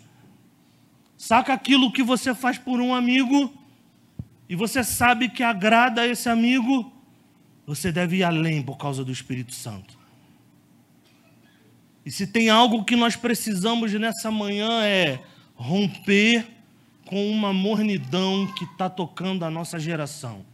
Saca 1.18 1.54
aquilo 1.54 1.92
que 1.92 2.04
você 2.04 2.36
faz 2.36 2.58
por 2.58 2.80
um 2.80 2.94
amigo 2.94 3.52
e 4.48 4.56
você 4.56 4.84
sabe 4.84 5.28
que 5.28 5.42
agrada 5.42 6.02
a 6.02 6.08
esse 6.08 6.30
amigo, 6.30 6.94
você 7.66 7.92
deve 7.92 8.18
ir 8.18 8.24
além 8.24 8.62
por 8.62 8.78
causa 8.78 9.04
do 9.04 9.12
Espírito 9.12 9.52
Santo. 9.56 9.98
E 12.06 12.12
se 12.12 12.28
tem 12.28 12.50
algo 12.50 12.84
que 12.84 12.96
nós 12.96 13.16
precisamos 13.16 13.92
nessa 13.94 14.30
manhã 14.30 14.84
é 14.84 15.20
romper 15.56 16.46
com 17.06 17.30
uma 17.30 17.54
mornidão 17.54 18.48
que 18.54 18.66
está 18.66 18.90
tocando 18.90 19.46
a 19.46 19.52
nossa 19.52 19.80
geração. 19.80 20.46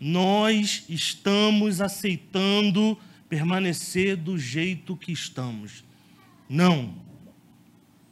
Nós 0.00 0.84
estamos 0.88 1.80
aceitando 1.80 2.98
permanecer 3.28 4.16
do 4.16 4.38
jeito 4.38 4.96
que 4.96 5.12
estamos. 5.12 5.84
Não, 6.48 6.94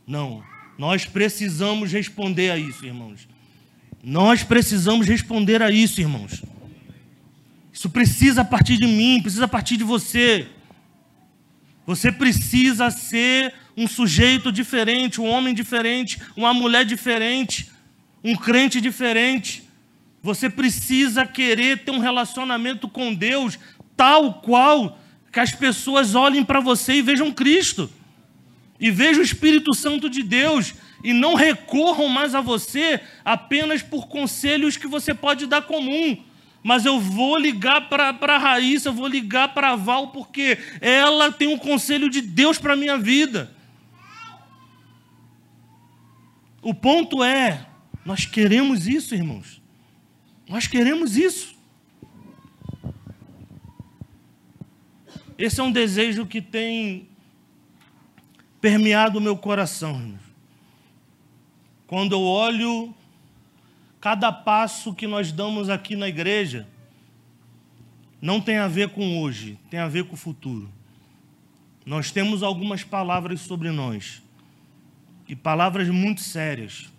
não. 0.07 0.43
Nós 0.77 1.05
precisamos 1.05 1.93
responder 1.93 2.51
a 2.51 2.59
isso, 2.59 2.85
irmãos. 2.85 3.29
Nós 4.03 4.43
precisamos 4.43 5.07
responder 5.07 5.63
a 5.63 5.71
isso, 5.71 6.01
irmãos. 6.01 6.43
Isso 7.73 7.89
precisa 7.89 8.45
partir 8.45 8.77
de 8.77 8.87
mim, 8.87 9.21
precisa 9.23 9.47
partir 9.47 9.77
de 9.77 9.85
você. 9.85 10.49
Você 11.87 12.11
precisa 12.11 12.91
ser 12.91 13.55
um 13.77 13.87
sujeito 13.87 14.53
diferente, 14.53 15.21
um 15.21 15.29
homem 15.29 15.55
diferente, 15.55 16.21
uma 16.37 16.53
mulher 16.53 16.85
diferente, 16.85 17.71
um 18.23 18.37
crente 18.37 18.81
diferente. 18.81 19.65
Você 20.23 20.49
precisa 20.49 21.27
querer 21.27 21.79
ter 21.85 21.91
um 21.91 21.99
relacionamento 21.99 22.89
com 22.89 23.15
Deus 23.15 23.59
tal 23.97 24.35
qual 24.35 24.99
que 25.33 25.41
as 25.41 25.53
pessoas 25.53 26.15
olhem 26.15 26.45
para 26.45 26.61
você 26.61 26.95
e 26.95 27.03
vejam 27.03 27.33
Cristo 27.33 27.91
e 28.79 28.91
veja 28.91 29.21
o 29.21 29.25
Espírito 29.25 29.75
Santo 29.75 30.11
de 30.11 30.23
Deus 30.23 30.75
e 31.03 31.13
não 31.13 31.35
recorram 31.35 32.09
mais 32.09 32.35
a 32.35 32.41
você 32.41 33.01
apenas 33.25 33.83
por 33.83 34.09
conselhos 34.09 34.77
que 34.77 34.87
você 34.87 35.15
pode 35.15 35.47
dar 35.47 35.63
comum. 35.63 36.17
Mas 36.63 36.85
eu 36.85 37.01
vou 37.01 37.37
ligar 37.37 37.89
para 37.89 38.17
a 38.21 38.39
Raíssa, 38.39 38.89
eu 38.89 38.93
vou 38.93 39.09
ligar 39.09 39.53
para 39.53 39.71
a 39.71 39.77
Val, 39.77 40.09
porque 40.09 40.59
ela 40.81 41.33
tem 41.33 41.49
um 41.49 41.59
conselho 41.59 42.09
de 42.09 42.21
Deus 42.21 42.59
para 42.59 42.75
a 42.75 42.77
minha 42.77 42.97
vida. 42.97 43.51
O 46.63 46.73
ponto 46.73 47.25
é, 47.25 47.67
nós 48.05 48.25
queremos 48.25 48.87
isso, 48.87 49.15
irmãos. 49.15 49.61
Nós 50.49 50.69
queremos 50.69 51.17
isso. 51.17 51.57
Esse 55.37 55.61
é 55.61 55.63
um 55.65 55.73
desejo 55.73 56.25
que 56.25 56.41
tem 56.41 57.09
permeado 58.61 59.19
o 59.19 59.21
meu 59.21 59.37
coração. 59.37 60.17
Quando 61.85 62.13
eu 62.13 62.23
olho 62.23 62.95
cada 64.01 64.31
passo 64.33 64.95
que 64.95 65.07
nós 65.07 65.33
damos 65.33 65.69
aqui 65.69 65.97
na 65.97 66.09
igreja, 66.09 66.69
não 68.21 68.41
tem 68.41 68.59
a 68.59 68.69
ver 68.69 68.91
com 68.91 69.21
hoje, 69.21 69.59
tem 69.69 69.81
a 69.81 69.89
ver 69.89 70.05
com 70.05 70.15
o 70.15 70.17
futuro. 70.17 70.71
Nós 71.85 72.13
temos 72.13 72.45
algumas 72.45 72.85
palavras 72.85 73.41
sobre 73.41 73.73
nós, 73.73 74.22
e 75.33 75.35
palavras 75.35 75.89
muito 75.89 76.21
sérias. 76.21 76.93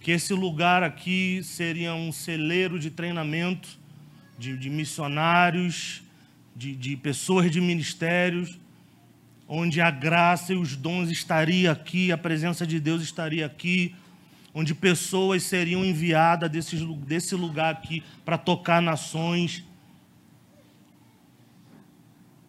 Que 0.00 0.10
esse 0.10 0.32
lugar 0.32 0.82
aqui 0.82 1.42
seria 1.44 1.92
um 1.92 2.10
celeiro 2.10 2.78
de 2.78 2.90
treinamento 2.90 3.78
de, 4.38 4.56
de 4.56 4.70
missionários, 4.70 6.02
de, 6.56 6.74
de 6.74 6.96
pessoas 6.96 7.50
de 7.50 7.60
ministérios, 7.60 8.58
onde 9.46 9.82
a 9.82 9.90
graça 9.90 10.54
e 10.54 10.56
os 10.56 10.74
dons 10.74 11.10
estaria 11.10 11.70
aqui, 11.70 12.10
a 12.10 12.16
presença 12.16 12.66
de 12.66 12.80
Deus 12.80 13.02
estaria 13.02 13.44
aqui, 13.44 13.94
onde 14.54 14.74
pessoas 14.74 15.42
seriam 15.42 15.84
enviadas 15.84 16.50
desse, 16.50 16.76
desse 17.06 17.34
lugar 17.34 17.74
aqui 17.74 18.02
para 18.24 18.38
tocar 18.38 18.80
nações. 18.80 19.62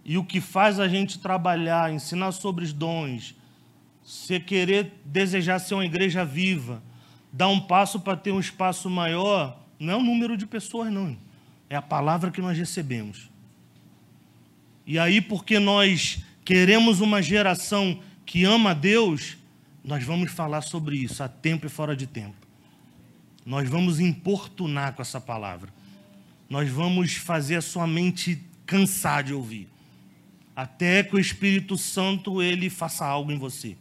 E 0.05 0.17
o 0.17 0.23
que 0.23 0.39
faz 0.39 0.79
a 0.79 0.87
gente 0.87 1.19
trabalhar, 1.19 1.91
ensinar 1.91 2.31
sobre 2.31 2.63
os 2.63 2.71
dons, 2.71 3.35
se 4.03 4.39
querer 4.39 4.93
desejar 5.05 5.59
ser 5.59 5.75
uma 5.75 5.85
igreja 5.85 6.25
viva, 6.25 6.81
dar 7.31 7.47
um 7.47 7.59
passo 7.59 7.99
para 7.99 8.17
ter 8.17 8.31
um 8.31 8.39
espaço 8.39 8.89
maior, 8.89 9.59
não 9.79 9.93
é 9.93 9.97
o 9.97 10.03
número 10.03 10.35
de 10.35 10.45
pessoas, 10.45 10.91
não. 10.91 11.17
É 11.69 11.75
a 11.75 11.81
palavra 11.81 12.31
que 12.31 12.41
nós 12.41 12.57
recebemos. 12.57 13.29
E 14.85 14.99
aí, 14.99 15.21
porque 15.21 15.59
nós 15.59 16.19
queremos 16.43 16.99
uma 16.99 17.21
geração 17.21 17.99
que 18.25 18.43
ama 18.43 18.71
a 18.71 18.73
Deus, 18.73 19.37
nós 19.83 20.03
vamos 20.03 20.31
falar 20.31 20.61
sobre 20.61 20.97
isso 20.97 21.23
a 21.23 21.27
tempo 21.27 21.65
e 21.65 21.69
fora 21.69 21.95
de 21.95 22.07
tempo. 22.07 22.35
Nós 23.45 23.67
vamos 23.69 23.99
importunar 23.99 24.93
com 24.93 25.01
essa 25.01 25.19
palavra. 25.19 25.69
Nós 26.49 26.69
vamos 26.69 27.15
fazer 27.15 27.55
a 27.55 27.61
sua 27.61 27.87
mente 27.87 28.41
cansar 28.65 29.23
de 29.23 29.33
ouvir. 29.33 29.67
Até 30.55 31.01
que 31.01 31.15
o 31.15 31.19
Espírito 31.19 31.77
Santo 31.77 32.41
ele 32.41 32.69
faça 32.69 33.05
algo 33.05 33.31
em 33.31 33.37
você. 33.37 33.77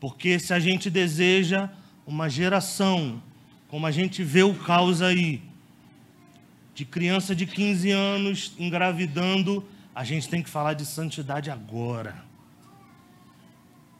Porque 0.00 0.38
se 0.40 0.52
a 0.52 0.58
gente 0.58 0.90
deseja 0.90 1.68
uma 2.06 2.28
geração, 2.28 3.22
como 3.68 3.86
a 3.86 3.90
gente 3.90 4.24
vê 4.24 4.42
o 4.42 4.54
caos 4.54 5.02
aí, 5.02 5.42
de 6.74 6.84
criança 6.84 7.36
de 7.36 7.46
15 7.46 7.90
anos 7.90 8.52
engravidando 8.58 9.64
a 9.94 10.04
gente 10.04 10.28
tem 10.28 10.42
que 10.42 10.48
falar 10.48 10.74
de 10.74 10.86
santidade 10.86 11.50
agora. 11.50 12.24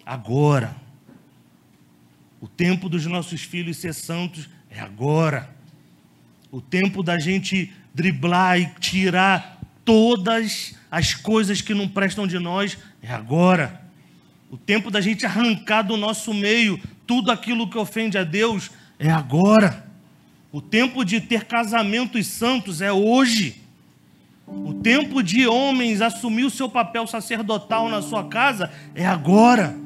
Agora. 0.07 0.74
O 2.40 2.48
tempo 2.48 2.88
dos 2.88 3.05
nossos 3.05 3.42
filhos 3.42 3.76
ser 3.76 3.92
santos 3.92 4.48
é 4.70 4.80
agora. 4.80 5.55
O 6.51 6.61
tempo 6.61 7.03
da 7.03 7.18
gente 7.18 7.72
driblar 7.92 8.59
e 8.59 8.66
tirar 8.80 9.61
todas 9.84 10.74
as 10.90 11.14
coisas 11.14 11.61
que 11.61 11.74
não 11.74 11.86
prestam 11.86 12.26
de 12.26 12.38
nós 12.38 12.78
é 13.03 13.12
agora. 13.12 13.89
O 14.51 14.57
tempo 14.57 14.90
da 14.90 15.01
gente 15.01 15.24
arrancar 15.24 15.82
do 15.82 15.96
nosso 15.96 16.34
meio 16.34 16.80
tudo 17.07 17.30
aquilo 17.30 17.70
que 17.70 17.78
ofende 17.78 18.18
a 18.18 18.24
Deus 18.24 18.70
é 18.98 19.09
agora. 19.09 19.86
O 20.51 20.61
tempo 20.61 21.05
de 21.05 21.20
ter 21.20 21.44
casamentos 21.44 22.26
santos 22.26 22.82
é 22.82 22.92
hoje. 22.92 23.57
O 24.44 24.74
tempo 24.74 25.22
de 25.22 25.46
homens 25.46 26.01
assumir 26.01 26.44
o 26.44 26.51
seu 26.51 26.68
papel 26.68 27.07
sacerdotal 27.07 27.88
na 27.88 28.03
sua 28.03 28.24
casa 28.24 28.68
é 28.92 29.07
agora. 29.07 29.76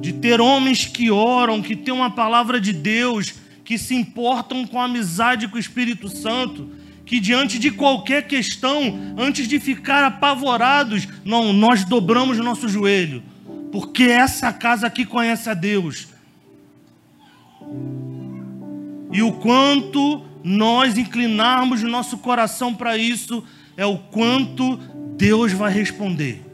De 0.00 0.14
ter 0.14 0.40
homens 0.40 0.86
que 0.86 1.10
oram, 1.10 1.60
que 1.60 1.76
têm 1.76 1.92
uma 1.92 2.10
palavra 2.10 2.58
de 2.58 2.72
Deus, 2.72 3.34
que 3.62 3.76
se 3.76 3.94
importam 3.94 4.66
com 4.66 4.80
a 4.80 4.86
amizade 4.86 5.46
com 5.46 5.56
o 5.56 5.60
Espírito 5.60 6.08
Santo, 6.08 6.70
que 7.04 7.20
diante 7.20 7.58
de 7.58 7.70
qualquer 7.70 8.26
questão, 8.26 9.14
antes 9.18 9.46
de 9.46 9.60
ficar 9.60 10.04
apavorados, 10.04 11.06
não, 11.22 11.52
nós 11.52 11.84
dobramos 11.84 12.38
nosso 12.38 12.66
joelho, 12.66 13.22
porque 13.70 14.04
essa 14.04 14.52
casa 14.52 14.86
aqui 14.86 15.04
conhece 15.04 15.48
a 15.48 15.54
Deus. 15.54 16.08
E 19.12 19.22
o 19.22 19.32
quanto 19.32 20.24
nós 20.42 20.96
inclinarmos 20.96 21.82
nosso 21.82 22.18
coração 22.18 22.74
para 22.74 22.96
isso, 22.96 23.44
é 23.76 23.84
o 23.84 23.98
quanto 23.98 24.76
Deus 25.16 25.52
vai 25.52 25.72
responder. 25.72 26.44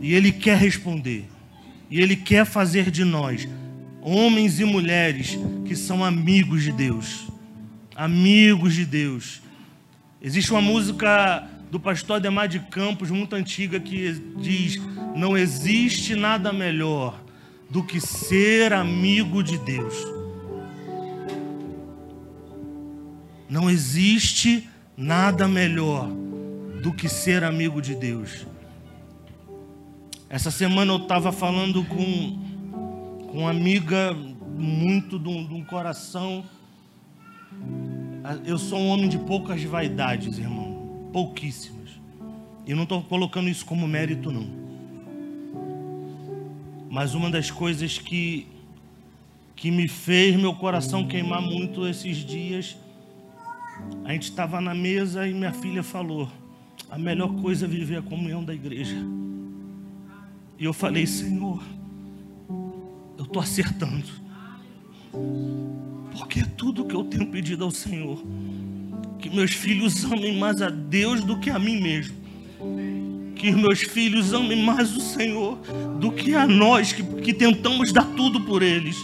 E 0.00 0.14
Ele 0.14 0.32
quer 0.32 0.56
responder. 0.56 1.28
E 1.90 2.00
Ele 2.00 2.16
quer 2.16 2.44
fazer 2.44 2.90
de 2.90 3.04
nós 3.04 3.48
homens 4.00 4.60
e 4.60 4.64
mulheres 4.64 5.36
que 5.64 5.74
são 5.74 6.04
amigos 6.04 6.62
de 6.62 6.70
Deus. 6.70 7.26
Amigos 7.94 8.74
de 8.74 8.84
Deus. 8.84 9.42
Existe 10.22 10.50
uma 10.52 10.60
música 10.60 11.48
do 11.70 11.80
pastor 11.80 12.16
Ademar 12.16 12.48
de 12.48 12.60
Campos, 12.60 13.10
muito 13.10 13.34
antiga, 13.34 13.80
que 13.80 14.12
diz: 14.38 14.80
Não 15.14 15.36
existe 15.36 16.14
nada 16.14 16.52
melhor 16.52 17.20
do 17.68 17.82
que 17.82 18.00
ser 18.00 18.72
amigo 18.72 19.42
de 19.42 19.58
Deus. 19.58 19.94
Não 23.48 23.70
existe 23.70 24.68
nada 24.96 25.46
melhor 25.46 26.08
do 26.82 26.92
que 26.92 27.08
ser 27.08 27.44
amigo 27.44 27.80
de 27.80 27.94
Deus. 27.94 28.46
Essa 30.28 30.50
semana 30.50 30.92
eu 30.92 30.98
estava 30.98 31.30
falando 31.30 31.84
com, 31.84 33.26
com 33.30 33.38
uma 33.38 33.50
amiga 33.50 34.12
muito 34.56 35.18
de 35.18 35.28
um, 35.28 35.46
de 35.46 35.54
um 35.54 35.64
coração. 35.64 36.44
Eu 38.44 38.58
sou 38.58 38.78
um 38.78 38.88
homem 38.88 39.08
de 39.08 39.18
poucas 39.18 39.62
vaidades, 39.62 40.38
irmão. 40.38 40.65
Pouquíssimas. 41.16 41.98
E 42.66 42.74
não 42.74 42.82
estou 42.82 43.02
colocando 43.02 43.48
isso 43.48 43.64
como 43.64 43.88
mérito, 43.88 44.30
não. 44.30 44.46
Mas 46.90 47.14
uma 47.14 47.30
das 47.30 47.50
coisas 47.50 47.98
que, 47.98 48.46
que 49.54 49.70
me 49.70 49.88
fez 49.88 50.36
meu 50.36 50.54
coração 50.54 51.08
queimar 51.08 51.40
muito 51.40 51.88
esses 51.88 52.18
dias, 52.18 52.76
a 54.04 54.12
gente 54.12 54.24
estava 54.24 54.60
na 54.60 54.74
mesa 54.74 55.26
e 55.26 55.32
minha 55.32 55.54
filha 55.54 55.82
falou: 55.82 56.30
a 56.90 56.98
melhor 56.98 57.34
coisa 57.40 57.64
é 57.64 57.68
viver 57.68 57.96
a 57.96 58.02
comunhão 58.02 58.44
da 58.44 58.52
igreja. 58.52 58.96
E 60.58 60.66
eu 60.66 60.74
falei, 60.74 61.06
Senhor, 61.06 61.62
eu 63.16 63.24
estou 63.24 63.40
acertando. 63.40 64.04
Porque 66.12 66.44
tudo 66.44 66.84
que 66.84 66.94
eu 66.94 67.04
tenho 67.04 67.30
pedido 67.30 67.64
ao 67.64 67.70
Senhor. 67.70 68.22
Que 69.18 69.30
meus 69.30 69.52
filhos 69.52 70.04
amem 70.04 70.36
mais 70.36 70.60
a 70.62 70.68
Deus 70.68 71.22
do 71.24 71.38
que 71.38 71.50
a 71.50 71.58
mim 71.58 71.80
mesmo. 71.80 72.16
Que 73.34 73.52
meus 73.52 73.80
filhos 73.80 74.32
amem 74.32 74.62
mais 74.62 74.94
o 74.96 75.00
Senhor 75.00 75.58
do 76.00 76.10
que 76.10 76.34
a 76.34 76.46
nós 76.46 76.92
que, 76.92 77.02
que 77.02 77.34
tentamos 77.34 77.92
dar 77.92 78.06
tudo 78.16 78.40
por 78.42 78.62
eles. 78.62 78.96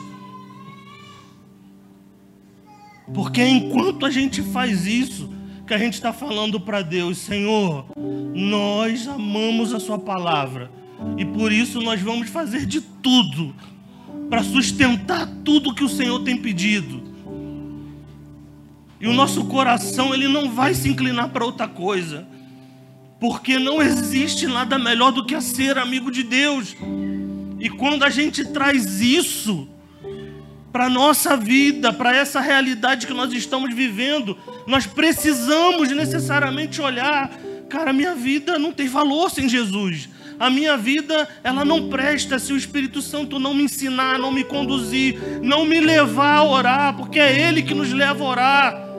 Porque 3.12 3.42
enquanto 3.42 4.06
a 4.06 4.10
gente 4.10 4.42
faz 4.42 4.86
isso, 4.86 5.30
que 5.66 5.74
a 5.74 5.78
gente 5.78 5.94
está 5.94 6.12
falando 6.12 6.60
para 6.60 6.82
Deus, 6.82 7.18
Senhor, 7.18 7.86
nós 8.34 9.06
amamos 9.06 9.74
a 9.74 9.80
Sua 9.80 9.98
palavra 9.98 10.70
e 11.18 11.24
por 11.24 11.52
isso 11.52 11.80
nós 11.80 12.00
vamos 12.00 12.28
fazer 12.28 12.64
de 12.66 12.80
tudo 12.80 13.54
para 14.30 14.42
sustentar 14.42 15.26
tudo 15.44 15.74
que 15.74 15.84
o 15.84 15.88
Senhor 15.88 16.20
tem 16.20 16.36
pedido. 16.36 17.01
E 19.02 19.06
o 19.08 19.12
nosso 19.12 19.44
coração 19.46 20.14
ele 20.14 20.28
não 20.28 20.48
vai 20.48 20.74
se 20.74 20.88
inclinar 20.88 21.30
para 21.30 21.44
outra 21.44 21.66
coisa, 21.66 22.24
porque 23.18 23.58
não 23.58 23.82
existe 23.82 24.46
nada 24.46 24.78
melhor 24.78 25.10
do 25.10 25.26
que 25.26 25.38
ser 25.40 25.76
amigo 25.76 26.08
de 26.08 26.22
Deus. 26.22 26.76
E 27.58 27.68
quando 27.68 28.04
a 28.04 28.10
gente 28.10 28.44
traz 28.44 29.00
isso 29.00 29.68
para 30.72 30.88
nossa 30.88 31.36
vida, 31.36 31.92
para 31.92 32.16
essa 32.16 32.40
realidade 32.40 33.08
que 33.08 33.12
nós 33.12 33.32
estamos 33.32 33.74
vivendo, 33.74 34.38
nós 34.68 34.86
precisamos 34.86 35.90
necessariamente 35.90 36.80
olhar, 36.80 37.28
cara, 37.68 37.92
minha 37.92 38.14
vida 38.14 38.56
não 38.56 38.70
tem 38.70 38.86
valor 38.86 39.30
sem 39.32 39.48
Jesus 39.48 40.08
a 40.42 40.50
minha 40.50 40.76
vida 40.76 41.28
ela 41.44 41.64
não 41.64 41.88
presta 41.88 42.36
se 42.36 42.52
o 42.52 42.56
Espírito 42.56 43.00
Santo 43.00 43.38
não 43.38 43.54
me 43.54 43.62
ensinar, 43.62 44.18
não 44.18 44.32
me 44.32 44.42
conduzir, 44.42 45.16
não 45.40 45.64
me 45.64 45.78
levar 45.78 46.38
a 46.38 46.44
orar, 46.44 46.96
porque 46.96 47.20
é 47.20 47.48
Ele 47.48 47.62
que 47.62 47.72
nos 47.72 47.92
leva 47.92 48.24
a 48.24 48.26
orar. 48.26 48.91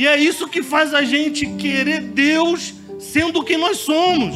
E 0.00 0.06
é 0.06 0.18
isso 0.18 0.48
que 0.48 0.62
faz 0.62 0.94
a 0.94 1.02
gente 1.02 1.44
querer 1.58 2.00
Deus 2.00 2.72
sendo 2.98 3.44
quem 3.44 3.58
nós 3.58 3.76
somos. 3.76 4.34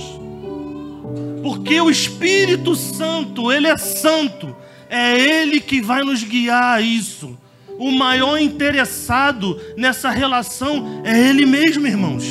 Porque 1.43 1.81
o 1.81 1.89
Espírito 1.89 2.77
Santo, 2.77 3.51
Ele 3.51 3.69
é 3.69 3.79
santo, 3.79 4.55
é 4.91 5.19
Ele 5.19 5.63
que 5.63 5.81
vai 5.81 6.05
nos 6.05 6.23
guiar 6.23 6.75
a 6.75 6.81
isso. 6.83 7.39
O 7.79 7.91
maior 7.91 8.39
interessado 8.39 9.59
nessa 9.75 10.11
relação 10.11 11.01
é 11.03 11.31
Ele 11.31 11.47
mesmo, 11.47 11.87
irmãos. 11.87 12.25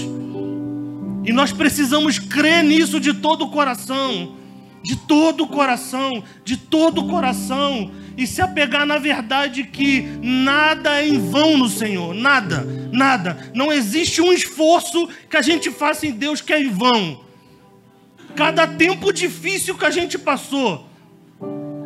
E 1.25 1.34
nós 1.34 1.51
precisamos 1.51 2.19
crer 2.19 2.63
nisso 2.63 2.99
de 2.99 3.15
todo 3.15 3.45
o 3.45 3.49
coração, 3.49 4.36
de 4.84 4.95
todo 4.95 5.45
o 5.45 5.47
coração, 5.47 6.23
de 6.45 6.55
todo 6.55 7.01
o 7.01 7.07
coração, 7.07 7.89
e 8.18 8.28
se 8.28 8.41
apegar 8.41 8.86
na 8.86 8.97
verdade 8.97 9.64
que 9.64 10.01
nada 10.22 11.01
é 11.01 11.07
em 11.07 11.18
vão 11.18 11.57
no 11.57 11.68
Senhor, 11.68 12.14
nada, 12.14 12.68
nada. 12.91 13.51
Não 13.53 13.72
existe 13.72 14.22
um 14.22 14.32
esforço 14.32 15.07
que 15.30 15.38
a 15.38 15.41
gente 15.41 15.72
faça 15.72 16.05
em 16.05 16.11
Deus 16.11 16.41
que 16.41 16.53
é 16.53 16.61
em 16.61 16.70
vão. 16.70 17.22
Cada 18.36 18.66
tempo 18.68 19.11
difícil 19.11 19.78
que 19.78 19.86
a 19.86 19.89
gente 19.89 20.18
passou, 20.18 20.88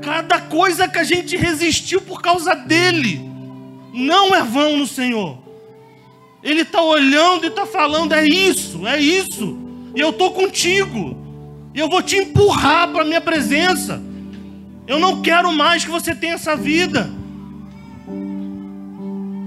cada 0.02 0.40
coisa 0.40 0.88
que 0.88 1.00
a 1.00 1.04
gente 1.04 1.36
resistiu 1.36 2.02
por 2.02 2.22
causa 2.22 2.56
dele, 2.56 3.22
não 3.94 4.34
é 4.36 4.44
vão 4.44 4.78
no 4.78 4.88
Senhor. 4.88 5.40
Ele 6.44 6.62
está 6.62 6.82
olhando 6.82 7.46
e 7.46 7.48
está 7.48 7.66
falando: 7.66 8.14
é 8.14 8.26
isso, 8.26 8.88
é 8.88 9.00
isso. 9.00 9.58
E 9.96 10.00
eu 10.00 10.12
estou 10.12 10.32
contigo. 10.32 11.18
E 11.74 11.80
eu 11.80 11.90
vou 11.90 12.02
te 12.02 12.16
empurrar 12.16 12.88
para 12.92 13.02
a 13.02 13.06
minha 13.06 13.22
presença. 13.22 14.02
Eu 14.88 15.00
não 15.00 15.22
quero 15.22 15.52
mais 15.52 15.84
que 15.84 15.92
você 15.92 16.16
tenha 16.16 16.36
essa 16.36 16.56
vida. 16.56 17.10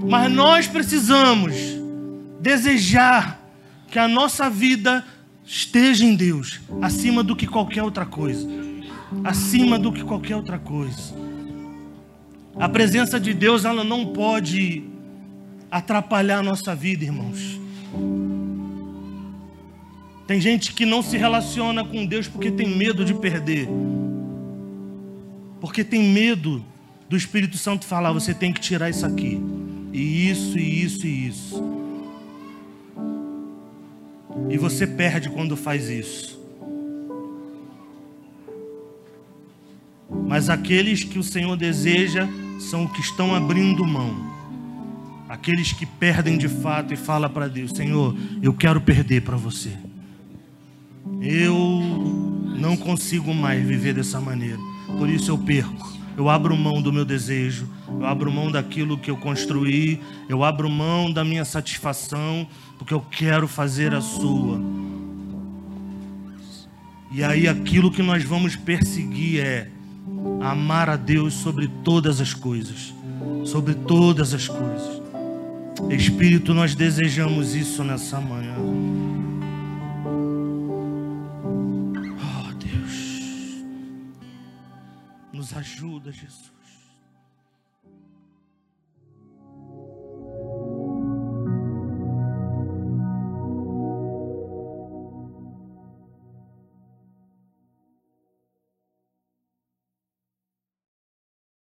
Mas 0.07 0.31
nós 0.31 0.67
precisamos 0.67 1.53
desejar 2.39 3.39
que 3.89 3.97
a 3.97 4.07
nossa 4.07 4.49
vida 4.49 5.03
esteja 5.43 6.05
em 6.05 6.15
Deus, 6.15 6.61
acima 6.81 7.23
do 7.23 7.35
que 7.35 7.47
qualquer 7.47 7.83
outra 7.83 8.05
coisa. 8.05 8.47
Acima 9.23 9.77
do 9.77 9.91
que 9.91 10.03
qualquer 10.03 10.35
outra 10.35 10.57
coisa. 10.57 11.13
A 12.57 12.69
presença 12.69 13.19
de 13.19 13.33
Deus, 13.33 13.65
ela 13.65 13.83
não 13.83 14.07
pode 14.07 14.83
atrapalhar 15.69 16.39
a 16.39 16.43
nossa 16.43 16.75
vida, 16.75 17.03
irmãos. 17.03 17.59
Tem 20.27 20.39
gente 20.39 20.73
que 20.73 20.85
não 20.85 21.01
se 21.01 21.17
relaciona 21.17 21.83
com 21.83 22.05
Deus 22.05 22.27
porque 22.27 22.51
tem 22.51 22.69
medo 22.69 23.03
de 23.03 23.13
perder. 23.13 23.67
Porque 25.61 25.83
tem 25.83 26.03
medo 26.03 26.65
do 27.07 27.15
Espírito 27.15 27.57
Santo 27.57 27.85
falar: 27.85 28.11
você 28.11 28.33
tem 28.33 28.51
que 28.51 28.59
tirar 28.59 28.89
isso 28.89 29.05
aqui, 29.05 29.39
e 29.93 30.29
isso, 30.29 30.57
e 30.57 30.83
isso, 30.83 31.07
e 31.07 31.27
isso. 31.27 31.63
E 34.49 34.57
você 34.57 34.85
perde 34.85 35.29
quando 35.29 35.55
faz 35.55 35.87
isso. 35.87 36.41
Mas 40.27 40.49
aqueles 40.49 41.05
que 41.05 41.17
o 41.17 41.23
Senhor 41.23 41.55
deseja 41.55 42.27
são 42.59 42.85
os 42.85 42.91
que 42.91 42.99
estão 42.99 43.33
abrindo 43.33 43.85
mão 43.85 44.31
aqueles 45.31 45.71
que 45.71 45.85
perdem 45.85 46.37
de 46.37 46.49
fato 46.49 46.93
e 46.93 46.97
fala 46.97 47.29
para 47.29 47.47
Deus: 47.47 47.71
Senhor, 47.71 48.13
eu 48.41 48.53
quero 48.53 48.81
perder 48.81 49.21
para 49.21 49.37
você. 49.37 49.71
Eu 51.21 51.55
não 52.59 52.75
consigo 52.75 53.33
mais 53.33 53.65
viver 53.65 53.93
dessa 53.93 54.19
maneira. 54.19 54.59
Por 55.01 55.09
isso 55.09 55.31
eu 55.31 55.37
perco. 55.39 55.91
Eu 56.15 56.29
abro 56.29 56.55
mão 56.55 56.79
do 56.79 56.93
meu 56.93 57.03
desejo, 57.03 57.67
eu 57.87 58.05
abro 58.05 58.31
mão 58.31 58.51
daquilo 58.51 58.99
que 58.99 59.09
eu 59.09 59.17
construí, 59.17 59.99
eu 60.29 60.43
abro 60.43 60.69
mão 60.69 61.11
da 61.11 61.25
minha 61.25 61.43
satisfação, 61.43 62.45
porque 62.77 62.93
eu 62.93 63.01
quero 63.09 63.47
fazer 63.47 63.95
a 63.95 63.99
sua. 63.99 64.61
E 67.11 67.23
aí 67.23 67.47
aquilo 67.47 67.89
que 67.89 68.03
nós 68.03 68.23
vamos 68.23 68.55
perseguir 68.55 69.43
é 69.43 69.71
amar 70.39 70.87
a 70.87 70.97
Deus 70.97 71.33
sobre 71.33 71.67
todas 71.83 72.21
as 72.21 72.35
coisas, 72.35 72.93
sobre 73.43 73.73
todas 73.73 74.35
as 74.35 74.47
coisas. 74.47 75.01
Espírito, 75.89 76.53
nós 76.53 76.75
desejamos 76.75 77.55
isso 77.55 77.83
nessa 77.83 78.21
manhã. 78.21 78.53
Nos 85.51 85.57
ajuda, 85.57 86.11
Jesus. 86.11 86.50